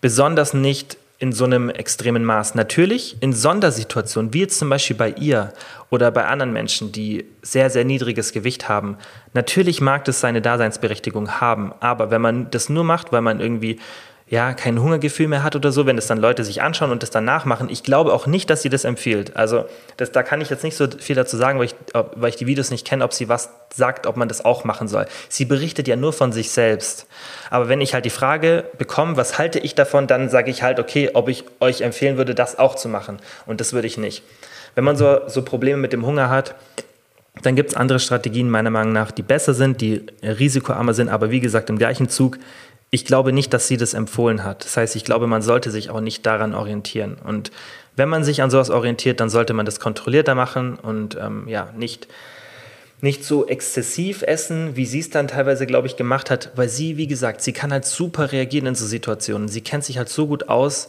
besonders 0.01 0.53
nicht 0.53 0.97
in 1.17 1.32
so 1.32 1.45
einem 1.45 1.69
extremen 1.69 2.25
Maß. 2.25 2.56
Natürlich 2.56 3.17
in 3.21 3.32
Sondersituationen, 3.32 4.34
wie 4.34 4.41
jetzt 4.41 4.60
zum 4.60 4.69
Beispiel 4.69 4.97
bei 4.97 5.12
ihr 5.12 5.54
oder 5.89 6.12
bei 6.12 6.25
anderen 6.25 6.51
Menschen, 6.51 6.91
die 6.91 7.25
sehr, 7.41 7.69
sehr 7.69 7.86
niedriges 7.86 8.34
Gewicht 8.34 8.67
haben. 8.67 8.97
Natürlich 9.34 9.80
mag 9.80 10.04
das 10.06 10.19
seine 10.19 10.41
Daseinsberechtigung 10.41 11.39
haben, 11.39 11.73
aber 11.80 12.12
wenn 12.12 12.21
man 12.21 12.51
das 12.51 12.69
nur 12.69 12.84
macht, 12.84 13.12
weil 13.12 13.21
man 13.21 13.39
irgendwie 13.39 13.80
ja, 14.27 14.53
kein 14.53 14.81
Hungergefühl 14.81 15.27
mehr 15.27 15.43
hat 15.43 15.55
oder 15.55 15.71
so, 15.71 15.85
wenn 15.85 15.97
das 15.97 16.07
dann 16.07 16.17
Leute 16.17 16.43
sich 16.43 16.63
anschauen 16.63 16.89
und 16.89 17.03
das 17.03 17.11
dann 17.11 17.25
nachmachen. 17.25 17.69
Ich 17.69 17.83
glaube 17.83 18.11
auch 18.11 18.25
nicht, 18.25 18.49
dass 18.49 18.63
sie 18.63 18.69
das 18.69 18.83
empfiehlt. 18.83 19.35
Also 19.35 19.65
das, 19.97 20.11
da 20.11 20.23
kann 20.23 20.41
ich 20.41 20.49
jetzt 20.49 20.63
nicht 20.63 20.75
so 20.75 20.88
viel 20.97 21.15
dazu 21.15 21.38
sagen, 21.38 21.59
weil 21.59 21.65
ich, 21.65 21.75
weil 21.93 22.29
ich 22.29 22.35
die 22.35 22.47
Videos 22.47 22.71
nicht 22.71 22.88
kenne, 22.88 23.03
ob 23.03 23.13
sie 23.13 23.29
was 23.29 23.51
sagt, 23.71 24.07
ob 24.07 24.17
man 24.17 24.27
das 24.27 24.43
auch 24.43 24.63
machen 24.63 24.88
soll. 24.88 25.05
Sie 25.29 25.45
berichtet 25.45 25.88
ja 25.88 25.95
nur 25.95 26.11
von 26.11 26.31
sich 26.31 26.49
selbst. 26.49 27.05
Aber 27.51 27.69
wenn 27.69 27.81
ich 27.81 27.93
halt 27.93 28.05
die 28.05 28.09
Frage 28.09 28.63
bekomme, 28.79 29.15
was 29.15 29.38
halte 29.38 29.59
ich 29.59 29.75
davon, 29.75 30.07
dann 30.07 30.29
sage 30.29 30.49
ich 30.49 30.63
halt, 30.63 30.79
okay, 30.79 31.11
ob 31.13 31.29
ich 31.29 31.43
euch 31.59 31.81
empfehlen 31.81 32.17
würde, 32.17 32.33
das 32.33 32.57
auch 32.57 32.73
zu 32.73 32.89
machen. 32.89 33.19
Und 33.45 33.61
das 33.61 33.73
würde 33.73 33.85
ich 33.85 33.99
nicht. 33.99 34.23
Wenn 34.73 34.85
man 34.85 34.95
so, 34.95 35.19
so 35.27 35.43
Probleme 35.43 35.77
mit 35.77 35.93
dem 35.93 36.03
Hunger 36.03 36.29
hat, 36.29 36.55
dann 37.41 37.55
gibt 37.55 37.71
es 37.71 37.75
andere 37.75 37.99
Strategien 37.99 38.49
meiner 38.49 38.69
Meinung 38.69 38.93
nach, 38.93 39.11
die 39.11 39.21
besser 39.21 39.53
sind, 39.53 39.81
die 39.81 40.05
risikoarmer 40.23 40.93
sind, 40.93 41.09
aber 41.09 41.31
wie 41.31 41.39
gesagt, 41.39 41.69
im 41.69 41.77
gleichen 41.77 42.09
Zug 42.09 42.38
ich 42.91 43.06
glaube 43.06 43.34
nicht, 43.34 43.54
dass 43.54 43.67
sie 43.67 43.78
das 43.78 43.93
empfohlen 43.93 44.43
hat. 44.43 44.63
Das 44.65 44.78
heißt, 44.78 44.95
ich 44.95 45.04
glaube, 45.04 45.28
man 45.28 45.41
sollte 45.41 45.71
sich 45.71 45.89
auch 45.89 46.02
nicht 46.02 46.26
daran 46.26 46.54
orientieren. 46.54 47.17
Und 47.24 47.52
wenn 47.95 48.10
man 48.10 48.24
sich 48.24 48.41
an 48.41 48.50
sowas 48.50 48.69
orientiert, 48.69 49.19
dann 49.19 49.30
sollte 49.30 49.54
man 49.54 49.65
das 49.65 49.80
kontrollierter 49.80 50.36
machen 50.36 50.76
und 50.76 51.17
ähm, 51.19 51.48
ja, 51.48 51.71
nicht, 51.78 52.08
nicht 53.02 53.24
so 53.24 53.48
exzessiv 53.48 54.21
essen, 54.21 54.76
wie 54.76 54.86
sie 54.86 55.00
es 55.00 55.10
dann 55.10 55.28
teilweise, 55.28 55.65
glaube 55.65 55.88
ich, 55.88 55.95
gemacht 55.95 56.30
hat, 56.30 56.52
weil 56.56 56.69
sie, 56.69 56.98
wie 56.98 57.08
gesagt, 57.08 57.41
sie 57.41 57.54
kann 57.54 57.71
halt 57.71 57.86
super 57.86 58.32
reagieren 58.32 58.67
in 58.67 58.76
so 58.76 58.86
Situationen. 58.86 59.48
Sie 59.48 59.62
kennt 59.62 59.84
sich 59.84 59.98
halt 59.98 60.10
so 60.10 60.28
gut 60.28 60.50
aus, 60.50 60.88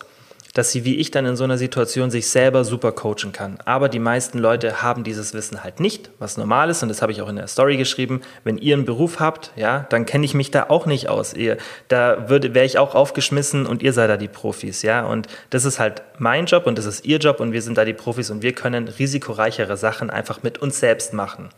dass 0.57 0.73
sie 0.73 0.87
wie 0.87 0.97
ich 0.97 1.11
dann 1.11 1.27
in 1.27 1.37
so 1.37 1.45
einer 1.45 1.59
Situation 1.59 2.11
sich 2.11 2.29
selber 2.29 2.65
super 2.65 2.91
coachen 2.91 3.33
kann. 3.33 3.59
Aber 3.67 3.91
die 3.91 3.99
meisten 3.99 4.39
Leute 4.39 4.81
haben 4.81 5.05
dieses 5.05 5.35
Wissen 5.35 5.63
halt 5.63 5.81
nicht, 5.81 6.11
was 6.19 6.39
normal 6.39 6.71
ist 6.71 6.83
und 6.83 6.89
das 6.89 7.03
habe 7.03 7.13
ich 7.13 7.21
auch 7.21 7.29
in 7.29 7.37
der 7.37 7.47
Story 7.47 7.77
geschrieben. 7.77 8.23
Wenn 8.43 8.57
ihr 8.57 8.75
einen 8.75 8.87
Beruf 8.87 9.21
habt, 9.21 9.53
ja, 9.55 9.87
dann 9.91 10.07
kenne 10.07 10.25
ich 10.25 10.33
mich 10.33 10.51
da 10.51 10.71
auch 10.71 10.87
nicht 10.87 11.11
aus. 11.11 11.35
Ihr, 11.35 11.59
da 11.89 12.31
wäre 12.31 12.65
ich 12.65 12.79
auch 12.79 12.95
aufgeschmissen 12.95 13.67
und 13.67 13.83
ihr 13.83 13.93
seid 13.93 14.09
da 14.09 14.17
die 14.17 14.29
Profis, 14.29 14.81
ja. 14.81 15.05
Und 15.05 15.27
das 15.51 15.67
ist 15.67 15.79
halt 15.79 16.03
mein 16.17 16.47
Job 16.47 16.67
und 16.67 16.79
das 16.79 16.87
ist 16.87 17.05
ihr 17.05 17.19
Job 17.19 17.41
und 17.41 17.53
wir 17.53 17.61
sind 17.61 17.77
da 17.77 17.85
die 17.85 17.93
Profis 17.93 18.31
und 18.31 18.41
wir 18.41 18.55
können 18.55 18.89
risikoreichere 18.89 19.77
Sachen 19.77 20.09
einfach 20.09 20.43
mit 20.43 20.57
uns 20.57 20.81
selbst 20.81 21.13
machen. 21.13 21.51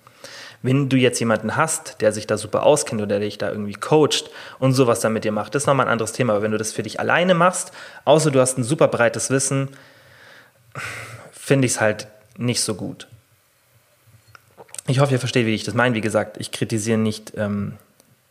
Wenn 0.62 0.88
du 0.88 0.96
jetzt 0.96 1.20
jemanden 1.20 1.56
hast, 1.56 2.00
der 2.00 2.12
sich 2.12 2.26
da 2.26 2.36
super 2.36 2.64
auskennt 2.64 3.00
oder 3.00 3.18
der 3.18 3.20
dich 3.20 3.38
da 3.38 3.50
irgendwie 3.50 3.74
coacht 3.74 4.30
und 4.58 4.72
sowas 4.72 5.00
dann 5.00 5.12
mit 5.12 5.24
dir 5.24 5.32
macht, 5.32 5.54
das 5.54 5.62
ist 5.62 5.66
nochmal 5.66 5.86
ein 5.86 5.92
anderes 5.92 6.12
Thema. 6.12 6.32
Aber 6.32 6.42
wenn 6.42 6.50
du 6.50 6.58
das 6.58 6.72
für 6.72 6.82
dich 6.82 6.98
alleine 6.98 7.34
machst, 7.34 7.72
außer 8.04 8.30
du 8.30 8.40
hast 8.40 8.58
ein 8.58 8.64
super 8.64 8.88
breites 8.88 9.30
Wissen, 9.30 9.68
finde 11.30 11.66
ich 11.66 11.72
es 11.72 11.80
halt 11.80 12.08
nicht 12.36 12.60
so 12.60 12.74
gut. 12.74 13.06
Ich 14.88 15.00
hoffe, 15.00 15.12
ihr 15.12 15.18
versteht, 15.18 15.46
wie 15.46 15.54
ich 15.54 15.64
das 15.64 15.74
meine. 15.74 15.94
Wie 15.94 16.00
gesagt, 16.00 16.38
ich 16.38 16.50
kritisiere 16.50 16.98
nicht 16.98 17.34
ähm, 17.36 17.74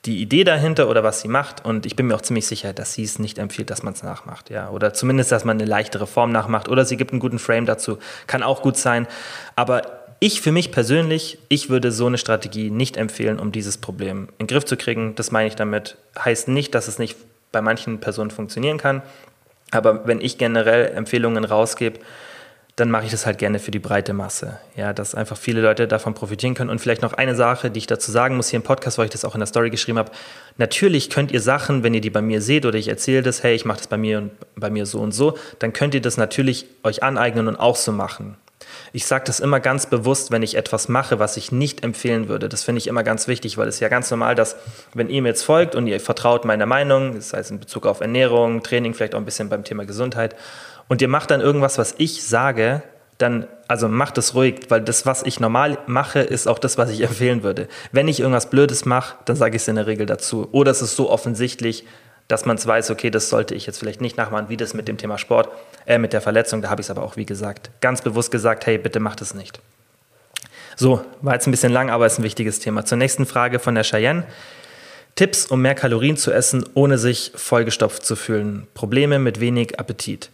die 0.05 0.21
Idee 0.21 0.43
dahinter 0.43 0.89
oder 0.89 1.03
was 1.03 1.21
sie 1.21 1.27
macht 1.27 1.65
und 1.65 1.85
ich 1.85 1.95
bin 1.95 2.07
mir 2.07 2.15
auch 2.15 2.21
ziemlich 2.21 2.47
sicher, 2.47 2.73
dass 2.73 2.93
sie 2.93 3.03
es 3.03 3.19
nicht 3.19 3.37
empfiehlt, 3.37 3.69
dass 3.69 3.83
man 3.83 3.93
es 3.93 4.03
nachmacht. 4.03 4.49
Ja? 4.49 4.69
Oder 4.69 4.93
zumindest, 4.93 5.31
dass 5.31 5.45
man 5.45 5.57
eine 5.57 5.65
leichtere 5.65 6.07
Form 6.07 6.31
nachmacht 6.31 6.69
oder 6.69 6.85
sie 6.85 6.97
gibt 6.97 7.11
einen 7.11 7.19
guten 7.19 7.39
Frame 7.39 7.65
dazu. 7.65 7.99
Kann 8.25 8.41
auch 8.41 8.61
gut 8.61 8.77
sein. 8.77 9.05
Aber 9.55 9.96
ich 10.19 10.41
für 10.41 10.51
mich 10.51 10.71
persönlich, 10.71 11.37
ich 11.49 11.69
würde 11.69 11.91
so 11.91 12.07
eine 12.07 12.17
Strategie 12.17 12.69
nicht 12.71 12.97
empfehlen, 12.97 13.39
um 13.39 13.51
dieses 13.51 13.77
Problem 13.77 14.29
in 14.37 14.45
den 14.45 14.47
Griff 14.47 14.65
zu 14.65 14.77
kriegen. 14.77 15.15
Das 15.15 15.31
meine 15.31 15.47
ich 15.47 15.55
damit. 15.55 15.97
Heißt 16.17 16.47
nicht, 16.47 16.73
dass 16.73 16.87
es 16.87 16.99
nicht 16.99 17.17
bei 17.51 17.61
manchen 17.61 17.99
Personen 17.99 18.31
funktionieren 18.31 18.77
kann. 18.77 19.01
Aber 19.71 20.07
wenn 20.07 20.21
ich 20.21 20.37
generell 20.37 20.87
Empfehlungen 20.95 21.43
rausgebe, 21.43 21.99
dann 22.77 22.91
mache 22.91 23.05
ich 23.05 23.11
das 23.11 23.25
halt 23.25 23.39
gerne 23.39 23.57
für 23.57 23.71
die 23.71 23.79
breite 23.79 24.13
Masse. 24.13 24.59
Ja, 24.75 24.93
dass 24.93 25.15
einfach 25.15 25.35
viele 25.35 25.61
Leute 25.61 25.87
davon 25.87 26.13
profitieren 26.13 26.53
können. 26.53 26.69
Und 26.69 26.79
vielleicht 26.79 27.01
noch 27.01 27.13
eine 27.13 27.35
Sache, 27.35 27.71
die 27.71 27.79
ich 27.79 27.87
dazu 27.87 28.11
sagen 28.11 28.35
muss 28.37 28.49
hier 28.49 28.57
im 28.57 28.63
Podcast, 28.63 28.99
weil 28.99 29.05
ich 29.05 29.11
das 29.11 29.25
auch 29.25 29.33
in 29.33 29.39
der 29.39 29.47
Story 29.47 29.71
geschrieben 29.71 29.97
habe. 29.97 30.11
Natürlich 30.57 31.09
könnt 31.09 31.31
ihr 31.31 31.41
Sachen, 31.41 31.81
wenn 31.81 31.95
ihr 31.95 32.01
die 32.01 32.11
bei 32.11 32.21
mir 32.21 32.39
seht 32.39 32.65
oder 32.65 32.77
ich 32.77 32.87
erzähle 32.87 33.23
das, 33.23 33.41
hey, 33.41 33.55
ich 33.55 33.65
mache 33.65 33.79
das 33.79 33.87
bei 33.87 33.97
mir 33.97 34.19
und 34.19 34.31
bei 34.55 34.69
mir 34.69 34.85
so 34.85 34.99
und 34.99 35.11
so, 35.11 35.37
dann 35.57 35.73
könnt 35.73 35.95
ihr 35.95 36.01
das 36.01 36.17
natürlich 36.17 36.67
euch 36.83 37.01
aneignen 37.01 37.47
und 37.47 37.55
auch 37.55 37.75
so 37.75 37.91
machen. 37.91 38.37
Ich 38.93 39.05
sage 39.05 39.25
das 39.25 39.39
immer 39.39 39.59
ganz 39.59 39.85
bewusst, 39.85 40.31
wenn 40.31 40.43
ich 40.43 40.55
etwas 40.55 40.87
mache, 40.87 41.19
was 41.19 41.37
ich 41.37 41.51
nicht 41.51 41.83
empfehlen 41.83 42.27
würde. 42.27 42.49
Das 42.49 42.63
finde 42.63 42.79
ich 42.79 42.87
immer 42.87 43.03
ganz 43.03 43.27
wichtig, 43.27 43.57
weil 43.57 43.67
es 43.67 43.79
ja 43.79 43.89
ganz 43.89 44.09
normal, 44.11 44.35
dass 44.35 44.55
wenn 44.93 45.09
ihr 45.09 45.21
mir 45.21 45.29
jetzt 45.29 45.43
folgt 45.43 45.75
und 45.75 45.87
ihr 45.87 45.99
vertraut 45.99 46.45
meiner 46.45 46.65
Meinung, 46.65 47.15
das 47.15 47.33
heißt 47.33 47.51
in 47.51 47.59
Bezug 47.59 47.85
auf 47.85 48.01
Ernährung, 48.01 48.63
Training, 48.63 48.93
vielleicht 48.93 49.15
auch 49.15 49.19
ein 49.19 49.25
bisschen 49.25 49.49
beim 49.49 49.63
Thema 49.63 49.85
Gesundheit, 49.85 50.35
und 50.89 51.01
ihr 51.01 51.09
macht 51.09 51.31
dann 51.31 51.41
irgendwas, 51.41 51.77
was 51.77 51.95
ich 51.97 52.23
sage, 52.23 52.81
dann, 53.17 53.47
also 53.67 53.87
macht 53.87 54.17
es 54.17 54.35
ruhig, 54.35 54.67
weil 54.69 54.81
das, 54.81 55.05
was 55.05 55.23
ich 55.23 55.39
normal 55.39 55.79
mache, 55.87 56.19
ist 56.19 56.47
auch 56.47 56.59
das, 56.59 56.77
was 56.77 56.89
ich 56.89 57.01
empfehlen 57.03 57.43
würde. 57.43 57.67
Wenn 57.91 58.07
ich 58.07 58.19
irgendwas 58.19 58.49
Blödes 58.49 58.85
mache, 58.85 59.17
dann 59.25 59.35
sage 59.35 59.55
ich 59.55 59.63
es 59.63 59.67
in 59.67 59.75
der 59.75 59.87
Regel 59.87 60.05
dazu. 60.05 60.47
Oder 60.51 60.71
es 60.71 60.81
ist 60.81 60.95
so 60.95 61.09
offensichtlich, 61.09 61.85
dass 62.27 62.45
man 62.45 62.57
es 62.57 62.67
weiß, 62.67 62.91
okay, 62.91 63.09
das 63.09 63.29
sollte 63.29 63.55
ich 63.55 63.65
jetzt 63.65 63.79
vielleicht 63.79 64.01
nicht 64.01 64.17
nachmachen, 64.17 64.49
wie 64.49 64.57
das 64.57 64.73
mit 64.73 64.87
dem 64.87 64.97
Thema 64.97 65.17
Sport, 65.17 65.49
äh, 65.85 65.97
mit 65.97 66.13
der 66.13 66.21
Verletzung, 66.21 66.61
da 66.61 66.69
habe 66.69 66.81
ich 66.81 66.87
es 66.87 66.91
aber 66.91 67.03
auch, 67.03 67.15
wie 67.15 67.25
gesagt, 67.25 67.71
ganz 67.81 68.01
bewusst 68.01 68.31
gesagt, 68.31 68.65
hey, 68.65 68.77
bitte 68.77 68.99
macht 68.99 69.21
es 69.21 69.33
nicht. 69.33 69.59
So, 70.75 71.03
war 71.21 71.33
jetzt 71.33 71.47
ein 71.47 71.51
bisschen 71.51 71.71
lang, 71.71 71.89
aber 71.89 72.05
ist 72.05 72.19
ein 72.19 72.23
wichtiges 72.23 72.59
Thema. 72.59 72.85
Zur 72.85 72.97
nächsten 72.99 73.25
Frage 73.25 73.59
von 73.59 73.73
der 73.73 73.83
Cheyenne. 73.83 74.25
Tipps, 75.15 75.47
um 75.47 75.63
mehr 75.63 75.73
Kalorien 75.73 76.17
zu 76.17 76.31
essen, 76.31 76.63
ohne 76.75 76.99
sich 76.99 77.31
vollgestopft 77.33 78.05
zu 78.05 78.15
fühlen. 78.15 78.67
Probleme 78.75 79.17
mit 79.17 79.39
wenig 79.39 79.79
Appetit. 79.79 80.29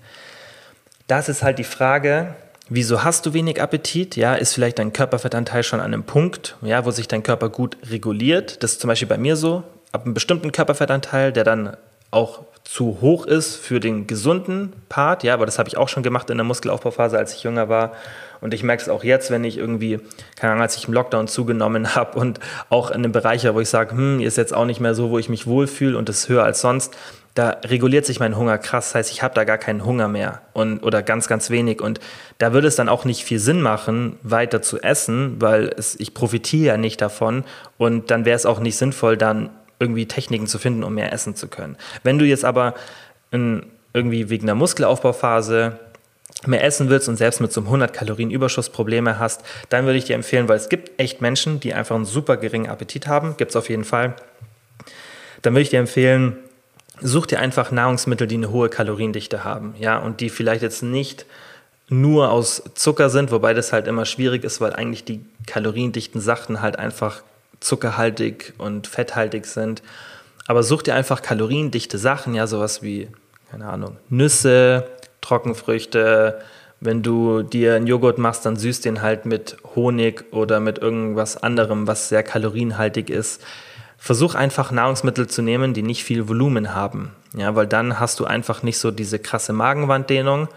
Das 1.07 1.29
ist 1.29 1.43
halt 1.43 1.59
die 1.59 1.63
Frage, 1.63 2.35
wieso 2.67 3.05
hast 3.05 3.25
du 3.25 3.33
wenig 3.33 3.61
Appetit? 3.61 4.17
Ja, 4.17 4.35
ist 4.35 4.53
vielleicht 4.53 4.79
dein 4.79 4.91
Körperfettanteil 4.91 5.63
schon 5.63 5.79
an 5.79 5.93
einem 5.93 6.03
Punkt, 6.03 6.57
ja, 6.61 6.83
wo 6.83 6.91
sich 6.91 7.07
dein 7.07 7.23
Körper 7.23 7.47
gut 7.47 7.77
reguliert? 7.89 8.61
Das 8.61 8.73
ist 8.73 8.81
zum 8.81 8.89
Beispiel 8.89 9.07
bei 9.07 9.17
mir 9.17 9.37
so 9.37 9.63
ab 9.93 10.03
einem 10.03 10.13
bestimmten 10.13 10.51
Körperfettanteil, 10.51 11.31
der 11.31 11.45
dann 11.45 11.77
auch 12.11 12.41
zu 12.63 12.99
hoch 13.01 13.25
ist 13.25 13.55
für 13.55 13.79
den 13.79 14.07
gesunden 14.07 14.73
Part, 14.87 15.23
ja, 15.23 15.33
aber 15.33 15.45
das 15.45 15.59
habe 15.59 15.67
ich 15.67 15.77
auch 15.77 15.89
schon 15.89 16.03
gemacht 16.03 16.29
in 16.29 16.37
der 16.37 16.45
Muskelaufbauphase, 16.45 17.17
als 17.17 17.33
ich 17.33 17.43
jünger 17.43 17.69
war. 17.69 17.93
Und 18.39 18.53
ich 18.53 18.63
merke 18.63 18.81
es 18.81 18.89
auch 18.89 19.03
jetzt, 19.03 19.31
wenn 19.31 19.43
ich 19.43 19.57
irgendwie, 19.57 19.99
keine 20.35 20.51
Ahnung, 20.51 20.63
als 20.63 20.75
ich 20.75 20.87
im 20.87 20.93
Lockdown 20.93 21.27
zugenommen 21.27 21.95
habe 21.95 22.19
und 22.19 22.39
auch 22.69 22.89
in 22.89 22.97
einem 22.97 23.11
Bereich, 23.11 23.45
wo 23.53 23.59
ich 23.59 23.69
sage, 23.69 23.91
hm, 23.91 24.19
ist 24.19 24.37
jetzt 24.37 24.53
auch 24.53 24.65
nicht 24.65 24.79
mehr 24.79 24.95
so, 24.95 25.09
wo 25.09 25.19
ich 25.19 25.29
mich 25.29 25.47
wohlfühle 25.47 25.97
und 25.97 26.09
das 26.09 26.29
höher 26.29 26.43
als 26.43 26.61
sonst, 26.61 26.93
da 27.35 27.57
reguliert 27.63 28.05
sich 28.05 28.19
mein 28.19 28.37
Hunger 28.37 28.57
krass. 28.57 28.89
Das 28.89 28.95
heißt, 28.95 29.11
ich 29.11 29.23
habe 29.23 29.33
da 29.33 29.43
gar 29.43 29.57
keinen 29.57 29.85
Hunger 29.85 30.07
mehr 30.07 30.41
und, 30.53 30.83
oder 30.83 31.01
ganz, 31.01 31.27
ganz 31.27 31.49
wenig. 31.49 31.81
Und 31.81 31.99
da 32.37 32.53
würde 32.53 32.67
es 32.67 32.75
dann 32.75 32.89
auch 32.89 33.05
nicht 33.05 33.23
viel 33.23 33.39
Sinn 33.39 33.61
machen, 33.61 34.17
weiter 34.21 34.61
zu 34.61 34.79
essen, 34.81 35.41
weil 35.41 35.73
es, 35.75 35.99
ich 35.99 36.13
profitiere 36.13 36.65
ja 36.65 36.77
nicht 36.77 37.01
davon. 37.01 37.43
Und 37.77 38.11
dann 38.11 38.25
wäre 38.25 38.35
es 38.35 38.45
auch 38.45 38.59
nicht 38.59 38.77
sinnvoll, 38.77 39.17
dann 39.17 39.49
irgendwie 39.83 40.07
Techniken 40.07 40.47
zu 40.47 40.57
finden, 40.57 40.83
um 40.83 40.95
mehr 40.95 41.13
essen 41.13 41.35
zu 41.35 41.47
können. 41.47 41.77
Wenn 42.03 42.17
du 42.17 42.25
jetzt 42.25 42.45
aber 42.45 42.73
in, 43.31 43.65
irgendwie 43.93 44.29
wegen 44.29 44.45
der 44.45 44.55
Muskelaufbauphase 44.55 45.79
mehr 46.47 46.63
essen 46.63 46.89
willst 46.89 47.07
und 47.07 47.17
selbst 47.17 47.41
mit 47.41 47.53
so 47.53 47.61
einem 47.61 47.67
100 47.67 47.93
Kalorien 47.93 48.31
Überschuss 48.31 48.69
Probleme 48.69 49.19
hast, 49.19 49.43
dann 49.69 49.85
würde 49.85 49.97
ich 49.97 50.05
dir 50.05 50.15
empfehlen, 50.15 50.47
weil 50.47 50.57
es 50.57 50.69
gibt 50.69 50.99
echt 50.99 51.21
Menschen, 51.21 51.59
die 51.59 51.73
einfach 51.73 51.95
einen 51.95 52.05
super 52.05 52.37
geringen 52.37 52.69
Appetit 52.69 53.07
haben, 53.07 53.37
gibt 53.37 53.51
es 53.51 53.55
auf 53.55 53.69
jeden 53.69 53.83
Fall. 53.83 54.15
Dann 55.41 55.53
würde 55.53 55.61
ich 55.61 55.69
dir 55.69 55.79
empfehlen, 55.79 56.37
such 57.01 57.27
dir 57.27 57.39
einfach 57.39 57.71
Nahrungsmittel, 57.71 58.27
die 58.27 58.35
eine 58.35 58.51
hohe 58.51 58.69
Kaloriendichte 58.69 59.43
haben, 59.43 59.75
ja, 59.79 59.97
und 59.97 60.21
die 60.21 60.29
vielleicht 60.29 60.61
jetzt 60.61 60.83
nicht 60.83 61.25
nur 61.89 62.31
aus 62.31 62.63
Zucker 62.75 63.09
sind, 63.09 63.31
wobei 63.31 63.53
das 63.53 63.73
halt 63.73 63.87
immer 63.87 64.05
schwierig 64.05 64.43
ist, 64.43 64.61
weil 64.61 64.73
eigentlich 64.73 65.03
die 65.03 65.25
kaloriendichten 65.47 66.21
Sachen 66.21 66.61
halt 66.61 66.79
einfach 66.79 67.23
zuckerhaltig 67.63 68.53
und 68.57 68.87
fetthaltig 68.87 69.45
sind. 69.45 69.81
Aber 70.47 70.63
such 70.63 70.83
dir 70.83 70.95
einfach 70.95 71.21
kaloriendichte 71.21 71.97
Sachen, 71.97 72.35
ja, 72.35 72.47
sowas 72.47 72.81
wie, 72.81 73.07
keine 73.49 73.67
Ahnung, 73.69 73.97
Nüsse, 74.09 74.87
Trockenfrüchte. 75.21 76.41
Wenn 76.79 77.01
du 77.01 77.43
dir 77.43 77.75
einen 77.75 77.87
Joghurt 77.87 78.17
machst, 78.17 78.45
dann 78.45 78.57
süß 78.57 78.81
den 78.81 79.01
halt 79.01 79.25
mit 79.25 79.57
Honig 79.75 80.25
oder 80.31 80.59
mit 80.59 80.79
irgendwas 80.79 81.41
anderem, 81.41 81.87
was 81.87 82.09
sehr 82.09 82.23
kalorienhaltig 82.23 83.09
ist. 83.09 83.41
Versuch 83.97 84.35
einfach 84.35 84.71
Nahrungsmittel 84.71 85.27
zu 85.27 85.41
nehmen, 85.41 85.73
die 85.73 85.81
nicht 85.81 86.03
viel 86.03 86.27
Volumen 86.27 86.75
haben. 86.75 87.15
Ja, 87.37 87.55
weil 87.55 87.67
dann 87.67 88.01
hast 88.01 88.19
du 88.19 88.25
einfach 88.25 88.63
nicht 88.63 88.77
so 88.77 88.91
diese 88.91 89.17
krasse 89.17 89.53
Magenwanddehnung 89.53 90.49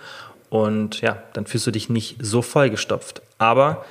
und 0.51 1.01
ja, 1.01 1.23
dann 1.33 1.47
fühlst 1.47 1.67
du 1.67 1.71
dich 1.71 1.89
nicht 1.89 2.17
so 2.21 2.43
vollgestopft. 2.43 3.23
Aber 3.39 3.85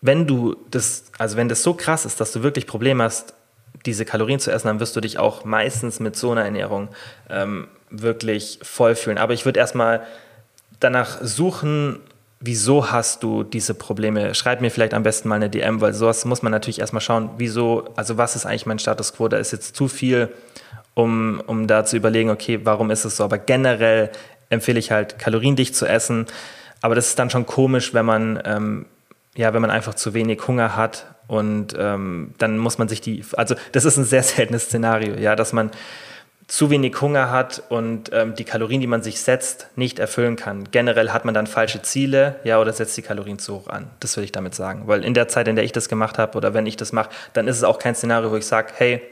wenn 0.00 0.26
du 0.26 0.56
das, 0.70 1.04
also 1.18 1.36
wenn 1.36 1.48
das 1.48 1.62
so 1.62 1.74
krass 1.74 2.04
ist, 2.04 2.20
dass 2.20 2.32
du 2.32 2.42
wirklich 2.42 2.66
Probleme 2.66 3.04
hast, 3.04 3.34
diese 3.84 4.04
Kalorien 4.04 4.40
zu 4.40 4.50
essen, 4.50 4.66
dann 4.68 4.80
wirst 4.80 4.96
du 4.96 5.00
dich 5.00 5.18
auch 5.18 5.44
meistens 5.44 6.00
mit 6.00 6.16
so 6.16 6.32
einer 6.32 6.44
Ernährung 6.44 6.88
ähm, 7.30 7.68
wirklich 7.90 8.58
voll 8.62 8.94
fühlen. 8.94 9.18
Aber 9.18 9.32
ich 9.32 9.44
würde 9.44 9.60
erstmal 9.60 10.02
danach 10.80 11.18
suchen, 11.22 12.00
wieso 12.40 12.90
hast 12.90 13.22
du 13.22 13.42
diese 13.42 13.74
Probleme? 13.74 14.34
Schreib 14.34 14.60
mir 14.60 14.70
vielleicht 14.70 14.94
am 14.94 15.02
besten 15.02 15.28
mal 15.28 15.36
eine 15.36 15.50
DM, 15.50 15.80
weil 15.80 15.94
sowas 15.94 16.24
muss 16.24 16.42
man 16.42 16.52
natürlich 16.52 16.80
erstmal 16.80 17.00
schauen, 17.00 17.30
wieso, 17.38 17.88
also 17.96 18.18
was 18.18 18.36
ist 18.36 18.46
eigentlich 18.46 18.66
mein 18.66 18.78
Status 18.78 19.14
quo? 19.14 19.28
Da 19.28 19.38
ist 19.38 19.52
jetzt 19.52 19.76
zu 19.76 19.88
viel, 19.88 20.28
um, 20.94 21.42
um 21.46 21.66
da 21.66 21.84
zu 21.84 21.96
überlegen, 21.96 22.30
okay, 22.30 22.60
warum 22.64 22.90
ist 22.90 23.04
es 23.04 23.16
so? 23.16 23.24
Aber 23.24 23.38
generell 23.38 24.10
empfehle 24.50 24.78
ich 24.78 24.90
halt, 24.90 25.18
kaloriendicht 25.18 25.74
zu 25.74 25.86
essen. 25.86 26.26
Aber 26.82 26.94
das 26.94 27.08
ist 27.08 27.18
dann 27.18 27.30
schon 27.30 27.46
komisch, 27.46 27.94
wenn 27.94 28.06
man 28.06 28.40
ähm, 28.44 28.86
ja, 29.36 29.54
wenn 29.54 29.62
man 29.62 29.70
einfach 29.70 29.94
zu 29.94 30.14
wenig 30.14 30.46
Hunger 30.46 30.76
hat 30.76 31.06
und 31.26 31.74
ähm, 31.78 32.34
dann 32.38 32.58
muss 32.58 32.78
man 32.78 32.88
sich 32.88 33.00
die, 33.00 33.24
also 33.36 33.54
das 33.72 33.84
ist 33.84 33.96
ein 33.96 34.04
sehr 34.04 34.22
seltenes 34.22 34.64
Szenario, 34.64 35.14
ja, 35.14 35.36
dass 35.36 35.52
man 35.52 35.70
zu 36.46 36.70
wenig 36.70 37.00
Hunger 37.00 37.30
hat 37.30 37.62
und 37.70 38.10
ähm, 38.12 38.34
die 38.36 38.44
Kalorien, 38.44 38.80
die 38.80 38.86
man 38.86 39.02
sich 39.02 39.20
setzt, 39.20 39.68
nicht 39.74 39.98
erfüllen 39.98 40.36
kann. 40.36 40.68
Generell 40.70 41.10
hat 41.10 41.24
man 41.24 41.34
dann 41.34 41.48
falsche 41.48 41.82
Ziele, 41.82 42.36
ja, 42.44 42.60
oder 42.60 42.72
setzt 42.72 42.96
die 42.96 43.02
Kalorien 43.02 43.40
zu 43.40 43.56
hoch 43.56 43.68
an. 43.68 43.90
Das 43.98 44.16
will 44.16 44.22
ich 44.22 44.30
damit 44.30 44.54
sagen. 44.54 44.84
Weil 44.86 45.04
in 45.04 45.12
der 45.12 45.26
Zeit, 45.26 45.48
in 45.48 45.56
der 45.56 45.64
ich 45.64 45.72
das 45.72 45.88
gemacht 45.88 46.18
habe 46.18 46.38
oder 46.38 46.54
wenn 46.54 46.66
ich 46.66 46.76
das 46.76 46.92
mache, 46.92 47.10
dann 47.32 47.48
ist 47.48 47.56
es 47.56 47.64
auch 47.64 47.80
kein 47.80 47.96
Szenario, 47.96 48.30
wo 48.30 48.36
ich 48.36 48.46
sage, 48.46 48.72
hey, 48.76 49.02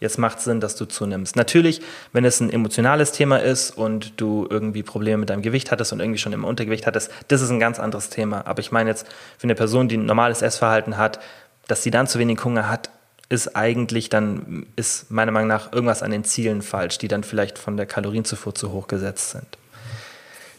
jetzt 0.00 0.18
macht 0.18 0.40
Sinn, 0.40 0.60
dass 0.60 0.76
du 0.76 0.84
zunimmst. 0.84 1.36
Natürlich, 1.36 1.80
wenn 2.12 2.24
es 2.24 2.40
ein 2.40 2.50
emotionales 2.50 3.12
Thema 3.12 3.38
ist 3.38 3.70
und 3.70 4.20
du 4.20 4.46
irgendwie 4.48 4.82
Probleme 4.82 5.18
mit 5.18 5.30
deinem 5.30 5.42
Gewicht 5.42 5.70
hattest 5.70 5.92
und 5.92 6.00
irgendwie 6.00 6.18
schon 6.18 6.32
im 6.32 6.44
Untergewicht 6.44 6.86
hattest, 6.86 7.10
das 7.28 7.40
ist 7.42 7.50
ein 7.50 7.60
ganz 7.60 7.78
anderes 7.78 8.10
Thema. 8.10 8.46
Aber 8.46 8.60
ich 8.60 8.72
meine 8.72 8.90
jetzt, 8.90 9.06
für 9.36 9.44
eine 9.44 9.54
Person, 9.54 9.88
die 9.88 9.96
ein 9.96 10.06
normales 10.06 10.42
Essverhalten 10.42 10.96
hat, 10.96 11.20
dass 11.66 11.82
sie 11.82 11.90
dann 11.90 12.06
zu 12.06 12.18
wenig 12.18 12.42
Hunger 12.44 12.68
hat, 12.68 12.90
ist 13.28 13.56
eigentlich 13.56 14.08
dann, 14.08 14.66
ist 14.76 15.10
meiner 15.10 15.32
Meinung 15.32 15.48
nach 15.48 15.72
irgendwas 15.72 16.02
an 16.02 16.10
den 16.10 16.24
Zielen 16.24 16.62
falsch, 16.62 16.98
die 16.98 17.08
dann 17.08 17.24
vielleicht 17.24 17.58
von 17.58 17.76
der 17.76 17.86
Kalorienzufuhr 17.86 18.54
zu 18.54 18.72
hoch 18.72 18.86
gesetzt 18.86 19.30
sind. 19.30 19.46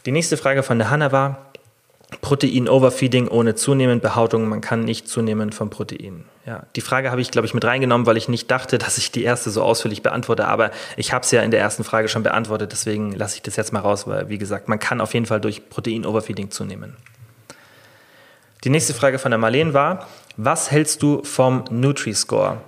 Die 0.06 0.12
nächste 0.12 0.36
Frage 0.36 0.62
von 0.62 0.78
der 0.78 0.90
Hanna 0.90 1.12
war, 1.12 1.49
Protein-Overfeeding 2.20 3.28
ohne 3.28 3.54
zunehmend 3.54 4.02
Behauptung, 4.02 4.48
man 4.48 4.60
kann 4.60 4.84
nicht 4.84 5.08
zunehmen 5.08 5.52
vom 5.52 5.70
Protein. 5.70 6.24
Ja, 6.46 6.64
die 6.74 6.80
Frage 6.80 7.10
habe 7.10 7.20
ich, 7.20 7.30
glaube 7.30 7.46
ich, 7.46 7.54
mit 7.54 7.64
reingenommen, 7.64 8.06
weil 8.06 8.16
ich 8.16 8.28
nicht 8.28 8.50
dachte, 8.50 8.78
dass 8.78 8.98
ich 8.98 9.12
die 9.12 9.22
erste 9.22 9.50
so 9.50 9.62
ausführlich 9.62 10.02
beantworte, 10.02 10.46
aber 10.46 10.70
ich 10.96 11.12
habe 11.12 11.24
es 11.24 11.30
ja 11.30 11.42
in 11.42 11.50
der 11.50 11.60
ersten 11.60 11.84
Frage 11.84 12.08
schon 12.08 12.22
beantwortet, 12.22 12.72
deswegen 12.72 13.12
lasse 13.12 13.36
ich 13.36 13.42
das 13.42 13.56
jetzt 13.56 13.72
mal 13.72 13.80
raus, 13.80 14.06
weil, 14.06 14.28
wie 14.28 14.38
gesagt, 14.38 14.68
man 14.68 14.78
kann 14.78 15.00
auf 15.00 15.14
jeden 15.14 15.26
Fall 15.26 15.40
durch 15.40 15.68
Protein-Overfeeding 15.68 16.50
zunehmen. 16.50 16.96
Die 18.64 18.70
nächste 18.70 18.92
Frage 18.92 19.18
von 19.18 19.30
der 19.30 19.38
Marleen 19.38 19.72
war, 19.72 20.08
was 20.36 20.70
hältst 20.70 21.02
du 21.02 21.22
vom 21.24 21.64
Nutri-Score? 21.70 22.58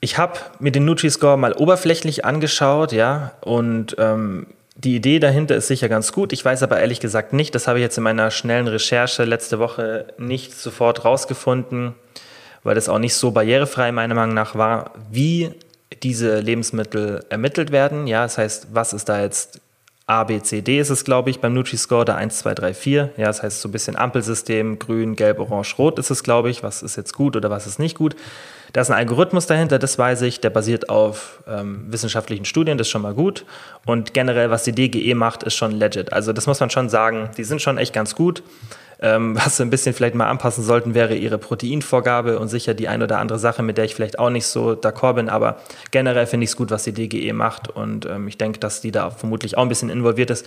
Ich 0.00 0.18
habe 0.18 0.38
mir 0.58 0.70
den 0.70 0.84
Nutri-Score 0.84 1.38
mal 1.38 1.54
oberflächlich 1.54 2.24
angeschaut, 2.24 2.92
ja, 2.92 3.32
und 3.40 3.96
ähm, 3.98 4.46
die 4.84 4.96
Idee 4.96 5.18
dahinter 5.18 5.56
ist 5.56 5.68
sicher 5.68 5.88
ganz 5.88 6.12
gut. 6.12 6.32
Ich 6.32 6.44
weiß 6.44 6.62
aber 6.62 6.78
ehrlich 6.78 7.00
gesagt 7.00 7.32
nicht, 7.32 7.54
das 7.54 7.66
habe 7.66 7.78
ich 7.78 7.82
jetzt 7.82 7.96
in 7.96 8.04
meiner 8.04 8.30
schnellen 8.30 8.68
Recherche 8.68 9.24
letzte 9.24 9.58
Woche 9.58 10.06
nicht 10.18 10.54
sofort 10.54 11.04
rausgefunden, 11.04 11.94
weil 12.62 12.74
das 12.74 12.88
auch 12.88 12.98
nicht 12.98 13.14
so 13.14 13.30
barrierefrei 13.30 13.92
meiner 13.92 14.14
Meinung 14.14 14.34
nach 14.34 14.54
war, 14.54 14.92
wie 15.10 15.52
diese 16.02 16.40
Lebensmittel 16.40 17.24
ermittelt 17.30 17.72
werden. 17.72 18.06
Ja, 18.06 18.24
das 18.24 18.36
heißt, 18.36 18.68
was 18.72 18.92
ist 18.92 19.08
da 19.08 19.22
jetzt 19.22 19.60
A, 20.06 20.24
B, 20.24 20.42
C, 20.42 20.60
D 20.60 20.78
ist 20.78 20.90
es, 20.90 21.04
glaube 21.04 21.30
ich, 21.30 21.40
beim 21.40 21.54
Nutri-Score, 21.54 22.04
da 22.04 22.16
1, 22.16 22.40
2, 22.40 22.54
3, 22.54 22.74
4. 22.74 23.10
Ja, 23.16 23.26
das 23.26 23.42
heißt 23.42 23.62
so 23.62 23.70
ein 23.70 23.72
bisschen 23.72 23.96
Ampelsystem, 23.96 24.78
grün, 24.78 25.16
gelb, 25.16 25.38
orange, 25.38 25.76
rot 25.78 25.98
ist 25.98 26.10
es, 26.10 26.22
glaube 26.22 26.50
ich. 26.50 26.62
Was 26.62 26.82
ist 26.82 26.96
jetzt 26.96 27.14
gut 27.14 27.36
oder 27.36 27.48
was 27.48 27.66
ist 27.66 27.78
nicht 27.78 27.96
gut? 27.96 28.14
Da 28.74 28.80
ist 28.80 28.90
ein 28.90 28.96
Algorithmus 28.96 29.46
dahinter, 29.46 29.78
das 29.78 29.98
weiß 29.98 30.22
ich, 30.22 30.40
der 30.40 30.50
basiert 30.50 30.88
auf 30.88 31.44
ähm, 31.48 31.84
wissenschaftlichen 31.86 32.44
Studien, 32.44 32.76
das 32.76 32.88
ist 32.88 32.90
schon 32.90 33.02
mal 33.02 33.14
gut. 33.14 33.46
Und 33.86 34.14
generell, 34.14 34.50
was 34.50 34.64
die 34.64 34.72
DGE 34.72 35.14
macht, 35.14 35.44
ist 35.44 35.54
schon 35.54 35.70
legit. 35.70 36.12
Also 36.12 36.32
das 36.32 36.48
muss 36.48 36.58
man 36.58 36.70
schon 36.70 36.88
sagen, 36.88 37.30
die 37.36 37.44
sind 37.44 37.62
schon 37.62 37.78
echt 37.78 37.92
ganz 37.92 38.16
gut. 38.16 38.42
Ähm, 38.98 39.36
was 39.36 39.58
sie 39.58 39.62
ein 39.62 39.70
bisschen 39.70 39.94
vielleicht 39.94 40.16
mal 40.16 40.26
anpassen 40.26 40.64
sollten, 40.64 40.92
wäre 40.92 41.14
ihre 41.14 41.38
Proteinvorgabe 41.38 42.36
und 42.40 42.48
sicher 42.48 42.74
die 42.74 42.88
ein 42.88 43.00
oder 43.00 43.20
andere 43.20 43.38
Sache, 43.38 43.62
mit 43.62 43.78
der 43.78 43.84
ich 43.84 43.94
vielleicht 43.94 44.18
auch 44.18 44.30
nicht 44.30 44.46
so 44.46 44.72
d'accord 44.72 45.14
bin. 45.14 45.28
Aber 45.28 45.58
generell 45.92 46.26
finde 46.26 46.42
ich 46.42 46.50
es 46.50 46.56
gut, 46.56 46.72
was 46.72 46.82
die 46.82 46.92
DGE 46.92 47.32
macht 47.32 47.68
und 47.68 48.06
ähm, 48.06 48.26
ich 48.26 48.38
denke, 48.38 48.58
dass 48.58 48.80
die 48.80 48.90
da 48.90 49.10
vermutlich 49.10 49.56
auch 49.56 49.62
ein 49.62 49.68
bisschen 49.68 49.88
involviert 49.88 50.30
ist. 50.30 50.46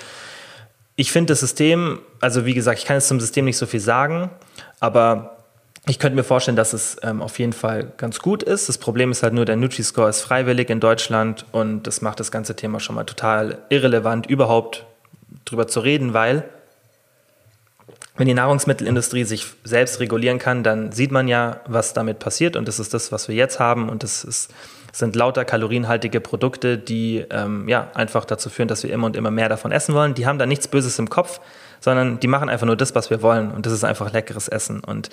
Ich 0.97 1.13
finde 1.13 1.32
das 1.32 1.39
System, 1.39 1.99
also 2.19 2.45
wie 2.45 2.53
gesagt, 2.53 2.80
ich 2.80 2.86
kann 2.86 2.97
jetzt 2.97 3.07
zum 3.07 3.21
System 3.21 3.45
nicht 3.45 3.57
so 3.57 3.67
viel 3.67 3.80
sagen, 3.80 4.32
aber 4.82 5.36
ich 5.86 5.99
könnte 5.99 6.15
mir 6.15 6.23
vorstellen, 6.23 6.57
dass 6.57 6.73
es 6.73 6.97
ähm, 7.03 7.21
auf 7.21 7.39
jeden 7.39 7.53
Fall 7.53 7.93
ganz 7.97 8.19
gut 8.19 8.43
ist. 8.43 8.67
Das 8.67 8.78
Problem 8.78 9.11
ist 9.11 9.23
halt 9.23 9.34
nur, 9.34 9.45
der 9.45 9.55
Nutri-Score 9.55 10.09
ist 10.09 10.21
freiwillig 10.21 10.69
in 10.69 10.80
Deutschland 10.80 11.45
und 11.51 11.84
das 11.84 12.01
macht 12.01 12.19
das 12.19 12.32
ganze 12.32 12.55
Thema 12.55 12.80
schon 12.80 12.95
mal 12.95 13.05
total 13.05 13.59
irrelevant, 13.69 14.28
überhaupt 14.28 14.86
drüber 15.45 15.67
zu 15.67 15.80
reden, 15.80 16.13
weil 16.13 16.43
wenn 18.17 18.28
die 18.28 18.34
Nahrungsmittelindustrie 18.34 19.23
sich 19.23 19.45
selbst 19.63 19.99
regulieren 19.99 20.39
kann, 20.39 20.63
dann 20.63 20.91
sieht 20.91 21.11
man 21.11 21.28
ja, 21.28 21.61
was 21.67 21.93
damit 21.93 22.17
passiert. 22.17 22.55
Und 22.55 22.67
das 22.67 22.80
ist 22.80 22.93
das, 22.93 23.11
was 23.11 23.28
wir 23.28 23.36
jetzt 23.36 23.59
haben. 23.59 23.89
Und 23.89 24.01
das 24.01 24.23
ist, 24.23 24.51
sind 24.91 25.15
lauter 25.15 25.45
kalorienhaltige 25.45 26.19
Produkte, 26.19 26.80
die 26.80 27.23
ähm, 27.30 27.69
ja, 27.69 27.91
einfach 27.93 28.25
dazu 28.25 28.49
führen, 28.49 28.67
dass 28.67 28.82
wir 28.82 28.91
immer 28.91 29.05
und 29.05 29.15
immer 29.15 29.30
mehr 29.30 29.49
davon 29.49 29.71
essen 29.71 29.93
wollen. 29.93 30.15
Die 30.15 30.25
haben 30.25 30.39
da 30.39 30.47
nichts 30.47 30.67
Böses 30.67 30.97
im 30.97 31.09
Kopf, 31.09 31.39
sondern 31.80 32.19
die 32.19 32.28
machen 32.28 32.49
einfach 32.49 32.65
nur 32.65 32.75
das, 32.75 32.95
was 32.95 33.09
wir 33.09 33.21
wollen. 33.21 33.51
Und 33.51 33.65
das 33.65 33.73
ist 33.73 33.84
einfach 33.84 34.11
leckeres 34.11 34.47
Essen. 34.47 34.84
Und 34.84 35.09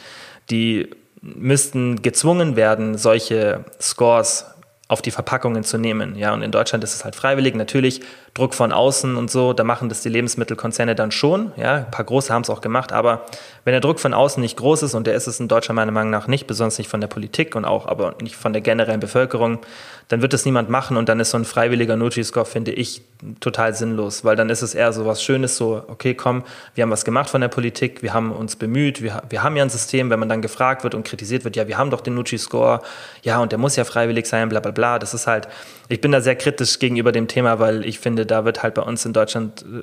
die 0.50 0.90
müssten 1.20 2.02
gezwungen 2.02 2.56
werden, 2.56 2.98
solche 2.98 3.64
Scores 3.80 4.46
auf 4.86 5.00
die 5.00 5.10
Verpackungen 5.10 5.64
zu 5.64 5.78
nehmen. 5.78 6.14
Ja, 6.16 6.34
und 6.34 6.42
in 6.42 6.50
Deutschland 6.50 6.84
ist 6.84 6.94
es 6.94 7.04
halt 7.04 7.16
freiwillig. 7.16 7.54
Natürlich 7.54 8.02
Druck 8.34 8.52
von 8.52 8.70
außen 8.70 9.16
und 9.16 9.30
so, 9.30 9.54
da 9.54 9.64
machen 9.64 9.88
das 9.88 10.02
die 10.02 10.10
Lebensmittelkonzerne 10.10 10.94
dann 10.94 11.10
schon. 11.10 11.52
Ja, 11.56 11.76
ein 11.76 11.90
paar 11.90 12.04
große 12.04 12.32
haben 12.32 12.42
es 12.42 12.50
auch 12.50 12.60
gemacht, 12.60 12.92
aber 12.92 13.24
wenn 13.64 13.72
der 13.72 13.80
Druck 13.80 13.98
von 13.98 14.12
außen 14.12 14.42
nicht 14.42 14.58
groß 14.58 14.82
ist 14.82 14.94
und 14.94 15.06
der 15.06 15.14
ist 15.14 15.26
es 15.26 15.40
in 15.40 15.48
Deutschland 15.48 15.76
meiner 15.76 15.90
Meinung 15.90 16.10
nach 16.10 16.26
nicht, 16.26 16.46
besonders 16.46 16.76
nicht 16.76 16.90
von 16.90 17.00
der 17.00 17.08
Politik 17.08 17.56
und 17.56 17.64
auch 17.64 17.86
aber 17.86 18.14
nicht 18.20 18.36
von 18.36 18.52
der 18.52 18.60
generellen 18.60 19.00
Bevölkerung, 19.00 19.60
dann 20.08 20.20
wird 20.20 20.34
das 20.34 20.44
niemand 20.44 20.68
machen 20.68 20.98
und 20.98 21.08
dann 21.08 21.18
ist 21.18 21.30
so 21.30 21.38
ein 21.38 21.46
freiwilliger 21.46 21.96
Nutri-Score, 21.96 22.44
finde 22.44 22.72
ich, 22.72 23.00
total 23.40 23.74
sinnlos, 23.74 24.24
weil 24.24 24.36
dann 24.36 24.50
ist 24.50 24.62
es 24.62 24.74
eher 24.74 24.92
so 24.92 25.06
was 25.06 25.22
Schönes, 25.22 25.56
so, 25.56 25.82
okay, 25.88 26.14
komm, 26.14 26.44
wir 26.74 26.82
haben 26.82 26.90
was 26.90 27.04
gemacht 27.04 27.30
von 27.30 27.40
der 27.40 27.48
Politik, 27.48 28.02
wir 28.02 28.12
haben 28.12 28.32
uns 28.32 28.56
bemüht, 28.56 29.02
wir, 29.02 29.22
wir 29.28 29.42
haben 29.42 29.56
ja 29.56 29.62
ein 29.62 29.70
System, 29.70 30.10
wenn 30.10 30.18
man 30.18 30.28
dann 30.28 30.42
gefragt 30.42 30.84
wird 30.84 30.94
und 30.94 31.04
kritisiert 31.04 31.44
wird, 31.44 31.56
ja, 31.56 31.68
wir 31.68 31.78
haben 31.78 31.90
doch 31.90 32.00
den 32.00 32.14
Nutri-Score, 32.14 32.82
ja, 33.22 33.40
und 33.40 33.52
der 33.52 33.58
muss 33.58 33.76
ja 33.76 33.84
freiwillig 33.84 34.26
sein, 34.26 34.48
bla 34.48 34.60
bla 34.60 34.72
bla, 34.72 34.98
das 34.98 35.14
ist 35.14 35.26
halt, 35.26 35.48
ich 35.88 36.00
bin 36.00 36.12
da 36.12 36.20
sehr 36.20 36.36
kritisch 36.36 36.78
gegenüber 36.78 37.12
dem 37.12 37.28
Thema, 37.28 37.58
weil 37.58 37.84
ich 37.84 37.98
finde, 37.98 38.24
da 38.26 38.44
wird 38.44 38.62
halt 38.62 38.74
bei 38.74 38.82
uns 38.82 39.04
in 39.04 39.12
Deutschland 39.12 39.62
äh, 39.62 39.82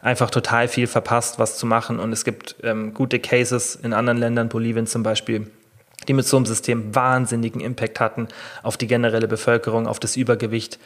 einfach 0.00 0.30
total 0.30 0.68
viel 0.68 0.86
verpasst, 0.86 1.38
was 1.38 1.58
zu 1.58 1.66
machen. 1.66 1.98
Und 1.98 2.12
es 2.12 2.24
gibt 2.24 2.56
ähm, 2.62 2.94
gute 2.94 3.18
Cases 3.18 3.76
in 3.76 3.92
anderen 3.92 4.18
Ländern, 4.18 4.48
Bolivien 4.48 4.86
zum 4.86 5.02
Beispiel, 5.02 5.50
die 6.06 6.12
mit 6.12 6.26
so 6.26 6.36
einem 6.36 6.46
System 6.46 6.94
wahnsinnigen 6.94 7.60
Impact 7.60 8.00
hatten 8.00 8.28
auf 8.62 8.76
die 8.76 8.86
generelle 8.86 9.28
Bevölkerung, 9.28 9.86
auf 9.86 9.98
das 9.98 10.16
Übergewicht. 10.16 10.78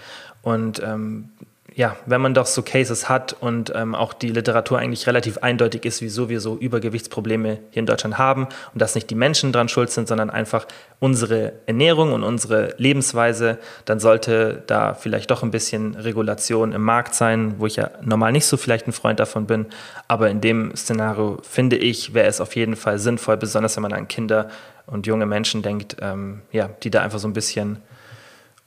Und 0.42 0.82
ähm, 0.82 1.30
ja, 1.76 1.96
wenn 2.06 2.20
man 2.20 2.34
doch 2.34 2.46
so 2.46 2.62
Cases 2.62 3.08
hat 3.08 3.32
und 3.32 3.72
ähm, 3.74 3.96
auch 3.96 4.12
die 4.12 4.28
Literatur 4.28 4.78
eigentlich 4.78 5.08
relativ 5.08 5.38
eindeutig 5.38 5.84
ist, 5.84 6.02
wieso 6.02 6.28
wir 6.28 6.40
so 6.40 6.56
Übergewichtsprobleme 6.56 7.58
hier 7.70 7.80
in 7.80 7.86
Deutschland 7.86 8.16
haben 8.16 8.44
und 8.72 8.80
dass 8.80 8.94
nicht 8.94 9.10
die 9.10 9.16
Menschen 9.16 9.50
dran 9.52 9.68
schuld 9.68 9.90
sind, 9.90 10.06
sondern 10.06 10.30
einfach 10.30 10.68
unsere 11.00 11.54
Ernährung 11.66 12.12
und 12.12 12.22
unsere 12.22 12.74
Lebensweise, 12.78 13.58
dann 13.86 13.98
sollte 13.98 14.62
da 14.68 14.94
vielleicht 14.94 15.32
doch 15.32 15.42
ein 15.42 15.50
bisschen 15.50 15.96
Regulation 15.96 16.72
im 16.72 16.82
Markt 16.82 17.14
sein, 17.14 17.56
wo 17.58 17.66
ich 17.66 17.74
ja 17.74 17.90
normal 18.02 18.30
nicht 18.30 18.46
so 18.46 18.56
vielleicht 18.56 18.86
ein 18.86 18.92
Freund 18.92 19.18
davon 19.18 19.46
bin. 19.46 19.66
Aber 20.06 20.30
in 20.30 20.40
dem 20.40 20.76
Szenario 20.76 21.38
finde 21.42 21.76
ich, 21.76 22.14
wäre 22.14 22.28
es 22.28 22.40
auf 22.40 22.54
jeden 22.54 22.76
Fall 22.76 23.00
sinnvoll, 23.00 23.36
besonders 23.36 23.74
wenn 23.76 23.82
man 23.82 23.92
an 23.92 24.06
Kinder 24.06 24.48
und 24.86 25.08
junge 25.08 25.26
Menschen 25.26 25.62
denkt, 25.62 25.96
ähm, 26.00 26.42
ja, 26.52 26.70
die 26.84 26.90
da 26.90 27.02
einfach 27.02 27.18
so 27.18 27.26
ein 27.26 27.32
bisschen 27.32 27.78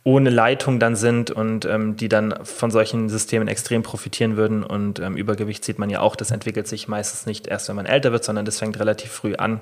ohne 0.07 0.29
Leitung 0.29 0.79
dann 0.79 0.95
sind 0.95 1.31
und 1.31 1.65
ähm, 1.65 1.97
die 1.97 2.07
dann 2.07 2.33
von 2.45 2.71
solchen 2.71 3.09
Systemen 3.09 3.49
extrem 3.49 3.83
profitieren 3.83 4.37
würden. 4.37 4.63
Und 4.63 4.99
ähm, 4.99 5.17
Übergewicht 5.17 5.65
sieht 5.65 5.79
man 5.79 5.89
ja 5.89 5.99
auch, 5.99 6.15
das 6.15 6.31
entwickelt 6.31 6.65
sich 6.65 6.87
meistens 6.87 7.25
nicht 7.25 7.45
erst, 7.45 7.67
wenn 7.67 7.75
man 7.75 7.85
älter 7.85 8.13
wird, 8.13 8.23
sondern 8.23 8.45
das 8.45 8.57
fängt 8.57 8.79
relativ 8.79 9.11
früh 9.11 9.35
an. 9.35 9.59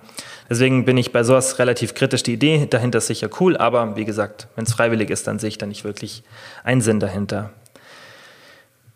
Deswegen 0.48 0.86
bin 0.86 0.98
ich 0.98 1.12
bei 1.12 1.24
sowas 1.24 1.58
relativ 1.58 1.96
kritisch. 1.96 2.22
Die 2.22 2.34
Idee 2.34 2.68
dahinter 2.70 3.00
ist 3.00 3.08
sicher 3.08 3.28
cool, 3.40 3.58
aber 3.58 3.96
wie 3.96 4.06
gesagt, 4.06 4.48
wenn 4.56 4.66
es 4.66 4.74
freiwillig 4.74 5.10
ist, 5.10 5.26
dann 5.26 5.40
sehe 5.40 5.48
ich 5.48 5.58
da 5.58 5.66
nicht 5.66 5.84
wirklich 5.84 6.22
einen 6.64 6.82
Sinn 6.82 7.00
dahinter. 7.00 7.50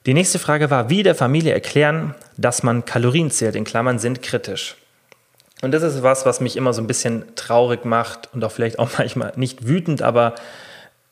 Die 0.05 0.13
nächste 0.13 0.37
Frage 0.37 0.69
war, 0.69 0.91
wie 0.91 1.01
der 1.01 1.15
Familie 1.15 1.53
erklären, 1.53 2.13
dass 2.37 2.61
man 2.61 2.85
Kalorien 2.85 3.31
zählt, 3.31 3.55
in 3.55 3.63
Klammern 3.63 3.97
sind 3.97 4.21
kritisch. 4.21 4.75
Und 5.63 5.71
das 5.71 5.81
ist 5.81 6.03
was, 6.03 6.27
was 6.27 6.41
mich 6.41 6.57
immer 6.57 6.73
so 6.73 6.81
ein 6.83 6.87
bisschen 6.87 7.23
traurig 7.35 7.85
macht 7.85 8.29
und 8.35 8.43
auch 8.43 8.51
vielleicht 8.51 8.77
auch 8.77 8.91
manchmal 8.99 9.33
nicht 9.35 9.67
wütend, 9.67 10.03
aber 10.03 10.35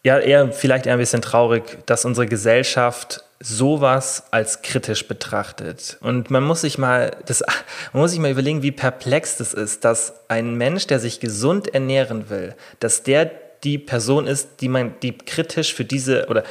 ja, 0.08 0.20
eher 0.20 0.54
vielleicht 0.54 0.86
eher 0.86 0.94
ein 0.94 1.00
bisschen 1.00 1.22
traurig, 1.22 1.80
dass 1.86 2.06
unsere 2.06 2.28
Gesellschaft 2.28 3.26
sowas 3.42 4.24
als 4.32 4.62
kritisch 4.62 5.06
betrachtet. 5.06 5.98
Und 6.00 6.32
man 6.32 6.46
muss 6.46 6.62
sich 6.62 6.78
mal, 6.78 7.12
das, 7.26 7.42
man 7.92 8.04
muss 8.04 8.12
sich 8.12 8.20
mal 8.22 8.32
überlegen, 8.32 8.64
wie 8.64 8.72
perplex 8.72 9.36
das 9.36 9.54
ist, 9.54 9.84
dass 9.84 10.14
ein 10.30 10.56
Mensch, 10.56 10.88
der 10.88 11.02
sich 11.02 11.20
gesund 11.20 11.74
ernähren 11.74 12.30
will, 12.30 12.56
dass 12.80 13.04
der 13.04 13.30
die 13.66 13.78
Person 13.78 14.28
ist, 14.28 14.62
die 14.62 14.70
man, 14.70 14.96
die 15.02 15.12
kritisch 15.12 15.74
für 15.74 15.84
diese, 15.84 16.28
oder 16.28 16.46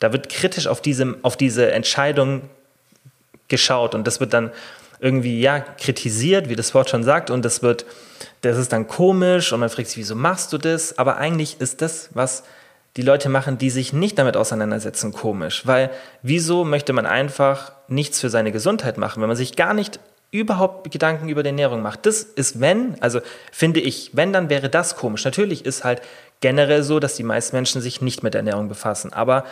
da 0.00 0.12
wird 0.12 0.28
kritisch 0.28 0.66
auf 0.66 0.82
diese, 0.82 1.14
auf 1.22 1.36
diese 1.36 1.70
Entscheidung 1.70 2.50
geschaut 3.46 3.94
und 3.94 4.04
das 4.04 4.18
wird 4.18 4.32
dann 4.32 4.50
irgendwie, 4.98 5.40
ja, 5.40 5.60
kritisiert, 5.60 6.48
wie 6.48 6.56
das 6.56 6.74
Wort 6.74 6.90
schon 6.90 7.04
sagt, 7.04 7.30
und 7.30 7.44
das 7.44 7.62
wird, 7.62 7.86
das 8.40 8.58
ist 8.58 8.72
dann 8.72 8.88
komisch 8.88 9.52
und 9.52 9.60
man 9.60 9.68
fragt 9.68 9.90
sich, 9.90 9.98
wieso 9.98 10.16
machst 10.16 10.52
du 10.52 10.58
das? 10.58 10.98
Aber 10.98 11.18
eigentlich 11.18 11.60
ist 11.60 11.82
das, 11.82 12.10
was 12.14 12.42
die 12.96 13.02
Leute 13.02 13.28
machen, 13.28 13.58
die 13.58 13.70
sich 13.70 13.92
nicht 13.92 14.18
damit 14.18 14.36
auseinandersetzen, 14.36 15.12
komisch. 15.12 15.66
Weil 15.66 15.90
wieso 16.22 16.64
möchte 16.64 16.92
man 16.92 17.06
einfach 17.06 17.72
nichts 17.88 18.20
für 18.20 18.30
seine 18.30 18.52
Gesundheit 18.52 18.98
machen, 18.98 19.20
wenn 19.20 19.28
man 19.28 19.36
sich 19.36 19.56
gar 19.56 19.74
nicht 19.74 20.00
überhaupt 20.32 20.90
Gedanken 20.90 21.28
über 21.28 21.42
die 21.42 21.48
Ernährung 21.50 21.82
macht? 21.82 22.06
Das 22.06 22.22
ist 22.22 22.60
wenn, 22.60 23.00
also 23.00 23.20
finde 23.52 23.80
ich, 23.80 24.10
wenn, 24.14 24.32
dann 24.32 24.50
wäre 24.50 24.68
das 24.68 24.96
komisch. 24.96 25.24
Natürlich 25.24 25.64
ist 25.64 25.84
halt 25.84 26.02
generell 26.40 26.82
so, 26.82 26.98
dass 26.98 27.14
die 27.14 27.22
meisten 27.22 27.54
Menschen 27.54 27.80
sich 27.80 28.00
nicht 28.00 28.22
mit 28.22 28.34
Ernährung 28.34 28.68
befassen. 28.68 29.12
Aber 29.12 29.44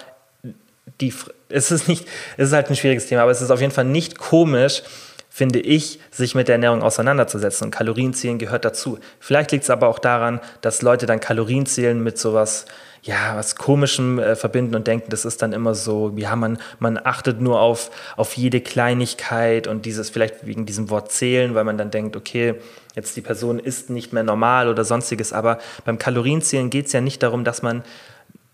die, 1.00 1.14
es 1.48 1.70
ist 1.70 1.88
nicht, 1.88 2.06
es 2.36 2.48
ist 2.48 2.54
halt 2.54 2.68
ein 2.70 2.76
schwieriges 2.76 3.06
Thema, 3.06 3.22
aber 3.22 3.30
es 3.30 3.40
ist 3.40 3.50
auf 3.50 3.60
jeden 3.60 3.72
Fall 3.72 3.84
nicht 3.84 4.18
komisch, 4.18 4.82
finde 5.30 5.60
ich, 5.60 6.00
sich 6.10 6.34
mit 6.34 6.48
der 6.48 6.56
Ernährung 6.56 6.82
auseinanderzusetzen. 6.82 7.66
Und 7.66 7.70
Kalorienzählen 7.70 8.38
gehört 8.38 8.64
dazu. 8.64 8.98
Vielleicht 9.20 9.52
liegt 9.52 9.62
es 9.62 9.70
aber 9.70 9.86
auch 9.86 10.00
daran, 10.00 10.40
dass 10.62 10.82
Leute 10.82 11.06
dann 11.06 11.20
Kalorienzählen 11.20 12.02
mit 12.02 12.18
sowas, 12.18 12.66
ja, 13.02 13.36
was 13.36 13.56
Komischem 13.56 14.18
äh, 14.18 14.36
verbinden 14.36 14.74
und 14.74 14.86
denken, 14.86 15.10
das 15.10 15.24
ist 15.24 15.42
dann 15.42 15.52
immer 15.52 15.74
so, 15.74 16.12
ja, 16.16 16.36
man, 16.36 16.58
man 16.78 16.98
achtet 17.02 17.40
nur 17.40 17.60
auf, 17.60 17.90
auf 18.16 18.36
jede 18.36 18.60
Kleinigkeit 18.60 19.66
und 19.66 19.86
dieses 19.86 20.10
vielleicht 20.10 20.46
wegen 20.46 20.66
diesem 20.66 20.90
Wort 20.90 21.12
zählen, 21.12 21.54
weil 21.54 21.64
man 21.64 21.78
dann 21.78 21.90
denkt, 21.90 22.16
okay, 22.16 22.56
jetzt 22.94 23.16
die 23.16 23.20
Person 23.20 23.58
ist 23.58 23.90
nicht 23.90 24.12
mehr 24.12 24.24
normal 24.24 24.68
oder 24.68 24.84
sonstiges. 24.84 25.32
Aber 25.32 25.58
beim 25.84 25.98
Kalorienzählen 25.98 26.70
geht 26.70 26.86
es 26.86 26.92
ja 26.92 27.00
nicht 27.00 27.22
darum, 27.22 27.44
dass 27.44 27.62
man 27.62 27.82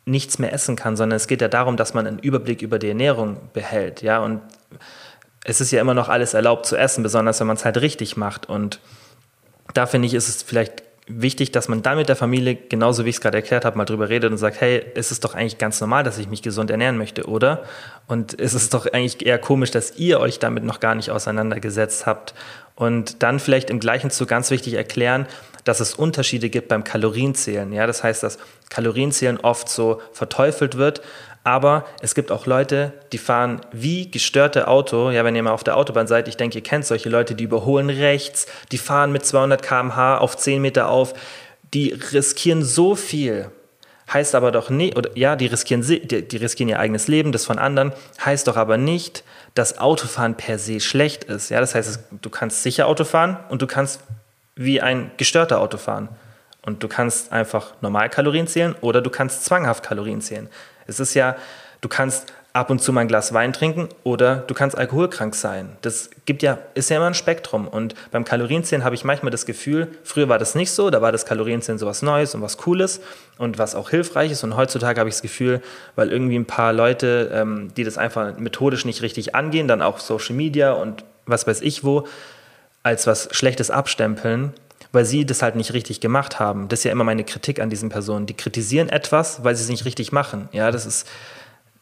nichts 0.04 0.38
mehr 0.38 0.52
essen 0.52 0.76
kann, 0.76 0.96
sondern 0.96 1.16
es 1.16 1.26
geht 1.26 1.40
ja 1.40 1.48
darum, 1.48 1.76
dass 1.76 1.94
man 1.94 2.06
einen 2.06 2.18
Überblick 2.18 2.60
über 2.60 2.78
die 2.78 2.88
Ernährung 2.88 3.38
behält, 3.54 4.02
ja, 4.02 4.18
und 4.18 4.40
es 5.44 5.60
ist 5.60 5.70
ja 5.70 5.80
immer 5.80 5.94
noch 5.94 6.08
alles 6.08 6.34
erlaubt 6.34 6.66
zu 6.66 6.76
essen, 6.76 7.02
besonders 7.02 7.38
wenn 7.40 7.46
man 7.46 7.56
es 7.56 7.64
halt 7.64 7.80
richtig 7.80 8.16
macht. 8.16 8.48
Und 8.48 8.80
da 9.74 9.86
finde 9.86 10.06
ich, 10.06 10.14
ist 10.14 10.28
es 10.28 10.42
vielleicht 10.42 10.83
wichtig, 11.06 11.52
dass 11.52 11.68
man 11.68 11.82
da 11.82 11.94
mit 11.94 12.08
der 12.08 12.16
Familie, 12.16 12.54
genauso 12.54 13.04
wie 13.04 13.10
ich 13.10 13.16
es 13.16 13.20
gerade 13.20 13.36
erklärt 13.36 13.64
habe, 13.64 13.76
mal 13.76 13.84
drüber 13.84 14.08
redet 14.08 14.30
und 14.30 14.38
sagt, 14.38 14.60
hey, 14.60 14.82
ist 14.94 15.10
es 15.10 15.20
doch 15.20 15.34
eigentlich 15.34 15.58
ganz 15.58 15.80
normal, 15.80 16.02
dass 16.02 16.18
ich 16.18 16.28
mich 16.28 16.42
gesund 16.42 16.70
ernähren 16.70 16.96
möchte, 16.96 17.26
oder? 17.26 17.64
Und 18.06 18.32
ist 18.32 18.54
es 18.54 18.70
doch 18.70 18.86
eigentlich 18.86 19.24
eher 19.24 19.38
komisch, 19.38 19.70
dass 19.70 19.96
ihr 19.98 20.20
euch 20.20 20.38
damit 20.38 20.64
noch 20.64 20.80
gar 20.80 20.94
nicht 20.94 21.10
auseinandergesetzt 21.10 22.06
habt. 22.06 22.34
Und 22.74 23.22
dann 23.22 23.38
vielleicht 23.38 23.70
im 23.70 23.80
gleichen 23.80 24.10
Zug 24.10 24.28
ganz 24.28 24.50
wichtig 24.50 24.74
erklären, 24.74 25.26
dass 25.64 25.80
es 25.80 25.94
Unterschiede 25.94 26.48
gibt 26.50 26.68
beim 26.68 26.84
Kalorienzählen. 26.84 27.72
Ja, 27.72 27.86
das 27.86 28.02
heißt, 28.02 28.22
dass 28.22 28.38
Kalorienzählen 28.70 29.38
oft 29.38 29.68
so 29.68 30.00
verteufelt 30.12 30.76
wird, 30.76 31.02
aber 31.44 31.84
es 32.00 32.14
gibt 32.14 32.32
auch 32.32 32.46
Leute, 32.46 32.94
die 33.12 33.18
fahren 33.18 33.60
wie 33.70 34.10
gestörte 34.10 34.66
Auto. 34.66 35.10
Ja, 35.10 35.24
wenn 35.24 35.36
ihr 35.36 35.42
mal 35.42 35.52
auf 35.52 35.62
der 35.62 35.76
Autobahn 35.76 36.06
seid, 36.06 36.26
ich 36.26 36.38
denke, 36.38 36.58
ihr 36.58 36.64
kennt 36.64 36.86
solche 36.86 37.10
Leute, 37.10 37.34
die 37.34 37.44
überholen 37.44 37.90
rechts, 37.90 38.46
die 38.72 38.78
fahren 38.78 39.12
mit 39.12 39.26
200 39.26 39.62
km/h 39.62 40.18
auf 40.18 40.38
10 40.38 40.62
Meter 40.62 40.88
auf. 40.88 41.12
Die 41.74 41.92
riskieren 42.12 42.62
so 42.62 42.94
viel. 42.94 43.50
Heißt 44.10 44.34
aber 44.34 44.52
doch 44.52 44.70
nicht, 44.70 44.96
oder 44.96 45.10
ja, 45.16 45.36
die 45.36 45.46
riskieren, 45.46 45.82
die, 45.82 46.26
die 46.26 46.36
riskieren 46.36 46.68
ihr 46.68 46.78
eigenes 46.78 47.08
Leben, 47.08 47.32
das 47.32 47.44
von 47.44 47.58
anderen. 47.58 47.92
Heißt 48.24 48.48
doch 48.48 48.56
aber 48.56 48.78
nicht, 48.78 49.22
dass 49.54 49.78
Autofahren 49.78 50.36
per 50.36 50.58
se 50.58 50.80
schlecht 50.80 51.24
ist. 51.24 51.50
Ja, 51.50 51.60
das 51.60 51.74
heißt, 51.74 52.00
du 52.22 52.30
kannst 52.30 52.62
sicher 52.62 52.86
Auto 52.86 53.04
fahren 53.04 53.38
und 53.50 53.60
du 53.60 53.66
kannst 53.66 54.00
wie 54.56 54.80
ein 54.80 55.10
gestörter 55.18 55.60
Auto 55.60 55.76
fahren. 55.76 56.08
Und 56.62 56.82
du 56.82 56.88
kannst 56.88 57.32
einfach 57.32 57.74
normal 57.82 58.08
Kalorien 58.08 58.46
zählen 58.46 58.74
oder 58.80 59.02
du 59.02 59.10
kannst 59.10 59.44
zwanghaft 59.44 59.84
Kalorien 59.84 60.22
zählen. 60.22 60.48
Es 60.86 61.00
ist 61.00 61.14
ja, 61.14 61.36
du 61.80 61.88
kannst 61.88 62.32
ab 62.54 62.70
und 62.70 62.80
zu 62.80 62.92
mal 62.92 63.00
ein 63.00 63.08
Glas 63.08 63.34
Wein 63.34 63.52
trinken 63.52 63.88
oder 64.04 64.36
du 64.36 64.54
kannst 64.54 64.78
alkoholkrank 64.78 65.34
sein. 65.34 65.76
Das 65.82 66.08
gibt 66.24 66.40
ja, 66.42 66.58
ist 66.74 66.88
ja 66.88 66.98
immer 66.98 67.08
ein 67.08 67.14
Spektrum. 67.14 67.66
Und 67.66 67.96
beim 68.12 68.24
Kalorienzählen 68.24 68.84
habe 68.84 68.94
ich 68.94 69.04
manchmal 69.04 69.32
das 69.32 69.44
Gefühl, 69.44 69.88
früher 70.04 70.28
war 70.28 70.38
das 70.38 70.54
nicht 70.54 70.70
so, 70.70 70.88
da 70.88 71.02
war 71.02 71.10
das 71.10 71.26
Kalorienzählen 71.26 71.80
so 71.80 71.86
was 71.86 72.02
Neues 72.02 72.32
und 72.34 72.42
was 72.42 72.56
Cooles 72.56 73.00
und 73.38 73.58
was 73.58 73.74
auch 73.74 73.90
hilfreich 73.90 74.30
ist. 74.30 74.44
Und 74.44 74.56
heutzutage 74.56 75.00
habe 75.00 75.08
ich 75.08 75.16
das 75.16 75.22
Gefühl, 75.22 75.62
weil 75.96 76.12
irgendwie 76.12 76.36
ein 76.36 76.46
paar 76.46 76.72
Leute, 76.72 77.32
ähm, 77.34 77.74
die 77.76 77.82
das 77.82 77.98
einfach 77.98 78.38
methodisch 78.38 78.84
nicht 78.84 79.02
richtig 79.02 79.34
angehen, 79.34 79.66
dann 79.66 79.82
auch 79.82 79.98
Social 79.98 80.36
Media 80.36 80.72
und 80.72 81.04
was 81.26 81.48
weiß 81.48 81.60
ich 81.60 81.82
wo, 81.82 82.06
als 82.84 83.08
was 83.08 83.28
Schlechtes 83.32 83.72
abstempeln, 83.72 84.52
weil 84.94 85.04
sie 85.04 85.26
das 85.26 85.42
halt 85.42 85.56
nicht 85.56 85.72
richtig 85.72 86.00
gemacht 86.00 86.38
haben. 86.38 86.68
Das 86.68 86.80
ist 86.80 86.84
ja 86.84 86.92
immer 86.92 87.04
meine 87.04 87.24
Kritik 87.24 87.60
an 87.60 87.70
diesen 87.70 87.88
Personen. 87.88 88.26
Die 88.26 88.34
kritisieren 88.34 88.88
etwas, 88.88 89.44
weil 89.44 89.54
sie 89.56 89.64
es 89.64 89.68
nicht 89.68 89.84
richtig 89.84 90.12
machen. 90.12 90.48
Ja, 90.52 90.70
das 90.70 90.86
ist, 90.86 91.06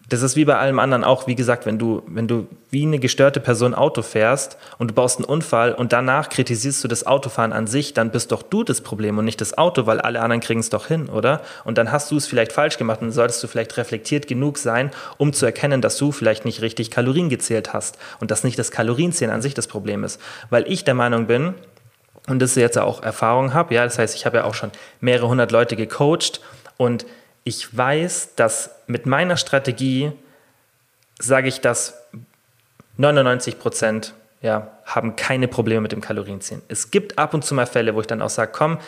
das 0.09 0.23
ist 0.23 0.37
wie 0.37 0.45
bei 0.45 0.59
allem 0.59 0.79
anderen 0.79 1.05
auch, 1.05 1.27
wie 1.27 1.35
gesagt, 1.35 1.65
wenn 1.65 1.79
du, 1.79 2.03
wenn 2.07 2.29
du 2.29 2.47
wie 2.71 2.83
eine 2.83 2.99
gestörte 2.99 3.41
Person 3.41 3.75
Auto 3.75 4.03
fährst 4.03 4.59
und 4.79 4.91
du 4.91 4.95
baust 4.95 5.19
einen 5.19 5.25
Unfall 5.25 5.73
und 5.73 5.93
danach 5.93 6.29
kritisierst 6.29 6.83
du 6.85 6.89
das 6.89 7.07
Autofahren 7.07 7.53
an 7.53 7.67
sich, 7.67 7.95
dann 7.95 8.11
bist 8.11 8.33
doch 8.33 8.43
du 8.43 8.63
das 8.63 8.81
Problem 8.81 9.17
und 9.17 9.25
nicht 9.25 9.41
das 9.41 9.57
Auto, 9.57 9.87
weil 9.87 10.01
alle 10.01 10.21
anderen 10.21 10.41
kriegen 10.41 10.61
es 10.61 10.71
doch 10.71 10.87
hin, 10.87 11.09
oder? 11.09 11.41
Und 11.65 11.79
dann 11.79 11.93
hast 11.93 12.11
du 12.11 12.17
es 12.17 12.27
vielleicht 12.27 12.53
falsch 12.53 12.77
gemacht 12.77 13.01
und 13.01 13.13
solltest 13.13 13.43
du 13.43 13.47
vielleicht 13.47 13.77
reflektiert 13.77 14.27
genug 14.27 14.59
sein, 14.59 14.91
um 15.19 15.33
zu 15.33 15.47
erkennen, 15.47 15.81
dass 15.81 15.97
du 15.97 16.13
vielleicht 16.13 16.45
nicht 16.45 16.61
richtig 16.61 16.91
Kalorien 16.91 17.29
gezählt 17.29 17.73
hast 17.73 17.97
und 18.21 18.31
dass 18.31 18.45
nicht 18.45 18.59
das 18.59 18.71
Kalorienzählen 18.71 19.33
an 19.33 19.43
sich 19.43 19.55
das 19.55 19.67
Problem 19.67 20.05
ist. 20.05 20.21
Weil 20.51 20.71
ich 20.71 20.85
der 20.85 20.95
Meinung 20.95 21.27
bin, 21.27 21.55
und 22.29 22.41
das 22.41 22.55
jetzt 22.55 22.79
auch 22.79 23.03
Erfahrung 23.03 23.55
habe. 23.55 23.75
Ja, 23.75 23.85
das 23.85 23.99
heißt, 23.99 24.15
ich 24.15 24.27
habe 24.27 24.39
ja 24.39 24.45
auch 24.45 24.55
schon 24.55 24.71
mehrere 25.01 25.29
hundert 25.29 25.53
Leute 25.53 25.77
gecoacht 25.77 26.41
und 26.77 27.07
ich 27.45 27.77
weiß, 27.77 28.35
dass 28.37 28.71
mit 28.87 29.07
meiner 29.07 29.37
Strategie 29.37 30.13
sage 31.19 31.49
ich, 31.49 31.61
dass 31.61 31.95
99 32.97 33.59
Prozent 33.59 34.15
ja, 34.41 34.69
haben 34.85 35.17
keine 35.17 35.49
Probleme 35.49 35.81
mit 35.81 35.93
dem 35.93 36.01
Kalorienzählen. 36.01 36.63
Es 36.69 36.91
gibt 36.91 37.19
ab 37.19 37.35
und 37.35 37.45
zu 37.45 37.55
mal 37.55 37.67
Fälle, 37.67 37.95
wo 37.95 38.01
ich 38.01 38.07
dann 38.07 38.23
auch 38.23 38.31
sage, 38.31 38.53
komm, 38.53 38.79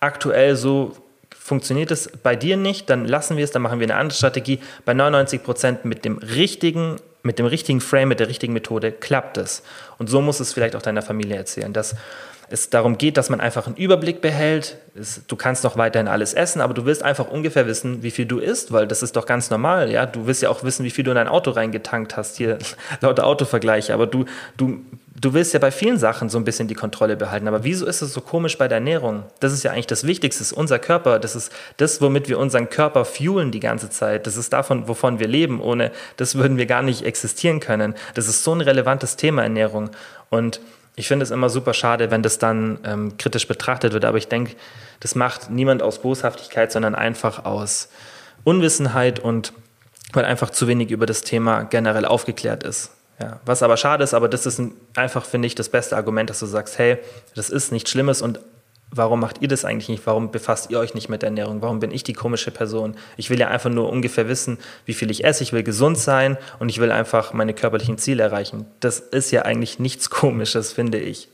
aktuell 0.00 0.56
so 0.56 0.96
funktioniert 1.38 1.90
es 1.90 2.10
bei 2.22 2.36
dir 2.36 2.56
nicht, 2.56 2.90
dann 2.90 3.04
lassen 3.04 3.36
wir 3.36 3.44
es, 3.44 3.50
dann 3.50 3.62
machen 3.62 3.78
wir 3.78 3.86
eine 3.86 3.96
andere 3.96 4.16
Strategie. 4.16 4.60
Bei 4.84 4.94
99 4.94 5.42
Prozent 5.42 5.84
mit 5.84 6.04
dem 6.04 6.18
richtigen, 6.18 6.96
mit 7.22 7.38
dem 7.38 7.46
richtigen 7.46 7.80
Frame, 7.80 8.08
mit 8.08 8.20
der 8.20 8.28
richtigen 8.28 8.52
Methode 8.52 8.92
klappt 8.92 9.36
es. 9.38 9.62
Und 9.98 10.08
so 10.08 10.20
muss 10.20 10.40
es 10.40 10.52
vielleicht 10.52 10.74
auch 10.74 10.82
deiner 10.82 11.02
Familie 11.02 11.36
erzählen, 11.36 11.72
dass 11.72 11.96
es 12.50 12.70
darum 12.70 12.98
geht, 12.98 13.16
dass 13.16 13.30
man 13.30 13.40
einfach 13.40 13.66
einen 13.66 13.76
Überblick 13.76 14.20
behält. 14.20 14.76
Es, 14.94 15.22
du 15.26 15.36
kannst 15.36 15.64
noch 15.64 15.76
weiterhin 15.76 16.08
alles 16.08 16.34
essen, 16.34 16.60
aber 16.60 16.74
du 16.74 16.84
willst 16.84 17.02
einfach 17.02 17.28
ungefähr 17.28 17.66
wissen, 17.66 18.02
wie 18.02 18.10
viel 18.10 18.26
du 18.26 18.38
isst, 18.38 18.72
weil 18.72 18.86
das 18.86 19.02
ist 19.02 19.16
doch 19.16 19.26
ganz 19.26 19.50
normal. 19.50 19.90
Ja? 19.90 20.06
Du 20.06 20.26
willst 20.26 20.42
ja 20.42 20.50
auch 20.50 20.62
wissen, 20.62 20.84
wie 20.84 20.90
viel 20.90 21.04
du 21.04 21.10
in 21.10 21.16
dein 21.16 21.28
Auto 21.28 21.50
reingetankt 21.50 22.16
hast, 22.16 22.36
hier 22.36 22.58
lauter 23.00 23.26
Autovergleiche. 23.26 23.94
Aber 23.94 24.06
du, 24.06 24.24
du, 24.56 24.80
du 25.20 25.32
willst 25.32 25.54
ja 25.54 25.58
bei 25.58 25.70
vielen 25.70 25.98
Sachen 25.98 26.28
so 26.28 26.38
ein 26.38 26.44
bisschen 26.44 26.68
die 26.68 26.74
Kontrolle 26.74 27.16
behalten. 27.16 27.48
Aber 27.48 27.64
wieso 27.64 27.86
ist 27.86 28.02
es 28.02 28.12
so 28.12 28.20
komisch 28.20 28.58
bei 28.58 28.68
der 28.68 28.78
Ernährung? 28.78 29.24
Das 29.40 29.52
ist 29.52 29.62
ja 29.62 29.72
eigentlich 29.72 29.86
das 29.86 30.06
Wichtigste, 30.06 30.40
das 30.40 30.52
ist 30.52 30.56
unser 30.56 30.78
Körper. 30.78 31.18
Das 31.18 31.34
ist 31.34 31.52
das, 31.78 32.00
womit 32.00 32.28
wir 32.28 32.38
unseren 32.38 32.68
Körper 32.68 33.04
fuelen 33.04 33.50
die 33.50 33.60
ganze 33.60 33.90
Zeit. 33.90 34.26
Das 34.26 34.36
ist 34.36 34.52
davon, 34.52 34.86
wovon 34.86 35.18
wir 35.18 35.28
leben. 35.28 35.60
Ohne 35.60 35.92
das 36.16 36.34
würden 36.34 36.58
wir 36.58 36.66
gar 36.66 36.82
nicht 36.82 37.04
existieren 37.04 37.60
können. 37.60 37.94
Das 38.14 38.28
ist 38.28 38.44
so 38.44 38.54
ein 38.54 38.60
relevantes 38.60 39.16
Thema 39.16 39.42
Ernährung. 39.42 39.90
Und 40.30 40.60
ich 40.96 41.08
finde 41.08 41.24
es 41.24 41.30
immer 41.30 41.48
super 41.48 41.74
schade, 41.74 42.10
wenn 42.10 42.22
das 42.22 42.38
dann 42.38 42.78
ähm, 42.84 43.16
kritisch 43.18 43.48
betrachtet 43.48 43.92
wird, 43.92 44.04
aber 44.04 44.18
ich 44.18 44.28
denke, 44.28 44.54
das 45.00 45.14
macht 45.14 45.50
niemand 45.50 45.82
aus 45.82 46.00
Boshaftigkeit, 46.00 46.70
sondern 46.70 46.94
einfach 46.94 47.44
aus 47.44 47.88
Unwissenheit 48.44 49.18
und 49.18 49.52
weil 50.12 50.24
einfach 50.24 50.50
zu 50.50 50.68
wenig 50.68 50.90
über 50.90 51.06
das 51.06 51.22
Thema 51.22 51.64
generell 51.64 52.04
aufgeklärt 52.04 52.62
ist. 52.62 52.90
Ja, 53.20 53.40
was 53.44 53.62
aber 53.62 53.76
schade 53.76 54.02
ist, 54.02 54.14
aber 54.14 54.28
das 54.28 54.46
ist 54.46 54.58
ein, 54.58 54.72
einfach, 54.96 55.24
finde 55.24 55.46
ich, 55.46 55.54
das 55.54 55.68
beste 55.68 55.96
Argument, 55.96 56.30
dass 56.30 56.40
du 56.40 56.46
sagst, 56.46 56.78
hey, 56.78 56.98
das 57.34 57.50
ist 57.50 57.72
nichts 57.72 57.90
Schlimmes 57.90 58.22
und 58.22 58.40
warum 58.90 59.20
macht 59.20 59.42
ihr 59.42 59.48
das 59.48 59.64
eigentlich 59.64 59.88
nicht? 59.88 60.06
Warum 60.06 60.30
befasst 60.30 60.70
ihr 60.70 60.78
euch 60.78 60.94
nicht 60.94 61.08
mit 61.08 61.22
Ernährung? 61.22 61.62
Warum 61.62 61.80
bin 61.80 61.90
ich 61.90 62.04
die 62.04 62.12
komische 62.12 62.50
Person? 62.50 62.96
Ich 63.16 63.30
will 63.30 63.38
ja 63.38 63.48
einfach 63.48 63.70
nur 63.70 63.90
ungefähr 63.90 64.28
wissen, 64.28 64.58
wie 64.84 64.94
viel 64.94 65.10
ich 65.10 65.24
esse. 65.24 65.42
Ich 65.42 65.52
will 65.52 65.62
gesund 65.62 65.98
sein 65.98 66.36
und 66.58 66.68
ich 66.68 66.78
will 66.80 66.92
einfach 66.92 67.32
meine 67.32 67.54
körperlichen 67.54 67.98
Ziele 67.98 68.22
erreichen. 68.22 68.66
Das 68.80 69.00
ist 69.00 69.30
ja 69.30 69.42
eigentlich 69.42 69.78
nichts 69.78 70.10
Komisches, 70.14 70.72
finde 70.72 70.98
ich. 70.98 71.28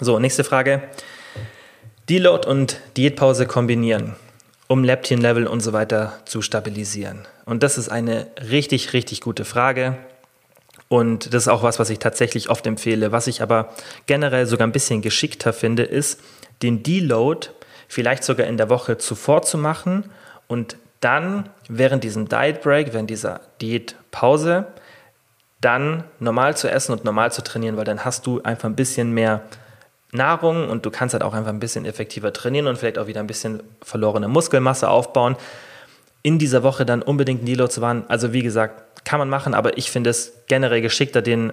So, 0.00 0.18
nächste 0.18 0.44
Frage. 0.44 0.82
Deload 2.08 2.48
und 2.48 2.80
Diätpause 2.96 3.46
kombinieren, 3.46 4.16
um 4.66 4.82
Leptin-Level 4.82 5.46
und 5.46 5.60
so 5.60 5.72
weiter 5.72 6.18
zu 6.24 6.42
stabilisieren. 6.42 7.26
Und 7.44 7.62
das 7.62 7.78
ist 7.78 7.88
eine 7.88 8.26
richtig, 8.50 8.92
richtig 8.92 9.20
gute 9.20 9.44
Frage. 9.44 9.96
Und 10.92 11.32
das 11.32 11.44
ist 11.44 11.48
auch 11.48 11.62
was, 11.62 11.78
was 11.78 11.88
ich 11.88 12.00
tatsächlich 12.00 12.50
oft 12.50 12.66
empfehle. 12.66 13.12
Was 13.12 13.26
ich 13.26 13.40
aber 13.40 13.70
generell 14.04 14.44
sogar 14.44 14.68
ein 14.68 14.72
bisschen 14.72 15.00
geschickter 15.00 15.54
finde, 15.54 15.84
ist, 15.84 16.20
den 16.60 16.82
Deload 16.82 17.48
vielleicht 17.88 18.24
sogar 18.24 18.46
in 18.46 18.58
der 18.58 18.68
Woche 18.68 18.98
zuvor 18.98 19.40
zu 19.40 19.56
machen 19.56 20.10
und 20.48 20.76
dann 21.00 21.48
während 21.66 22.04
diesem 22.04 22.28
Diet 22.28 22.60
Break, 22.60 22.92
während 22.92 23.08
dieser 23.08 23.40
Diätpause, 23.62 24.66
dann 25.62 26.04
normal 26.20 26.58
zu 26.58 26.70
essen 26.70 26.92
und 26.92 27.06
normal 27.06 27.32
zu 27.32 27.42
trainieren, 27.42 27.78
weil 27.78 27.86
dann 27.86 28.04
hast 28.04 28.26
du 28.26 28.42
einfach 28.42 28.68
ein 28.68 28.76
bisschen 28.76 29.14
mehr 29.14 29.40
Nahrung 30.10 30.68
und 30.68 30.84
du 30.84 30.90
kannst 30.90 31.14
halt 31.14 31.22
auch 31.22 31.32
einfach 31.32 31.52
ein 31.52 31.58
bisschen 31.58 31.86
effektiver 31.86 32.34
trainieren 32.34 32.66
und 32.66 32.76
vielleicht 32.76 32.98
auch 32.98 33.06
wieder 33.06 33.20
ein 33.20 33.26
bisschen 33.26 33.62
verlorene 33.80 34.28
Muskelmasse 34.28 34.90
aufbauen. 34.90 35.36
In 36.20 36.38
dieser 36.38 36.62
Woche 36.62 36.84
dann 36.84 37.00
unbedingt 37.00 37.40
einen 37.40 37.46
Deload 37.46 37.72
zu 37.72 37.80
machen. 37.80 38.04
Also 38.08 38.34
wie 38.34 38.42
gesagt, 38.42 38.91
kann 39.04 39.18
man 39.18 39.28
machen, 39.28 39.54
aber 39.54 39.76
ich 39.78 39.90
finde 39.90 40.10
es 40.10 40.32
generell 40.48 40.80
geschickter, 40.80 41.22
den 41.22 41.52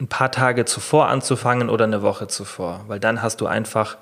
ein 0.00 0.08
paar 0.08 0.30
Tage 0.30 0.64
zuvor 0.64 1.08
anzufangen 1.08 1.70
oder 1.70 1.84
eine 1.84 2.02
Woche 2.02 2.28
zuvor, 2.28 2.84
weil 2.86 3.00
dann 3.00 3.22
hast 3.22 3.40
du 3.40 3.46
einfach 3.46 3.96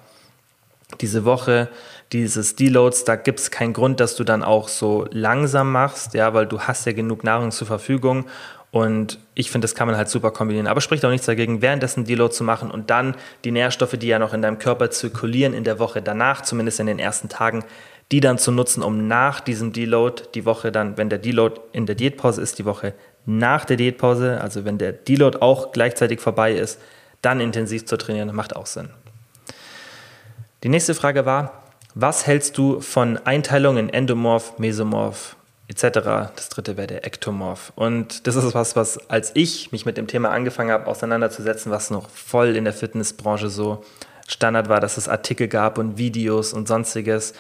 diese 1.01 1.25
Woche 1.25 1.69
dieses 2.13 2.57
Deloads, 2.57 3.05
da 3.05 3.17
gibt 3.17 3.41
es 3.41 3.51
keinen 3.51 3.73
Grund, 3.73 4.01
dass 4.01 4.17
du 4.17 4.25
dann 4.25 4.43
auch 4.43 4.69
so 4.69 5.07
langsam 5.11 5.73
machst, 5.73 6.15
ja, 6.15 6.35
weil 6.35 6.47
du 6.47 6.61
hast 6.61 6.87
ja 6.87 6.93
genug 6.93 7.25
Nahrung 7.25 7.51
zur 7.51 7.67
Verfügung 7.67 8.27
und 8.75 9.21
ich 9.37 9.53
finde, 9.53 9.67
das 9.67 9.77
kann 9.77 9.87
man 9.87 9.97
halt 9.97 10.09
super 10.09 10.33
kombinieren. 10.33 10.67
Aber 10.67 10.81
spricht 10.81 11.05
auch 11.05 11.11
nichts 11.11 11.27
dagegen, 11.27 11.63
währenddessen 11.63 12.05
Deload 12.05 12.35
zu 12.35 12.43
machen 12.43 12.73
und 12.73 12.91
dann 12.91 13.15
die 13.45 13.53
Nährstoffe, 13.53 13.97
die 13.97 14.09
ja 14.09 14.19
noch 14.19 14.35
in 14.35 14.43
deinem 14.43 14.59
Körper 14.59 14.91
zirkulieren, 14.91 15.55
in 15.55 15.63
der 15.63 15.79
Woche 15.79 16.03
danach, 16.03 16.43
zumindest 16.43 16.81
in 16.81 16.87
den 16.87 16.99
ersten 16.99 17.29
Tagen, 17.29 17.65
die 18.13 18.21
dann 18.21 18.39
zu 18.39 18.53
nutzen, 18.53 18.83
um 18.83 19.07
nach 19.09 19.41
diesem 19.41 19.73
Deload 19.73 20.25
die 20.35 20.45
Woche 20.45 20.71
dann, 20.71 20.97
wenn 20.97 21.09
der 21.09 21.19
Deload 21.19 21.61
in 21.73 21.87
der 21.87 21.95
Diätpause 21.95 22.43
ist, 22.43 22.59
die 22.59 22.65
Woche 22.65 22.95
nach 23.27 23.65
der 23.65 23.77
Diätpause, 23.77 24.41
also 24.41 24.65
wenn 24.65 24.79
der 24.79 24.93
Deload 24.93 25.39
auch 25.41 25.73
gleichzeitig 25.73 26.21
vorbei 26.21 26.53
ist, 26.53 26.79
dann 27.23 27.41
intensiv 27.41 27.87
zu 27.87 27.97
trainieren, 27.97 28.35
macht 28.35 28.55
auch 28.55 28.67
Sinn. 28.67 28.91
Die 30.63 30.69
nächste 30.69 30.95
Frage 30.95 31.25
war, 31.25 31.63
was 31.95 32.27
hältst 32.27 32.59
du 32.59 32.81
von 32.81 33.19
Einteilungen 33.19 33.89
in 33.89 33.95
Endomorph, 33.95 34.59
Mesomorph 34.59 35.37
etc.? 35.69 35.91
Das 36.37 36.49
dritte 36.49 36.77
wäre 36.77 36.87
der 36.87 37.07
Ektomorph. 37.07 37.73
Und 37.77 38.27
das 38.27 38.37
ist 38.37 38.55
was, 38.55 38.77
was 38.77 39.09
als 39.09 39.31
ich 39.35 39.73
mich 39.73 39.87
mit 39.87 39.97
dem 39.97 40.07
Thema 40.07 40.31
angefangen 40.31 40.71
habe, 40.71 40.87
auseinanderzusetzen, 40.87 41.71
was 41.71 41.91
noch 41.91 42.11
voll 42.11 42.57
in 42.57 42.65
der 42.65 42.73
Fitnessbranche 42.73 43.49
so 43.49 43.85
Standard 44.27 44.69
war, 44.69 44.81
dass 44.81 44.97
es 44.97 45.09
Artikel 45.09 45.49
gab 45.49 45.79
und 45.79 45.99
Videos 45.99 46.53
und 46.53 46.67
sonstiges 46.67 47.35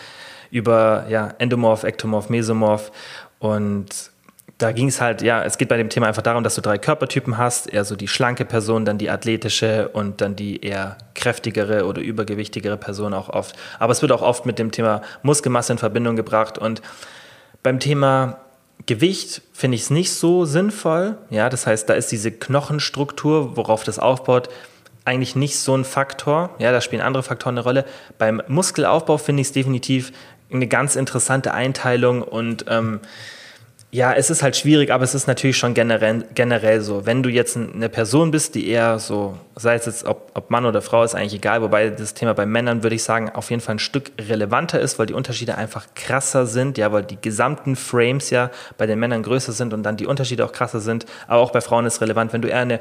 über 0.50 1.06
ja, 1.08 1.34
Endomorph, 1.38 1.84
Ektomorph, 1.84 2.28
Mesomorph. 2.28 2.92
Und 3.38 4.10
da 4.58 4.72
ging 4.72 4.88
es 4.88 5.00
halt, 5.00 5.20
ja, 5.22 5.42
es 5.42 5.58
geht 5.58 5.68
bei 5.68 5.76
dem 5.76 5.88
Thema 5.88 6.06
einfach 6.06 6.22
darum, 6.22 6.44
dass 6.44 6.54
du 6.54 6.60
drei 6.60 6.78
Körpertypen 6.78 7.38
hast, 7.38 7.72
eher 7.72 7.84
so 7.84 7.96
die 7.96 8.08
schlanke 8.08 8.44
Person, 8.44 8.84
dann 8.84 8.98
die 8.98 9.10
athletische 9.10 9.88
und 9.88 10.20
dann 10.20 10.36
die 10.36 10.62
eher 10.62 10.96
kräftigere 11.14 11.86
oder 11.86 12.00
übergewichtigere 12.00 12.76
Person 12.76 13.14
auch 13.14 13.28
oft. 13.28 13.56
Aber 13.78 13.92
es 13.92 14.00
wird 14.00 14.12
auch 14.12 14.22
oft 14.22 14.46
mit 14.46 14.58
dem 14.58 14.70
Thema 14.70 15.02
Muskelmasse 15.22 15.72
in 15.72 15.78
Verbindung 15.78 16.14
gebracht 16.16 16.56
und 16.58 16.82
beim 17.62 17.80
Thema 17.80 18.38
Gewicht 18.86 19.42
finde 19.52 19.76
ich 19.76 19.82
es 19.82 19.90
nicht 19.90 20.12
so 20.12 20.44
sinnvoll. 20.44 21.16
Ja, 21.30 21.48
das 21.48 21.66
heißt, 21.66 21.88
da 21.88 21.94
ist 21.94 22.12
diese 22.12 22.30
Knochenstruktur, 22.30 23.56
worauf 23.56 23.84
das 23.84 23.98
aufbaut, 23.98 24.48
eigentlich 25.04 25.36
nicht 25.36 25.58
so 25.58 25.76
ein 25.76 25.84
Faktor. 25.84 26.50
Ja, 26.58 26.72
da 26.72 26.80
spielen 26.80 27.02
andere 27.02 27.22
Faktoren 27.22 27.56
eine 27.56 27.64
Rolle. 27.64 27.84
Beim 28.18 28.42
Muskelaufbau 28.48 29.18
finde 29.18 29.42
ich 29.42 29.48
es 29.48 29.52
definitiv 29.52 30.12
eine 30.54 30.66
ganz 30.66 30.96
interessante 30.96 31.52
Einteilung 31.52 32.22
und 32.22 32.64
ähm, 32.68 33.00
ja, 33.94 34.12
es 34.12 34.28
ist 34.28 34.42
halt 34.42 34.56
schwierig, 34.56 34.90
aber 34.90 35.04
es 35.04 35.14
ist 35.14 35.28
natürlich 35.28 35.56
schon 35.56 35.72
generell, 35.72 36.24
generell 36.34 36.80
so. 36.80 37.06
Wenn 37.06 37.22
du 37.22 37.28
jetzt 37.28 37.56
eine 37.56 37.88
Person 37.88 38.32
bist, 38.32 38.56
die 38.56 38.66
eher 38.66 38.98
so, 38.98 39.38
sei 39.54 39.76
es 39.76 39.86
jetzt 39.86 40.04
ob, 40.04 40.32
ob 40.34 40.50
Mann 40.50 40.66
oder 40.66 40.82
Frau, 40.82 41.04
ist 41.04 41.14
eigentlich 41.14 41.34
egal, 41.34 41.62
wobei 41.62 41.90
das 41.90 42.12
Thema 42.12 42.34
bei 42.34 42.44
Männern, 42.44 42.82
würde 42.82 42.96
ich 42.96 43.04
sagen, 43.04 43.30
auf 43.30 43.50
jeden 43.50 43.62
Fall 43.62 43.76
ein 43.76 43.78
Stück 43.78 44.10
relevanter 44.20 44.80
ist, 44.80 44.98
weil 44.98 45.06
die 45.06 45.14
Unterschiede 45.14 45.56
einfach 45.56 45.86
krasser 45.94 46.46
sind, 46.46 46.76
ja, 46.76 46.90
weil 46.90 47.04
die 47.04 47.20
gesamten 47.20 47.76
Frames 47.76 48.30
ja 48.30 48.50
bei 48.78 48.86
den 48.86 48.98
Männern 48.98 49.22
größer 49.22 49.52
sind 49.52 49.72
und 49.72 49.84
dann 49.84 49.96
die 49.96 50.06
Unterschiede 50.06 50.44
auch 50.44 50.50
krasser 50.50 50.80
sind. 50.80 51.06
Aber 51.28 51.40
auch 51.40 51.52
bei 51.52 51.60
Frauen 51.60 51.86
ist 51.86 52.00
relevant, 52.00 52.32
wenn 52.32 52.42
du 52.42 52.48
eher 52.48 52.58
eine 52.58 52.80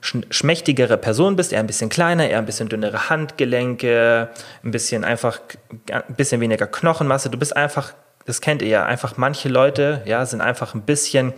schmächtigere 0.00 0.96
Person 0.96 1.36
bist, 1.36 1.52
eher 1.52 1.60
ein 1.60 1.66
bisschen 1.66 1.88
kleiner, 1.88 2.28
eher 2.28 2.38
ein 2.38 2.46
bisschen 2.46 2.68
dünnere 2.68 3.10
Handgelenke, 3.10 4.28
ein 4.64 4.70
bisschen 4.70 5.04
einfach, 5.04 5.40
ein 5.90 6.14
bisschen 6.16 6.40
weniger 6.40 6.66
Knochenmasse, 6.66 7.30
du 7.30 7.38
bist 7.38 7.56
einfach 7.56 7.94
das 8.28 8.42
kennt 8.42 8.60
ihr 8.60 8.68
ja, 8.68 8.84
einfach 8.84 9.16
manche 9.16 9.48
Leute, 9.48 10.02
ja, 10.04 10.26
sind 10.26 10.42
einfach 10.42 10.74
ein 10.74 10.82
bisschen 10.82 11.32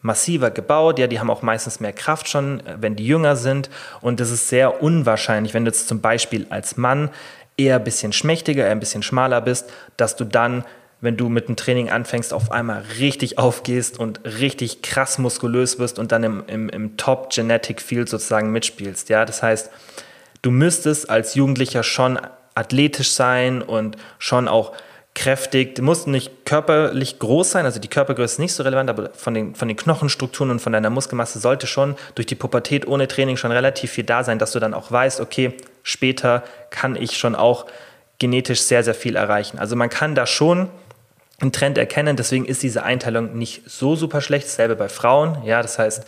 massiver 0.00 0.50
gebaut, 0.50 0.98
ja, 0.98 1.06
die 1.06 1.20
haben 1.20 1.30
auch 1.30 1.42
meistens 1.42 1.78
mehr 1.78 1.92
Kraft 1.92 2.28
schon, 2.28 2.66
äh, 2.66 2.78
wenn 2.80 2.96
die 2.96 3.06
jünger 3.06 3.36
sind. 3.36 3.70
Und 4.00 4.18
das 4.18 4.32
ist 4.32 4.48
sehr 4.48 4.82
unwahrscheinlich, 4.82 5.54
wenn 5.54 5.64
du 5.64 5.70
jetzt 5.70 5.86
zum 5.86 6.00
Beispiel 6.00 6.48
als 6.50 6.76
Mann 6.76 7.10
eher 7.56 7.76
ein 7.76 7.84
bisschen 7.84 8.12
schmächtiger, 8.12 8.64
eher 8.64 8.72
ein 8.72 8.80
bisschen 8.80 9.04
schmaler 9.04 9.40
bist, 9.40 9.72
dass 9.96 10.16
du 10.16 10.24
dann 10.24 10.64
wenn 11.02 11.16
du 11.16 11.28
mit 11.28 11.48
dem 11.48 11.56
Training 11.56 11.90
anfängst, 11.90 12.32
auf 12.32 12.52
einmal 12.52 12.82
richtig 12.98 13.36
aufgehst 13.36 13.98
und 13.98 14.20
richtig 14.24 14.82
krass 14.82 15.18
muskulös 15.18 15.78
wirst 15.78 15.98
und 15.98 16.12
dann 16.12 16.22
im, 16.22 16.44
im, 16.46 16.68
im 16.68 16.96
Top 16.96 17.30
Genetic 17.30 17.82
Field 17.82 18.08
sozusagen 18.08 18.52
mitspielst. 18.52 19.08
Ja, 19.08 19.24
das 19.24 19.42
heißt, 19.42 19.70
du 20.42 20.50
müsstest 20.50 21.10
als 21.10 21.34
Jugendlicher 21.34 21.82
schon 21.82 22.18
athletisch 22.54 23.12
sein 23.12 23.62
und 23.62 23.96
schon 24.18 24.46
auch 24.46 24.72
kräftig, 25.14 25.74
du 25.74 25.82
musst 25.82 26.06
nicht 26.06 26.46
körperlich 26.46 27.18
groß 27.18 27.50
sein, 27.50 27.66
also 27.66 27.80
die 27.80 27.88
Körpergröße 27.88 28.34
ist 28.34 28.38
nicht 28.38 28.54
so 28.54 28.62
relevant, 28.62 28.88
aber 28.88 29.10
von 29.12 29.34
den, 29.34 29.54
von 29.54 29.68
den 29.68 29.76
Knochenstrukturen 29.76 30.50
und 30.50 30.60
von 30.60 30.72
deiner 30.72 30.88
Muskelmasse 30.88 31.38
sollte 31.38 31.66
schon 31.66 31.96
durch 32.14 32.26
die 32.26 32.34
Pubertät 32.34 32.86
ohne 32.86 33.08
Training 33.08 33.36
schon 33.36 33.52
relativ 33.52 33.90
viel 33.90 34.04
da 34.04 34.24
sein, 34.24 34.38
dass 34.38 34.52
du 34.52 34.60
dann 34.60 34.72
auch 34.72 34.90
weißt, 34.90 35.20
okay, 35.20 35.54
später 35.82 36.44
kann 36.70 36.96
ich 36.96 37.18
schon 37.18 37.34
auch 37.34 37.66
genetisch 38.18 38.60
sehr, 38.60 38.84
sehr 38.84 38.94
viel 38.94 39.16
erreichen. 39.16 39.58
Also 39.58 39.74
man 39.74 39.90
kann 39.90 40.14
da 40.14 40.26
schon 40.26 40.68
einen 41.42 41.52
Trend 41.52 41.76
erkennen, 41.76 42.16
deswegen 42.16 42.44
ist 42.44 42.62
diese 42.62 42.82
Einteilung 42.82 43.36
nicht 43.36 43.62
so 43.68 43.96
super 43.96 44.20
schlecht, 44.20 44.46
dasselbe 44.46 44.76
bei 44.76 44.88
Frauen, 44.88 45.42
ja, 45.44 45.60
das 45.60 45.78
heißt, 45.78 46.04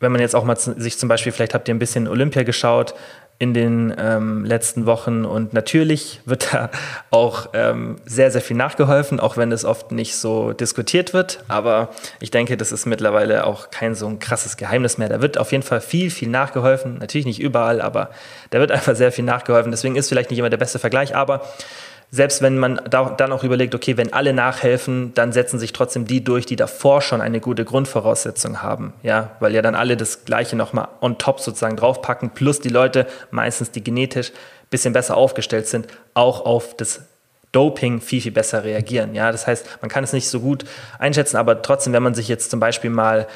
wenn 0.00 0.12
man 0.12 0.20
jetzt 0.20 0.34
auch 0.34 0.44
mal 0.44 0.56
sich 0.56 0.98
zum 0.98 1.08
Beispiel, 1.08 1.32
vielleicht 1.32 1.54
habt 1.54 1.68
ihr 1.68 1.74
ein 1.74 1.78
bisschen 1.78 2.08
Olympia 2.08 2.42
geschaut, 2.42 2.94
in 3.38 3.52
den 3.52 3.92
ähm, 3.98 4.44
letzten 4.44 4.86
Wochen 4.86 5.24
und 5.24 5.52
natürlich 5.52 6.20
wird 6.24 6.54
da 6.54 6.70
auch 7.10 7.48
ähm, 7.52 7.96
sehr, 8.06 8.30
sehr 8.30 8.40
viel 8.40 8.56
nachgeholfen, 8.56 9.18
auch 9.18 9.36
wenn 9.36 9.50
es 9.50 9.64
oft 9.64 9.90
nicht 9.90 10.16
so 10.16 10.52
diskutiert 10.52 11.12
wird. 11.12 11.42
Aber 11.48 11.90
ich 12.20 12.30
denke, 12.30 12.56
das 12.56 12.70
ist 12.70 12.86
mittlerweile 12.86 13.44
auch 13.44 13.70
kein 13.70 13.96
so 13.96 14.06
ein 14.06 14.20
krasses 14.20 14.56
Geheimnis 14.56 14.98
mehr. 14.98 15.08
Da 15.08 15.20
wird 15.20 15.36
auf 15.36 15.50
jeden 15.50 15.64
Fall 15.64 15.80
viel, 15.80 16.10
viel 16.10 16.28
nachgeholfen. 16.28 16.98
Natürlich 16.98 17.26
nicht 17.26 17.40
überall, 17.40 17.80
aber 17.80 18.10
da 18.50 18.60
wird 18.60 18.70
einfach 18.72 18.94
sehr 18.94 19.10
viel 19.10 19.24
nachgeholfen. 19.24 19.72
Deswegen 19.72 19.96
ist 19.96 20.08
vielleicht 20.08 20.30
nicht 20.30 20.38
immer 20.38 20.50
der 20.50 20.56
beste 20.56 20.78
Vergleich, 20.78 21.16
aber 21.16 21.42
selbst 22.14 22.42
wenn 22.42 22.58
man 22.58 22.80
da, 22.88 23.10
dann 23.10 23.32
auch 23.32 23.42
überlegt, 23.42 23.74
okay, 23.74 23.96
wenn 23.96 24.12
alle 24.12 24.32
nachhelfen, 24.32 25.12
dann 25.14 25.32
setzen 25.32 25.58
sich 25.58 25.72
trotzdem 25.72 26.06
die 26.06 26.22
durch, 26.22 26.46
die 26.46 26.54
davor 26.54 27.02
schon 27.02 27.20
eine 27.20 27.40
gute 27.40 27.64
Grundvoraussetzung 27.64 28.62
haben, 28.62 28.92
ja, 29.02 29.30
weil 29.40 29.52
ja 29.52 29.62
dann 29.62 29.74
alle 29.74 29.96
das 29.96 30.24
Gleiche 30.24 30.54
nochmal 30.54 30.86
on 31.00 31.18
top 31.18 31.40
sozusagen 31.40 31.76
draufpacken, 31.76 32.30
plus 32.30 32.60
die 32.60 32.68
Leute, 32.68 33.08
meistens 33.32 33.72
die 33.72 33.82
genetisch 33.82 34.30
ein 34.30 34.70
bisschen 34.70 34.92
besser 34.92 35.16
aufgestellt 35.16 35.66
sind, 35.66 35.88
auch 36.14 36.46
auf 36.46 36.76
das 36.76 37.00
Doping 37.50 38.00
viel, 38.00 38.20
viel 38.20 38.30
besser 38.30 38.62
reagieren, 38.62 39.16
ja, 39.16 39.32
das 39.32 39.48
heißt, 39.48 39.66
man 39.80 39.90
kann 39.90 40.04
es 40.04 40.12
nicht 40.12 40.28
so 40.28 40.38
gut 40.38 40.64
einschätzen, 41.00 41.36
aber 41.36 41.62
trotzdem, 41.62 41.92
wenn 41.94 42.02
man 42.04 42.14
sich 42.14 42.28
jetzt 42.28 42.48
zum 42.48 42.60
Beispiel 42.60 42.90
mal 42.90 43.26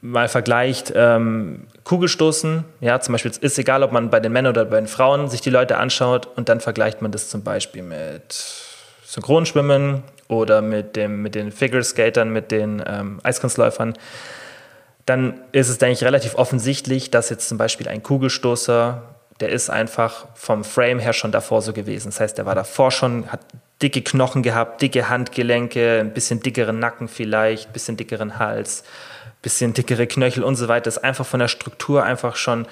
mal 0.00 0.28
vergleicht, 0.28 0.92
ähm, 0.94 1.66
Kugelstoßen, 1.84 2.64
ja, 2.80 3.00
zum 3.00 3.12
Beispiel 3.12 3.32
ist 3.40 3.58
egal, 3.58 3.82
ob 3.82 3.92
man 3.92 4.10
bei 4.10 4.20
den 4.20 4.32
Männern 4.32 4.52
oder 4.52 4.64
bei 4.64 4.76
den 4.76 4.86
Frauen 4.86 5.28
sich 5.28 5.40
die 5.40 5.50
Leute 5.50 5.76
anschaut 5.76 6.28
und 6.36 6.48
dann 6.48 6.60
vergleicht 6.60 7.02
man 7.02 7.12
das 7.12 7.28
zum 7.28 7.42
Beispiel 7.42 7.82
mit 7.82 8.32
Synchronschwimmen 9.04 10.02
oder 10.28 10.62
mit, 10.62 10.96
dem, 10.96 11.22
mit 11.22 11.34
den 11.34 11.52
Figure-Skatern, 11.52 12.32
mit 12.32 12.50
den 12.50 12.82
ähm, 12.86 13.20
Eiskunstläufern, 13.22 13.94
dann 15.04 15.40
ist 15.52 15.68
es, 15.68 15.78
denke 15.78 15.94
ich, 15.94 16.04
relativ 16.04 16.36
offensichtlich, 16.36 17.10
dass 17.10 17.30
jetzt 17.30 17.48
zum 17.48 17.58
Beispiel 17.58 17.88
ein 17.88 18.02
Kugelstoßer, 18.02 19.02
der 19.40 19.48
ist 19.48 19.68
einfach 19.68 20.26
vom 20.34 20.64
Frame 20.64 21.00
her 21.00 21.12
schon 21.12 21.32
davor 21.32 21.62
so 21.62 21.72
gewesen. 21.72 22.08
Das 22.08 22.20
heißt, 22.20 22.38
der 22.38 22.46
war 22.46 22.54
davor 22.54 22.90
schon, 22.90 23.30
hat 23.32 23.40
dicke 23.82 24.02
Knochen 24.02 24.42
gehabt, 24.42 24.82
dicke 24.82 25.08
Handgelenke, 25.08 26.00
ein 26.00 26.12
bisschen 26.12 26.40
dickeren 26.40 26.78
Nacken 26.78 27.08
vielleicht, 27.08 27.70
ein 27.70 27.72
bisschen 27.72 27.96
dickeren 27.96 28.38
Hals, 28.38 28.84
bisschen 29.42 29.74
dickere 29.74 30.06
Knöchel 30.06 30.42
und 30.42 30.56
so 30.56 30.68
weiter, 30.68 30.88
ist 30.88 30.98
einfach 30.98 31.26
von 31.26 31.40
der 31.40 31.48
Struktur 31.48 32.04
einfach 32.04 32.36
schon 32.36 32.66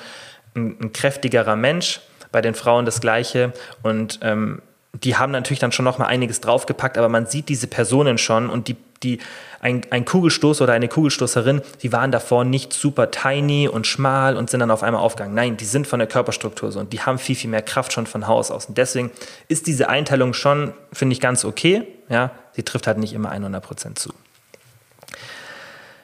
ein, 0.54 0.76
ein 0.80 0.92
kräftigerer 0.92 1.56
Mensch. 1.56 2.00
Bei 2.30 2.42
den 2.42 2.54
Frauen 2.54 2.84
das 2.84 3.00
Gleiche. 3.00 3.54
Und 3.82 4.20
ähm, 4.20 4.60
die 4.92 5.16
haben 5.16 5.32
natürlich 5.32 5.60
dann 5.60 5.72
schon 5.72 5.84
noch 5.84 5.98
mal 5.98 6.06
einiges 6.06 6.40
draufgepackt, 6.40 6.98
aber 6.98 7.08
man 7.08 7.26
sieht 7.26 7.48
diese 7.48 7.66
Personen 7.66 8.18
schon 8.18 8.50
und 8.50 8.68
die, 8.68 8.76
die, 9.02 9.18
ein, 9.60 9.82
ein 9.90 10.04
Kugelstoß 10.04 10.60
oder 10.60 10.72
eine 10.72 10.88
Kugelstoßerin, 10.88 11.62
die 11.82 11.92
waren 11.92 12.10
davor 12.10 12.44
nicht 12.44 12.72
super 12.72 13.10
tiny 13.10 13.68
und 13.68 13.86
schmal 13.86 14.36
und 14.36 14.50
sind 14.50 14.60
dann 14.60 14.70
auf 14.70 14.82
einmal 14.82 15.02
aufgegangen. 15.02 15.34
Nein, 15.34 15.56
die 15.56 15.64
sind 15.64 15.86
von 15.86 15.98
der 15.98 16.08
Körperstruktur 16.08 16.72
so 16.72 16.80
und 16.80 16.92
die 16.92 17.00
haben 17.00 17.18
viel, 17.18 17.36
viel 17.36 17.50
mehr 17.50 17.62
Kraft 17.62 17.92
schon 17.92 18.06
von 18.06 18.26
Haus 18.26 18.50
aus. 18.50 18.66
Und 18.66 18.78
deswegen 18.78 19.10
ist 19.48 19.66
diese 19.66 19.88
Einteilung 19.88 20.32
schon, 20.32 20.72
finde 20.92 21.12
ich, 21.12 21.20
ganz 21.20 21.44
okay. 21.44 21.86
Ja, 22.08 22.30
sie 22.52 22.62
trifft 22.62 22.86
halt 22.86 22.98
nicht 22.98 23.12
immer 23.12 23.30
100 23.30 23.62
Prozent 23.62 23.98
zu. 23.98 24.12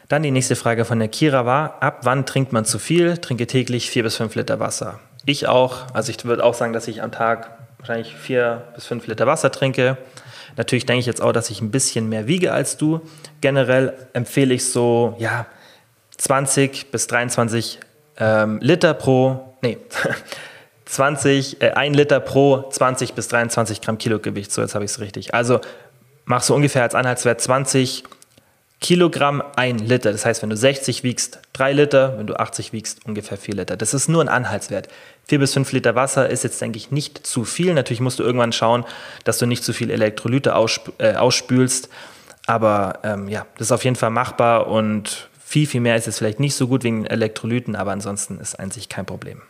Dann 0.08 0.22
die 0.22 0.30
nächste 0.30 0.56
Frage 0.56 0.84
von 0.84 0.98
der 0.98 1.08
Kira 1.08 1.46
war, 1.46 1.82
ab 1.82 2.00
wann 2.02 2.26
trinkt 2.26 2.52
man 2.52 2.64
zu 2.64 2.78
viel? 2.78 3.18
Trinke 3.18 3.46
täglich 3.46 3.90
vier 3.90 4.02
bis 4.02 4.16
fünf 4.16 4.34
Liter 4.34 4.60
Wasser. 4.60 5.00
Ich 5.24 5.46
auch, 5.46 5.94
also 5.94 6.10
ich 6.10 6.24
würde 6.24 6.44
auch 6.44 6.54
sagen, 6.54 6.72
dass 6.72 6.88
ich 6.88 7.02
am 7.02 7.10
Tag 7.10 7.50
wahrscheinlich 7.78 8.14
vier 8.14 8.62
bis 8.74 8.86
fünf 8.86 9.06
Liter 9.06 9.26
Wasser 9.26 9.50
trinke. 9.50 9.96
Natürlich 10.56 10.86
denke 10.86 11.00
ich 11.00 11.06
jetzt 11.06 11.22
auch, 11.22 11.32
dass 11.32 11.50
ich 11.50 11.60
ein 11.60 11.70
bisschen 11.70 12.08
mehr 12.08 12.26
wiege 12.26 12.52
als 12.52 12.76
du. 12.76 13.00
Generell 13.40 13.94
empfehle 14.12 14.54
ich 14.54 14.70
so, 14.70 15.16
ja, 15.18 15.46
20 16.16 16.90
bis 16.90 17.06
23 17.06 17.80
ähm, 18.18 18.58
Liter 18.60 18.94
pro, 18.94 19.56
nee, 19.62 19.78
20, 20.84 21.62
äh, 21.62 21.70
1 21.70 21.96
Liter 21.96 22.20
pro 22.20 22.68
20 22.70 23.14
bis 23.14 23.28
23 23.28 23.80
Gramm 23.80 23.98
Kilogewicht. 23.98 24.52
So, 24.52 24.60
jetzt 24.60 24.74
habe 24.74 24.84
ich 24.84 24.92
es 24.92 25.00
richtig. 25.00 25.34
Also 25.34 25.60
mach 26.24 26.42
so 26.42 26.54
ungefähr 26.54 26.82
als 26.82 26.94
Anhaltswert 26.94 27.40
20 27.40 28.04
Kilogramm 28.80 29.42
ein 29.56 29.78
Liter. 29.78 30.12
Das 30.12 30.26
heißt, 30.26 30.42
wenn 30.42 30.50
du 30.50 30.56
60 30.56 31.04
wiegst, 31.04 31.38
3 31.54 31.72
Liter, 31.72 32.18
wenn 32.18 32.26
du 32.26 32.34
80 32.34 32.72
wiegst, 32.72 33.06
ungefähr 33.06 33.38
4 33.38 33.54
Liter. 33.54 33.76
Das 33.76 33.94
ist 33.94 34.08
nur 34.08 34.22
ein 34.22 34.28
Anhaltswert. 34.28 34.88
4 35.26 35.38
bis 35.38 35.54
5 35.54 35.72
Liter 35.72 35.94
Wasser 35.94 36.28
ist 36.28 36.44
jetzt, 36.44 36.60
denke 36.60 36.76
ich, 36.76 36.90
nicht 36.90 37.26
zu 37.26 37.44
viel. 37.44 37.72
Natürlich 37.72 38.00
musst 38.00 38.18
du 38.18 38.22
irgendwann 38.22 38.52
schauen, 38.52 38.84
dass 39.24 39.38
du 39.38 39.46
nicht 39.46 39.64
zu 39.64 39.72
viel 39.72 39.90
Elektrolyte 39.90 40.54
aussp 40.54 40.90
äh, 40.98 41.14
ausspülst. 41.14 41.88
Aber 42.46 42.98
ähm, 43.04 43.28
ja, 43.28 43.46
das 43.56 43.68
ist 43.68 43.72
auf 43.72 43.84
jeden 43.84 43.96
Fall 43.96 44.10
machbar 44.10 44.66
und 44.66 45.30
viel, 45.44 45.66
viel 45.66 45.80
mehr 45.80 45.96
ist 45.96 46.06
jetzt 46.06 46.18
vielleicht 46.18 46.40
nicht 46.40 46.54
so 46.54 46.68
gut 46.68 46.84
wegen 46.84 47.06
Elektrolyten, 47.06 47.76
aber 47.76 47.92
ansonsten 47.92 48.38
ist 48.38 48.58
an 48.58 48.70
sich 48.70 48.88
kein 48.88 49.06
Problem. 49.06 49.40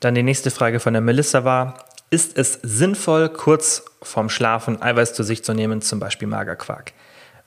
Dann 0.00 0.14
die 0.14 0.22
nächste 0.22 0.50
Frage 0.50 0.80
von 0.80 0.92
der 0.94 1.02
Melissa 1.02 1.44
war, 1.44 1.84
ist 2.10 2.38
es 2.38 2.60
sinnvoll, 2.62 3.28
kurz 3.28 3.84
vorm 4.02 4.28
Schlafen 4.28 4.80
Eiweiß 4.80 5.14
zu 5.14 5.22
sich 5.22 5.42
zu 5.44 5.52
nehmen, 5.52 5.82
zum 5.82 5.98
Beispiel 5.98 6.28
Magerquark? 6.28 6.92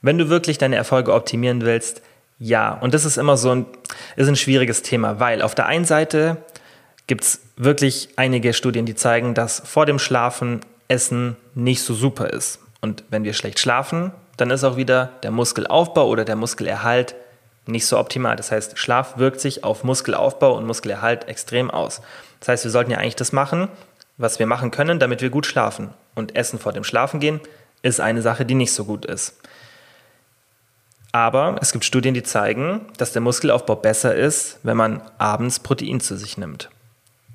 Wenn 0.02 0.18
du 0.18 0.28
wirklich 0.28 0.58
deine 0.58 0.76
Erfolge 0.76 1.12
optimieren 1.12 1.62
willst, 1.62 2.02
ja. 2.38 2.72
Und 2.72 2.94
das 2.94 3.04
ist 3.04 3.16
immer 3.16 3.36
so 3.36 3.50
ein, 3.50 3.66
ist 4.16 4.28
ein 4.28 4.36
schwieriges 4.36 4.82
Thema, 4.82 5.18
weil 5.20 5.42
auf 5.42 5.54
der 5.54 5.66
einen 5.66 5.84
Seite 5.84 6.36
gibt 7.06 7.24
es 7.24 7.40
wirklich 7.56 8.10
einige 8.16 8.52
Studien, 8.52 8.86
die 8.86 8.94
zeigen, 8.94 9.34
dass 9.34 9.60
vor 9.64 9.86
dem 9.86 9.98
Schlafen 9.98 10.60
Essen 10.86 11.36
nicht 11.54 11.82
so 11.82 11.94
super 11.94 12.30
ist. 12.30 12.60
Und 12.80 13.04
wenn 13.10 13.24
wir 13.24 13.32
schlecht 13.32 13.58
schlafen, 13.58 14.12
dann 14.36 14.50
ist 14.50 14.64
auch 14.64 14.76
wieder 14.76 15.10
der 15.22 15.30
Muskelaufbau 15.32 16.06
oder 16.06 16.24
der 16.24 16.36
Muskelerhalt 16.36 17.14
nicht 17.66 17.86
so 17.86 17.98
optimal. 17.98 18.36
Das 18.36 18.50
heißt, 18.50 18.78
Schlaf 18.78 19.18
wirkt 19.18 19.40
sich 19.40 19.64
auf 19.64 19.84
Muskelaufbau 19.84 20.56
und 20.56 20.66
Muskelerhalt 20.66 21.28
extrem 21.28 21.70
aus. 21.70 22.00
Das 22.40 22.48
heißt, 22.48 22.64
wir 22.64 22.70
sollten 22.70 22.90
ja 22.90 22.98
eigentlich 22.98 23.16
das 23.16 23.32
machen, 23.32 23.68
was 24.16 24.38
wir 24.38 24.46
machen 24.46 24.70
können, 24.70 24.98
damit 24.98 25.20
wir 25.20 25.30
gut 25.30 25.46
schlafen. 25.46 25.90
Und 26.14 26.36
Essen 26.36 26.58
vor 26.58 26.72
dem 26.72 26.84
Schlafen 26.84 27.20
gehen 27.20 27.40
ist 27.82 28.00
eine 28.00 28.22
Sache, 28.22 28.44
die 28.44 28.54
nicht 28.54 28.72
so 28.72 28.84
gut 28.84 29.04
ist. 29.04 29.40
Aber 31.12 31.56
es 31.60 31.72
gibt 31.72 31.84
Studien, 31.84 32.14
die 32.14 32.22
zeigen, 32.22 32.82
dass 32.98 33.12
der 33.12 33.22
Muskelaufbau 33.22 33.76
besser 33.76 34.14
ist, 34.14 34.58
wenn 34.62 34.76
man 34.76 35.02
abends 35.16 35.58
Protein 35.58 36.00
zu 36.00 36.16
sich 36.16 36.36
nimmt. 36.36 36.68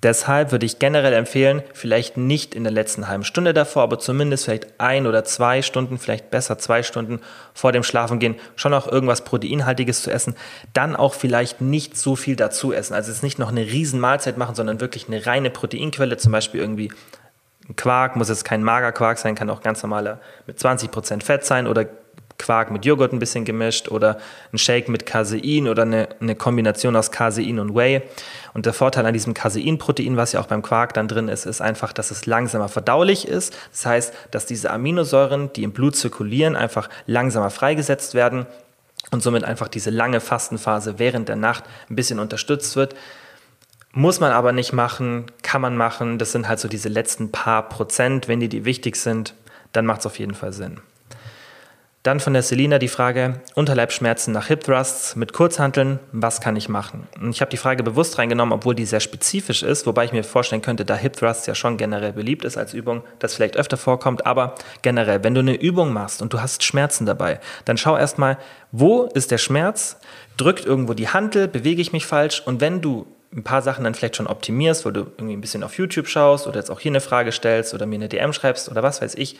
Deshalb 0.03 0.51
würde 0.51 0.65
ich 0.65 0.79
generell 0.79 1.13
empfehlen, 1.13 1.63
vielleicht 1.73 2.17
nicht 2.17 2.55
in 2.55 2.63
der 2.65 2.73
letzten 2.73 3.07
halben 3.07 3.23
Stunde 3.23 3.53
davor, 3.53 3.83
aber 3.83 3.99
zumindest 3.99 4.43
vielleicht 4.43 4.67
ein 4.77 5.07
oder 5.07 5.23
zwei 5.23 5.61
Stunden, 5.61 5.97
vielleicht 5.97 6.29
besser 6.29 6.57
zwei 6.59 6.83
Stunden 6.83 7.21
vor 7.53 7.71
dem 7.71 7.83
Schlafengehen 7.83 8.35
schon 8.57 8.73
auch 8.73 8.85
irgendwas 8.85 9.23
Proteinhaltiges 9.23 10.03
zu 10.03 10.11
essen. 10.11 10.35
Dann 10.73 10.97
auch 10.97 11.13
vielleicht 11.13 11.61
nicht 11.61 11.97
so 11.97 12.17
viel 12.17 12.35
dazu 12.35 12.73
essen. 12.73 12.93
Also 12.93 13.11
jetzt 13.11 13.23
nicht 13.23 13.39
noch 13.39 13.47
eine 13.47 13.61
riesen 13.61 14.01
Mahlzeit 14.01 14.37
machen, 14.37 14.55
sondern 14.55 14.81
wirklich 14.81 15.07
eine 15.07 15.25
reine 15.25 15.49
Proteinquelle, 15.49 16.17
zum 16.17 16.33
Beispiel 16.33 16.59
irgendwie 16.59 16.91
ein 17.69 17.77
Quark, 17.77 18.17
muss 18.17 18.27
jetzt 18.27 18.43
kein 18.43 18.61
Magerquark 18.61 19.17
sein, 19.17 19.35
kann 19.35 19.49
auch 19.49 19.61
ganz 19.61 19.81
normaler 19.83 20.19
mit 20.47 20.59
20% 20.59 21.23
Fett 21.23 21.45
sein 21.45 21.65
oder 21.65 21.87
Quark 22.43 22.71
mit 22.71 22.85
Joghurt 22.85 23.13
ein 23.13 23.19
bisschen 23.19 23.45
gemischt 23.45 23.89
oder 23.89 24.17
ein 24.51 24.57
Shake 24.57 24.89
mit 24.89 25.05
Casein 25.05 25.67
oder 25.67 25.83
eine, 25.83 26.09
eine 26.19 26.35
Kombination 26.35 26.95
aus 26.95 27.09
Casein 27.09 27.57
und 27.59 27.73
Whey. 27.73 28.01
Und 28.53 28.65
der 28.65 28.73
Vorteil 28.73 29.05
an 29.05 29.13
diesem 29.13 29.33
Casein-Protein, 29.33 30.17
was 30.17 30.33
ja 30.33 30.41
auch 30.41 30.47
beim 30.47 30.61
Quark 30.61 30.93
dann 30.93 31.07
drin 31.07 31.29
ist, 31.29 31.45
ist 31.45 31.61
einfach, 31.61 31.93
dass 31.93 32.11
es 32.11 32.25
langsamer 32.25 32.67
verdaulich 32.67 33.27
ist. 33.27 33.55
Das 33.71 33.85
heißt, 33.85 34.13
dass 34.31 34.45
diese 34.45 34.71
Aminosäuren, 34.71 35.53
die 35.53 35.63
im 35.63 35.71
Blut 35.71 35.95
zirkulieren, 35.95 36.55
einfach 36.55 36.89
langsamer 37.05 37.49
freigesetzt 37.49 38.13
werden 38.13 38.45
und 39.11 39.23
somit 39.23 39.43
einfach 39.43 39.69
diese 39.69 39.89
lange 39.89 40.19
Fastenphase 40.19 40.99
während 40.99 41.29
der 41.29 41.35
Nacht 41.37 41.63
ein 41.89 41.95
bisschen 41.95 42.19
unterstützt 42.19 42.75
wird. 42.75 42.95
Muss 43.93 44.19
man 44.19 44.31
aber 44.31 44.51
nicht 44.51 44.73
machen, 44.73 45.25
kann 45.43 45.61
man 45.61 45.77
machen. 45.77 46.17
Das 46.17 46.31
sind 46.31 46.49
halt 46.49 46.59
so 46.59 46.67
diese 46.67 46.89
letzten 46.89 47.31
paar 47.31 47.69
Prozent. 47.69 48.27
Wenn 48.27 48.39
die 48.39 48.49
die 48.49 48.65
wichtig 48.65 48.95
sind, 48.95 49.35
dann 49.71 49.85
macht 49.85 50.01
es 50.01 50.05
auf 50.07 50.19
jeden 50.19 50.33
Fall 50.33 50.51
Sinn. 50.51 50.81
Dann 52.03 52.19
von 52.19 52.33
der 52.33 52.43
Selina 52.43 52.79
die 52.79 52.89
Frage, 52.89 53.39
Unterleibschmerzen 53.55 54.33
nach 54.33 54.47
Hip 54.47 54.65
Thrusts 54.65 55.15
mit 55.15 55.31
Kurzhanteln, 55.31 55.99
was 56.11 56.41
kann 56.41 56.57
ich 56.57 56.67
machen? 56.67 57.07
Und 57.17 57.29
ich 57.29 57.39
habe 57.39 57.49
die 57.49 57.55
Frage 57.55 57.81
bewusst 57.81 58.17
reingenommen, 58.17 58.51
obwohl 58.51 58.75
die 58.75 58.85
sehr 58.85 58.99
spezifisch 58.99 59.63
ist, 59.63 59.87
wobei 59.87 60.03
ich 60.03 60.11
mir 60.11 60.25
vorstellen 60.25 60.61
könnte, 60.61 60.83
da 60.83 60.97
Hip 60.97 61.15
Thrusts 61.15 61.45
ja 61.45 61.55
schon 61.55 61.77
generell 61.77 62.11
beliebt 62.11 62.43
ist 62.43 62.57
als 62.57 62.73
Übung, 62.73 63.03
das 63.19 63.35
vielleicht 63.35 63.55
öfter 63.55 63.77
vorkommt, 63.77 64.25
aber 64.25 64.55
generell, 64.81 65.23
wenn 65.23 65.33
du 65.33 65.39
eine 65.39 65.55
Übung 65.55 65.93
machst 65.93 66.21
und 66.21 66.33
du 66.33 66.41
hast 66.41 66.61
Schmerzen 66.65 67.05
dabei, 67.05 67.39
dann 67.63 67.77
schau 67.77 67.95
erstmal, 67.95 68.37
wo 68.73 69.03
ist 69.03 69.31
der 69.31 69.37
Schmerz? 69.37 69.97
Drückt 70.35 70.65
irgendwo 70.65 70.93
die 70.93 71.07
Hantel, 71.07 71.47
bewege 71.47 71.81
ich 71.81 71.93
mich 71.93 72.05
falsch? 72.05 72.43
Und 72.45 72.59
wenn 72.59 72.81
du 72.81 73.07
ein 73.33 73.45
paar 73.45 73.61
Sachen 73.61 73.85
dann 73.85 73.95
vielleicht 73.95 74.17
schon 74.17 74.27
optimierst, 74.27 74.83
weil 74.83 74.91
du 74.91 75.07
irgendwie 75.17 75.37
ein 75.37 75.41
bisschen 75.41 75.63
auf 75.63 75.77
YouTube 75.77 76.09
schaust 76.09 76.47
oder 76.47 76.59
jetzt 76.59 76.69
auch 76.69 76.81
hier 76.81 76.91
eine 76.91 76.99
Frage 76.99 77.31
stellst 77.31 77.73
oder 77.73 77.85
mir 77.85 77.95
eine 77.95 78.09
DM 78.09 78.33
schreibst 78.33 78.69
oder 78.69 78.83
was 78.83 79.01
weiß 79.01 79.15
ich, 79.15 79.39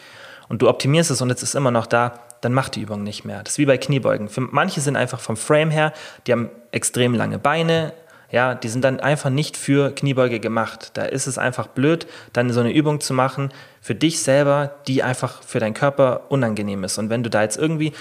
und 0.49 0.61
du 0.61 0.69
optimierst 0.69 1.11
es 1.11 1.21
und 1.21 1.29
jetzt 1.29 1.43
ist 1.43 1.55
immer 1.55 1.71
noch 1.71 1.87
da, 1.87 2.19
dann 2.43 2.53
mach 2.53 2.69
die 2.69 2.81
Übung 2.81 3.03
nicht 3.03 3.25
mehr. 3.25 3.43
Das 3.43 3.53
ist 3.53 3.57
wie 3.57 3.65
bei 3.65 3.77
Kniebeugen. 3.77 4.29
Für 4.29 4.41
manche 4.41 4.81
sind 4.81 4.95
einfach 4.95 5.19
vom 5.19 5.37
Frame 5.37 5.71
her, 5.71 5.93
die 6.27 6.31
haben 6.31 6.49
extrem 6.71 7.13
lange 7.13 7.39
Beine, 7.39 7.93
ja, 8.33 8.55
die 8.55 8.67
sind 8.67 8.83
dann 8.83 8.99
einfach 8.99 9.29
nicht 9.29 9.55
für 9.55 9.93
Kniebeuge 9.93 10.39
gemacht. 10.39 10.91
Da 10.95 11.03
ist 11.03 11.27
es 11.27 11.37
einfach 11.37 11.67
blöd, 11.67 12.07
dann 12.33 12.51
so 12.51 12.61
eine 12.61 12.73
Übung 12.73 12.99
zu 12.99 13.13
machen 13.13 13.51
für 13.79 13.93
dich 13.93 14.23
selber, 14.23 14.73
die 14.87 15.03
einfach 15.03 15.43
für 15.43 15.59
deinen 15.59 15.75
Körper 15.75 16.21
unangenehm 16.29 16.83
ist. 16.83 16.97
Und 16.97 17.11
wenn 17.11 17.21
du 17.21 17.29
da 17.29 17.43
jetzt 17.43 17.57
irgendwie 17.57 17.93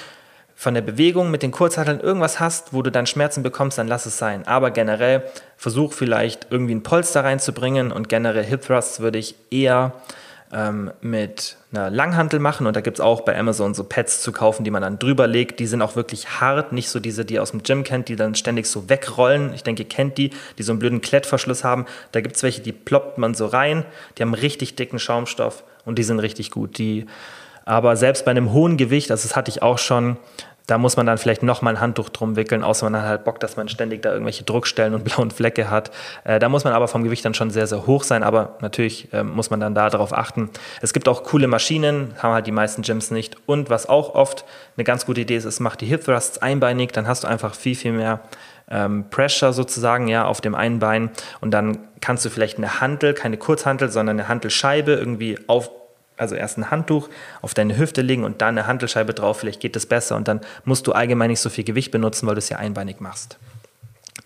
von 0.54 0.72
der 0.72 0.80
Bewegung 0.80 1.30
mit 1.30 1.42
den 1.42 1.50
Kurzhanteln 1.50 2.00
irgendwas 2.00 2.40
hast, 2.40 2.72
wo 2.72 2.80
du 2.80 2.90
dann 2.90 3.06
Schmerzen 3.06 3.42
bekommst, 3.42 3.76
dann 3.76 3.88
lass 3.88 4.06
es 4.06 4.16
sein. 4.16 4.46
Aber 4.46 4.70
generell 4.70 5.22
versuch 5.58 5.92
vielleicht 5.92 6.46
irgendwie 6.50 6.76
ein 6.76 6.82
Polster 6.82 7.24
reinzubringen 7.24 7.92
und 7.92 8.08
generell 8.08 8.44
Hip 8.44 8.62
Thrusts 8.62 9.00
würde 9.00 9.18
ich 9.18 9.34
eher 9.50 9.92
ähm, 10.52 10.90
mit 11.00 11.56
einer 11.72 11.90
Langhantel 11.90 12.38
machen 12.38 12.66
und 12.66 12.76
da 12.76 12.80
gibt 12.80 12.98
es 12.98 13.00
auch 13.00 13.22
bei 13.22 13.38
Amazon 13.38 13.72
so 13.74 13.84
Pads 13.84 14.20
zu 14.20 14.32
kaufen, 14.32 14.64
die 14.64 14.70
man 14.70 14.82
dann 14.82 14.98
drüber 14.98 15.26
legt. 15.26 15.60
Die 15.60 15.66
sind 15.66 15.80
auch 15.80 15.96
wirklich 15.96 16.40
hart, 16.40 16.72
nicht 16.72 16.90
so 16.90 17.00
diese, 17.00 17.24
die 17.24 17.34
ihr 17.34 17.42
aus 17.42 17.52
dem 17.52 17.62
Gym 17.62 17.84
kennt, 17.84 18.08
die 18.08 18.16
dann 18.16 18.34
ständig 18.34 18.66
so 18.66 18.88
wegrollen. 18.88 19.54
Ich 19.54 19.62
denke, 19.62 19.82
ihr 19.82 19.88
kennt 19.88 20.18
die, 20.18 20.30
die 20.58 20.62
so 20.62 20.72
einen 20.72 20.78
blöden 20.78 21.00
Klettverschluss 21.00 21.64
haben. 21.64 21.86
Da 22.12 22.20
gibt 22.20 22.36
es 22.36 22.42
welche, 22.42 22.60
die 22.60 22.72
ploppt 22.72 23.18
man 23.18 23.34
so 23.34 23.46
rein. 23.46 23.84
Die 24.18 24.22
haben 24.22 24.34
richtig 24.34 24.76
dicken 24.76 24.98
Schaumstoff 24.98 25.64
und 25.84 25.98
die 25.98 26.02
sind 26.02 26.18
richtig 26.18 26.50
gut. 26.50 26.76
Die, 26.76 27.06
aber 27.64 27.96
selbst 27.96 28.24
bei 28.24 28.30
einem 28.30 28.52
hohen 28.52 28.76
Gewicht, 28.76 29.10
also 29.10 29.26
das 29.26 29.36
hatte 29.36 29.50
ich 29.50 29.62
auch 29.62 29.78
schon, 29.78 30.18
da 30.72 30.78
muss 30.78 30.96
man 30.96 31.04
dann 31.04 31.18
vielleicht 31.18 31.42
nochmal 31.42 31.74
ein 31.74 31.80
Handtuch 31.82 32.08
drum 32.08 32.34
wickeln, 32.34 32.64
außer 32.64 32.88
man 32.88 33.02
hat 33.02 33.06
halt 33.06 33.24
Bock, 33.24 33.38
dass 33.40 33.58
man 33.58 33.68
ständig 33.68 34.00
da 34.00 34.10
irgendwelche 34.10 34.44
Druckstellen 34.44 34.94
und 34.94 35.04
blauen 35.04 35.30
Flecke 35.30 35.68
hat. 35.68 35.90
Äh, 36.24 36.38
da 36.38 36.48
muss 36.48 36.64
man 36.64 36.72
aber 36.72 36.88
vom 36.88 37.04
Gewicht 37.04 37.22
dann 37.26 37.34
schon 37.34 37.50
sehr, 37.50 37.66
sehr 37.66 37.86
hoch 37.86 38.04
sein, 38.04 38.22
aber 38.22 38.56
natürlich 38.62 39.12
äh, 39.12 39.22
muss 39.22 39.50
man 39.50 39.60
dann 39.60 39.74
da 39.74 39.90
darauf 39.90 40.16
achten. 40.16 40.48
Es 40.80 40.94
gibt 40.94 41.08
auch 41.08 41.24
coole 41.24 41.46
Maschinen, 41.46 42.14
haben 42.22 42.32
halt 42.32 42.46
die 42.46 42.52
meisten 42.52 42.80
Gyms 42.80 43.10
nicht. 43.10 43.36
Und 43.44 43.68
was 43.68 43.86
auch 43.86 44.14
oft 44.14 44.46
eine 44.78 44.84
ganz 44.84 45.04
gute 45.04 45.20
Idee 45.20 45.36
ist, 45.36 45.44
ist, 45.44 45.60
mach 45.60 45.76
die 45.76 45.84
Hip 45.84 46.06
Thrusts 46.06 46.38
einbeinig, 46.38 46.92
dann 46.92 47.06
hast 47.06 47.24
du 47.24 47.28
einfach 47.28 47.54
viel, 47.54 47.74
viel 47.74 47.92
mehr 47.92 48.20
ähm, 48.70 49.04
Pressure 49.10 49.52
sozusagen 49.52 50.08
ja 50.08 50.24
auf 50.24 50.40
dem 50.40 50.54
einen 50.54 50.78
Bein 50.78 51.10
und 51.42 51.50
dann 51.50 51.80
kannst 52.00 52.24
du 52.24 52.30
vielleicht 52.30 52.56
eine 52.56 52.80
Hantel, 52.80 53.12
keine 53.12 53.36
Kurzhantel, 53.36 53.90
sondern 53.90 54.18
eine 54.18 54.28
Hantelscheibe 54.28 54.92
irgendwie 54.92 55.38
auf 55.48 55.70
also 56.22 56.34
erst 56.34 56.56
ein 56.56 56.70
Handtuch 56.70 57.10
auf 57.42 57.52
deine 57.52 57.76
Hüfte 57.76 58.00
legen 58.00 58.24
und 58.24 58.40
dann 58.40 58.56
eine 58.56 58.66
Handelscheibe 58.66 59.12
drauf, 59.12 59.40
vielleicht 59.40 59.60
geht 59.60 59.76
das 59.76 59.84
besser 59.84 60.16
und 60.16 60.28
dann 60.28 60.40
musst 60.64 60.86
du 60.86 60.92
allgemein 60.92 61.30
nicht 61.30 61.40
so 61.40 61.50
viel 61.50 61.64
Gewicht 61.64 61.90
benutzen, 61.90 62.26
weil 62.26 62.34
du 62.34 62.38
es 62.38 62.48
ja 62.48 62.56
einbeinig 62.56 63.00
machst. 63.00 63.36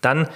Dann 0.01 0.29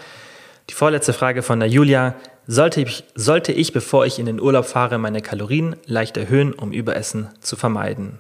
die 0.69 0.73
vorletzte 0.73 1.13
Frage 1.13 1.43
von 1.43 1.59
der 1.59 1.69
Julia. 1.69 2.15
Sollte 2.47 2.81
ich, 2.81 3.03
sollte 3.15 3.51
ich, 3.51 3.71
bevor 3.71 4.05
ich 4.05 4.19
in 4.19 4.25
den 4.25 4.39
Urlaub 4.39 4.65
fahre, 4.65 4.97
meine 4.97 5.21
Kalorien 5.21 5.75
leicht 5.85 6.17
erhöhen, 6.17 6.53
um 6.53 6.71
Überessen 6.71 7.29
zu 7.39 7.55
vermeiden? 7.55 8.19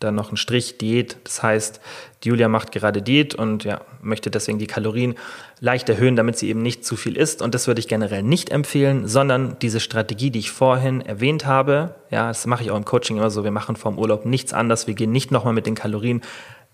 Dann 0.00 0.14
noch 0.14 0.32
ein 0.32 0.36
Strich 0.36 0.78
Diät. 0.78 1.16
Das 1.24 1.42
heißt, 1.42 1.80
Julia 2.24 2.48
macht 2.48 2.72
gerade 2.72 3.02
Diät 3.02 3.34
und 3.34 3.64
ja, 3.64 3.82
möchte 4.02 4.30
deswegen 4.30 4.58
die 4.58 4.66
Kalorien 4.66 5.14
leicht 5.60 5.88
erhöhen, 5.88 6.16
damit 6.16 6.38
sie 6.38 6.48
eben 6.48 6.62
nicht 6.62 6.84
zu 6.84 6.96
viel 6.96 7.16
isst. 7.16 7.42
Und 7.42 7.54
das 7.54 7.66
würde 7.66 7.80
ich 7.80 7.88
generell 7.88 8.22
nicht 8.22 8.50
empfehlen, 8.50 9.06
sondern 9.06 9.56
diese 9.60 9.80
Strategie, 9.80 10.30
die 10.30 10.40
ich 10.40 10.50
vorhin 10.50 11.00
erwähnt 11.02 11.46
habe, 11.46 11.94
ja, 12.10 12.28
das 12.28 12.46
mache 12.46 12.64
ich 12.64 12.70
auch 12.70 12.76
im 12.76 12.84
Coaching 12.84 13.18
immer 13.18 13.30
so, 13.30 13.44
wir 13.44 13.50
machen 13.50 13.76
vorm 13.76 13.98
Urlaub 13.98 14.24
nichts 14.24 14.52
anders. 14.52 14.86
Wir 14.86 14.94
gehen 14.94 15.12
nicht 15.12 15.30
nochmal 15.30 15.54
mit 15.54 15.66
den 15.66 15.74
Kalorien 15.74 16.22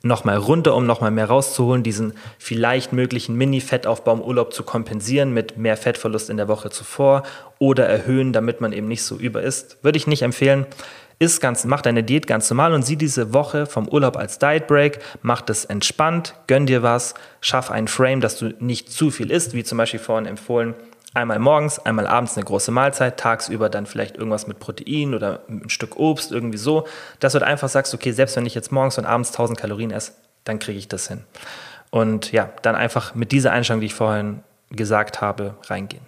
nochmal 0.02 0.36
runter, 0.36 0.74
um 0.74 0.86
nochmal 0.86 1.10
mehr 1.10 1.26
rauszuholen, 1.26 1.82
diesen 1.82 2.12
vielleicht 2.38 2.92
möglichen 2.92 3.34
Mini-Fettaufbau 3.36 4.12
im 4.12 4.20
Urlaub 4.20 4.52
zu 4.52 4.62
kompensieren 4.62 5.32
mit 5.32 5.56
mehr 5.56 5.76
Fettverlust 5.76 6.30
in 6.30 6.36
der 6.36 6.48
Woche 6.48 6.70
zuvor 6.70 7.24
oder 7.58 7.86
erhöhen, 7.86 8.32
damit 8.32 8.60
man 8.60 8.72
eben 8.72 8.88
nicht 8.88 9.02
so 9.02 9.16
über 9.16 9.42
isst. 9.42 9.78
Würde 9.82 9.96
ich 9.96 10.06
nicht 10.06 10.22
empfehlen 10.22 10.66
ist 11.18 11.40
ganz, 11.40 11.64
mach 11.64 11.80
deine 11.80 12.02
Diät 12.02 12.26
ganz 12.26 12.50
normal 12.50 12.74
und 12.74 12.82
sieh 12.82 12.96
diese 12.96 13.32
Woche 13.32 13.66
vom 13.66 13.88
Urlaub 13.88 14.16
als 14.16 14.38
Diet 14.38 14.66
Break, 14.66 14.98
mach 15.22 15.40
das 15.40 15.64
entspannt, 15.64 16.34
gönn 16.46 16.66
dir 16.66 16.82
was, 16.82 17.14
schaff 17.40 17.70
einen 17.70 17.88
Frame, 17.88 18.20
dass 18.20 18.38
du 18.38 18.54
nicht 18.58 18.92
zu 18.92 19.10
viel 19.10 19.30
isst, 19.30 19.54
wie 19.54 19.64
zum 19.64 19.78
Beispiel 19.78 20.00
vorhin 20.00 20.26
empfohlen, 20.26 20.74
einmal 21.14 21.38
morgens, 21.38 21.78
einmal 21.78 22.06
abends 22.06 22.36
eine 22.36 22.44
große 22.44 22.70
Mahlzeit, 22.70 23.18
tagsüber 23.18 23.70
dann 23.70 23.86
vielleicht 23.86 24.16
irgendwas 24.16 24.46
mit 24.46 24.58
Protein 24.58 25.14
oder 25.14 25.40
ein 25.48 25.70
Stück 25.70 25.96
Obst, 25.96 26.30
irgendwie 26.30 26.58
so, 26.58 26.86
dass 27.20 27.32
du 27.32 27.44
einfach 27.44 27.70
sagst, 27.70 27.94
okay, 27.94 28.12
selbst 28.12 28.36
wenn 28.36 28.44
ich 28.44 28.54
jetzt 28.54 28.70
morgens 28.70 28.98
und 28.98 29.06
abends 29.06 29.30
1000 29.30 29.58
Kalorien 29.58 29.90
esse, 29.90 30.12
dann 30.44 30.58
kriege 30.58 30.78
ich 30.78 30.88
das 30.88 31.08
hin. 31.08 31.24
Und 31.90 32.32
ja, 32.32 32.50
dann 32.62 32.74
einfach 32.74 33.14
mit 33.14 33.32
dieser 33.32 33.52
Einstellung, 33.52 33.80
die 33.80 33.86
ich 33.86 33.94
vorhin 33.94 34.42
gesagt 34.70 35.22
habe, 35.22 35.54
reingehen. 35.64 36.04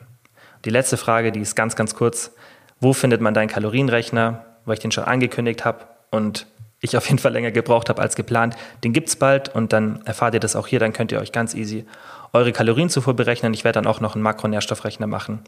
Die 0.64 0.70
letzte 0.70 0.96
Frage, 0.96 1.32
die 1.32 1.40
ist 1.40 1.54
ganz, 1.54 1.76
ganz 1.76 1.94
kurz. 1.94 2.32
Wo 2.80 2.92
findet 2.92 3.20
man 3.20 3.32
deinen 3.32 3.48
Kalorienrechner? 3.48 4.44
Weil 4.68 4.74
ich 4.74 4.80
den 4.80 4.92
schon 4.92 5.04
angekündigt 5.04 5.64
habe 5.64 5.86
und 6.10 6.46
ich 6.80 6.96
auf 6.96 7.06
jeden 7.06 7.18
Fall 7.18 7.32
länger 7.32 7.50
gebraucht 7.50 7.88
habe 7.88 8.00
als 8.00 8.14
geplant. 8.14 8.54
Den 8.84 8.92
gibt 8.92 9.08
es 9.08 9.16
bald 9.16 9.54
und 9.54 9.72
dann 9.72 10.00
erfahrt 10.04 10.34
ihr 10.34 10.40
das 10.40 10.54
auch 10.54 10.66
hier. 10.66 10.78
Dann 10.78 10.92
könnt 10.92 11.10
ihr 11.10 11.20
euch 11.20 11.32
ganz 11.32 11.54
easy 11.54 11.86
eure 12.32 12.52
Kalorienzufuhr 12.52 13.14
berechnen. 13.14 13.54
Ich 13.54 13.64
werde 13.64 13.80
dann 13.80 13.86
auch 13.86 14.00
noch 14.00 14.14
einen 14.14 14.22
Makronährstoffrechner 14.22 15.06
machen. 15.06 15.40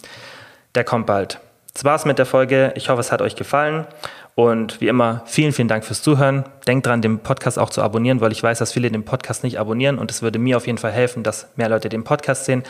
Der 0.74 0.84
kommt 0.84 1.06
bald. 1.06 1.40
Das 1.72 1.84
war's 1.84 2.04
mit 2.04 2.18
der 2.18 2.26
Folge. 2.26 2.72
Ich 2.74 2.88
hoffe, 2.88 3.00
es 3.00 3.12
hat 3.12 3.22
euch 3.22 3.36
gefallen. 3.36 3.86
Und 4.34 4.80
wie 4.80 4.88
immer, 4.88 5.22
vielen, 5.26 5.52
vielen 5.52 5.68
Dank 5.68 5.84
fürs 5.84 6.02
Zuhören. 6.02 6.44
Denkt 6.66 6.86
dran, 6.86 7.02
den 7.02 7.20
Podcast 7.20 7.58
auch 7.58 7.70
zu 7.70 7.82
abonnieren, 7.82 8.20
weil 8.20 8.32
ich 8.32 8.42
weiß, 8.42 8.58
dass 8.58 8.72
viele 8.72 8.90
den 8.90 9.04
Podcast 9.04 9.44
nicht 9.44 9.58
abonnieren 9.58 9.98
und 9.98 10.10
es 10.10 10.22
würde 10.22 10.38
mir 10.38 10.56
auf 10.56 10.66
jeden 10.66 10.78
Fall 10.78 10.92
helfen, 10.92 11.22
dass 11.22 11.48
mehr 11.56 11.68
Leute 11.68 11.88
den 11.88 12.04
Podcast 12.04 12.44
sehen. 12.44 12.62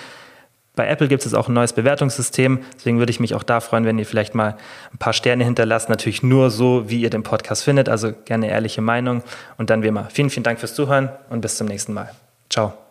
Bei 0.80 0.88
Apple 0.88 1.08
gibt 1.08 1.26
es 1.26 1.34
auch 1.34 1.46
ein 1.46 1.52
neues 1.52 1.74
Bewertungssystem, 1.74 2.60
deswegen 2.74 3.00
würde 3.00 3.10
ich 3.10 3.20
mich 3.20 3.34
auch 3.34 3.42
da 3.42 3.60
freuen, 3.60 3.84
wenn 3.84 3.98
ihr 3.98 4.06
vielleicht 4.06 4.34
mal 4.34 4.56
ein 4.94 4.96
paar 4.96 5.12
Sterne 5.12 5.44
hinterlasst. 5.44 5.90
Natürlich 5.90 6.22
nur 6.22 6.50
so, 6.50 6.88
wie 6.88 7.02
ihr 7.02 7.10
den 7.10 7.22
Podcast 7.22 7.64
findet, 7.64 7.90
also 7.90 8.14
gerne 8.24 8.48
ehrliche 8.48 8.80
Meinung. 8.80 9.22
Und 9.58 9.68
dann 9.68 9.82
wie 9.82 9.88
immer, 9.88 10.08
vielen, 10.08 10.30
vielen 10.30 10.44
Dank 10.44 10.58
fürs 10.58 10.72
Zuhören 10.72 11.10
und 11.28 11.42
bis 11.42 11.58
zum 11.58 11.66
nächsten 11.66 11.92
Mal. 11.92 12.12
Ciao. 12.48 12.89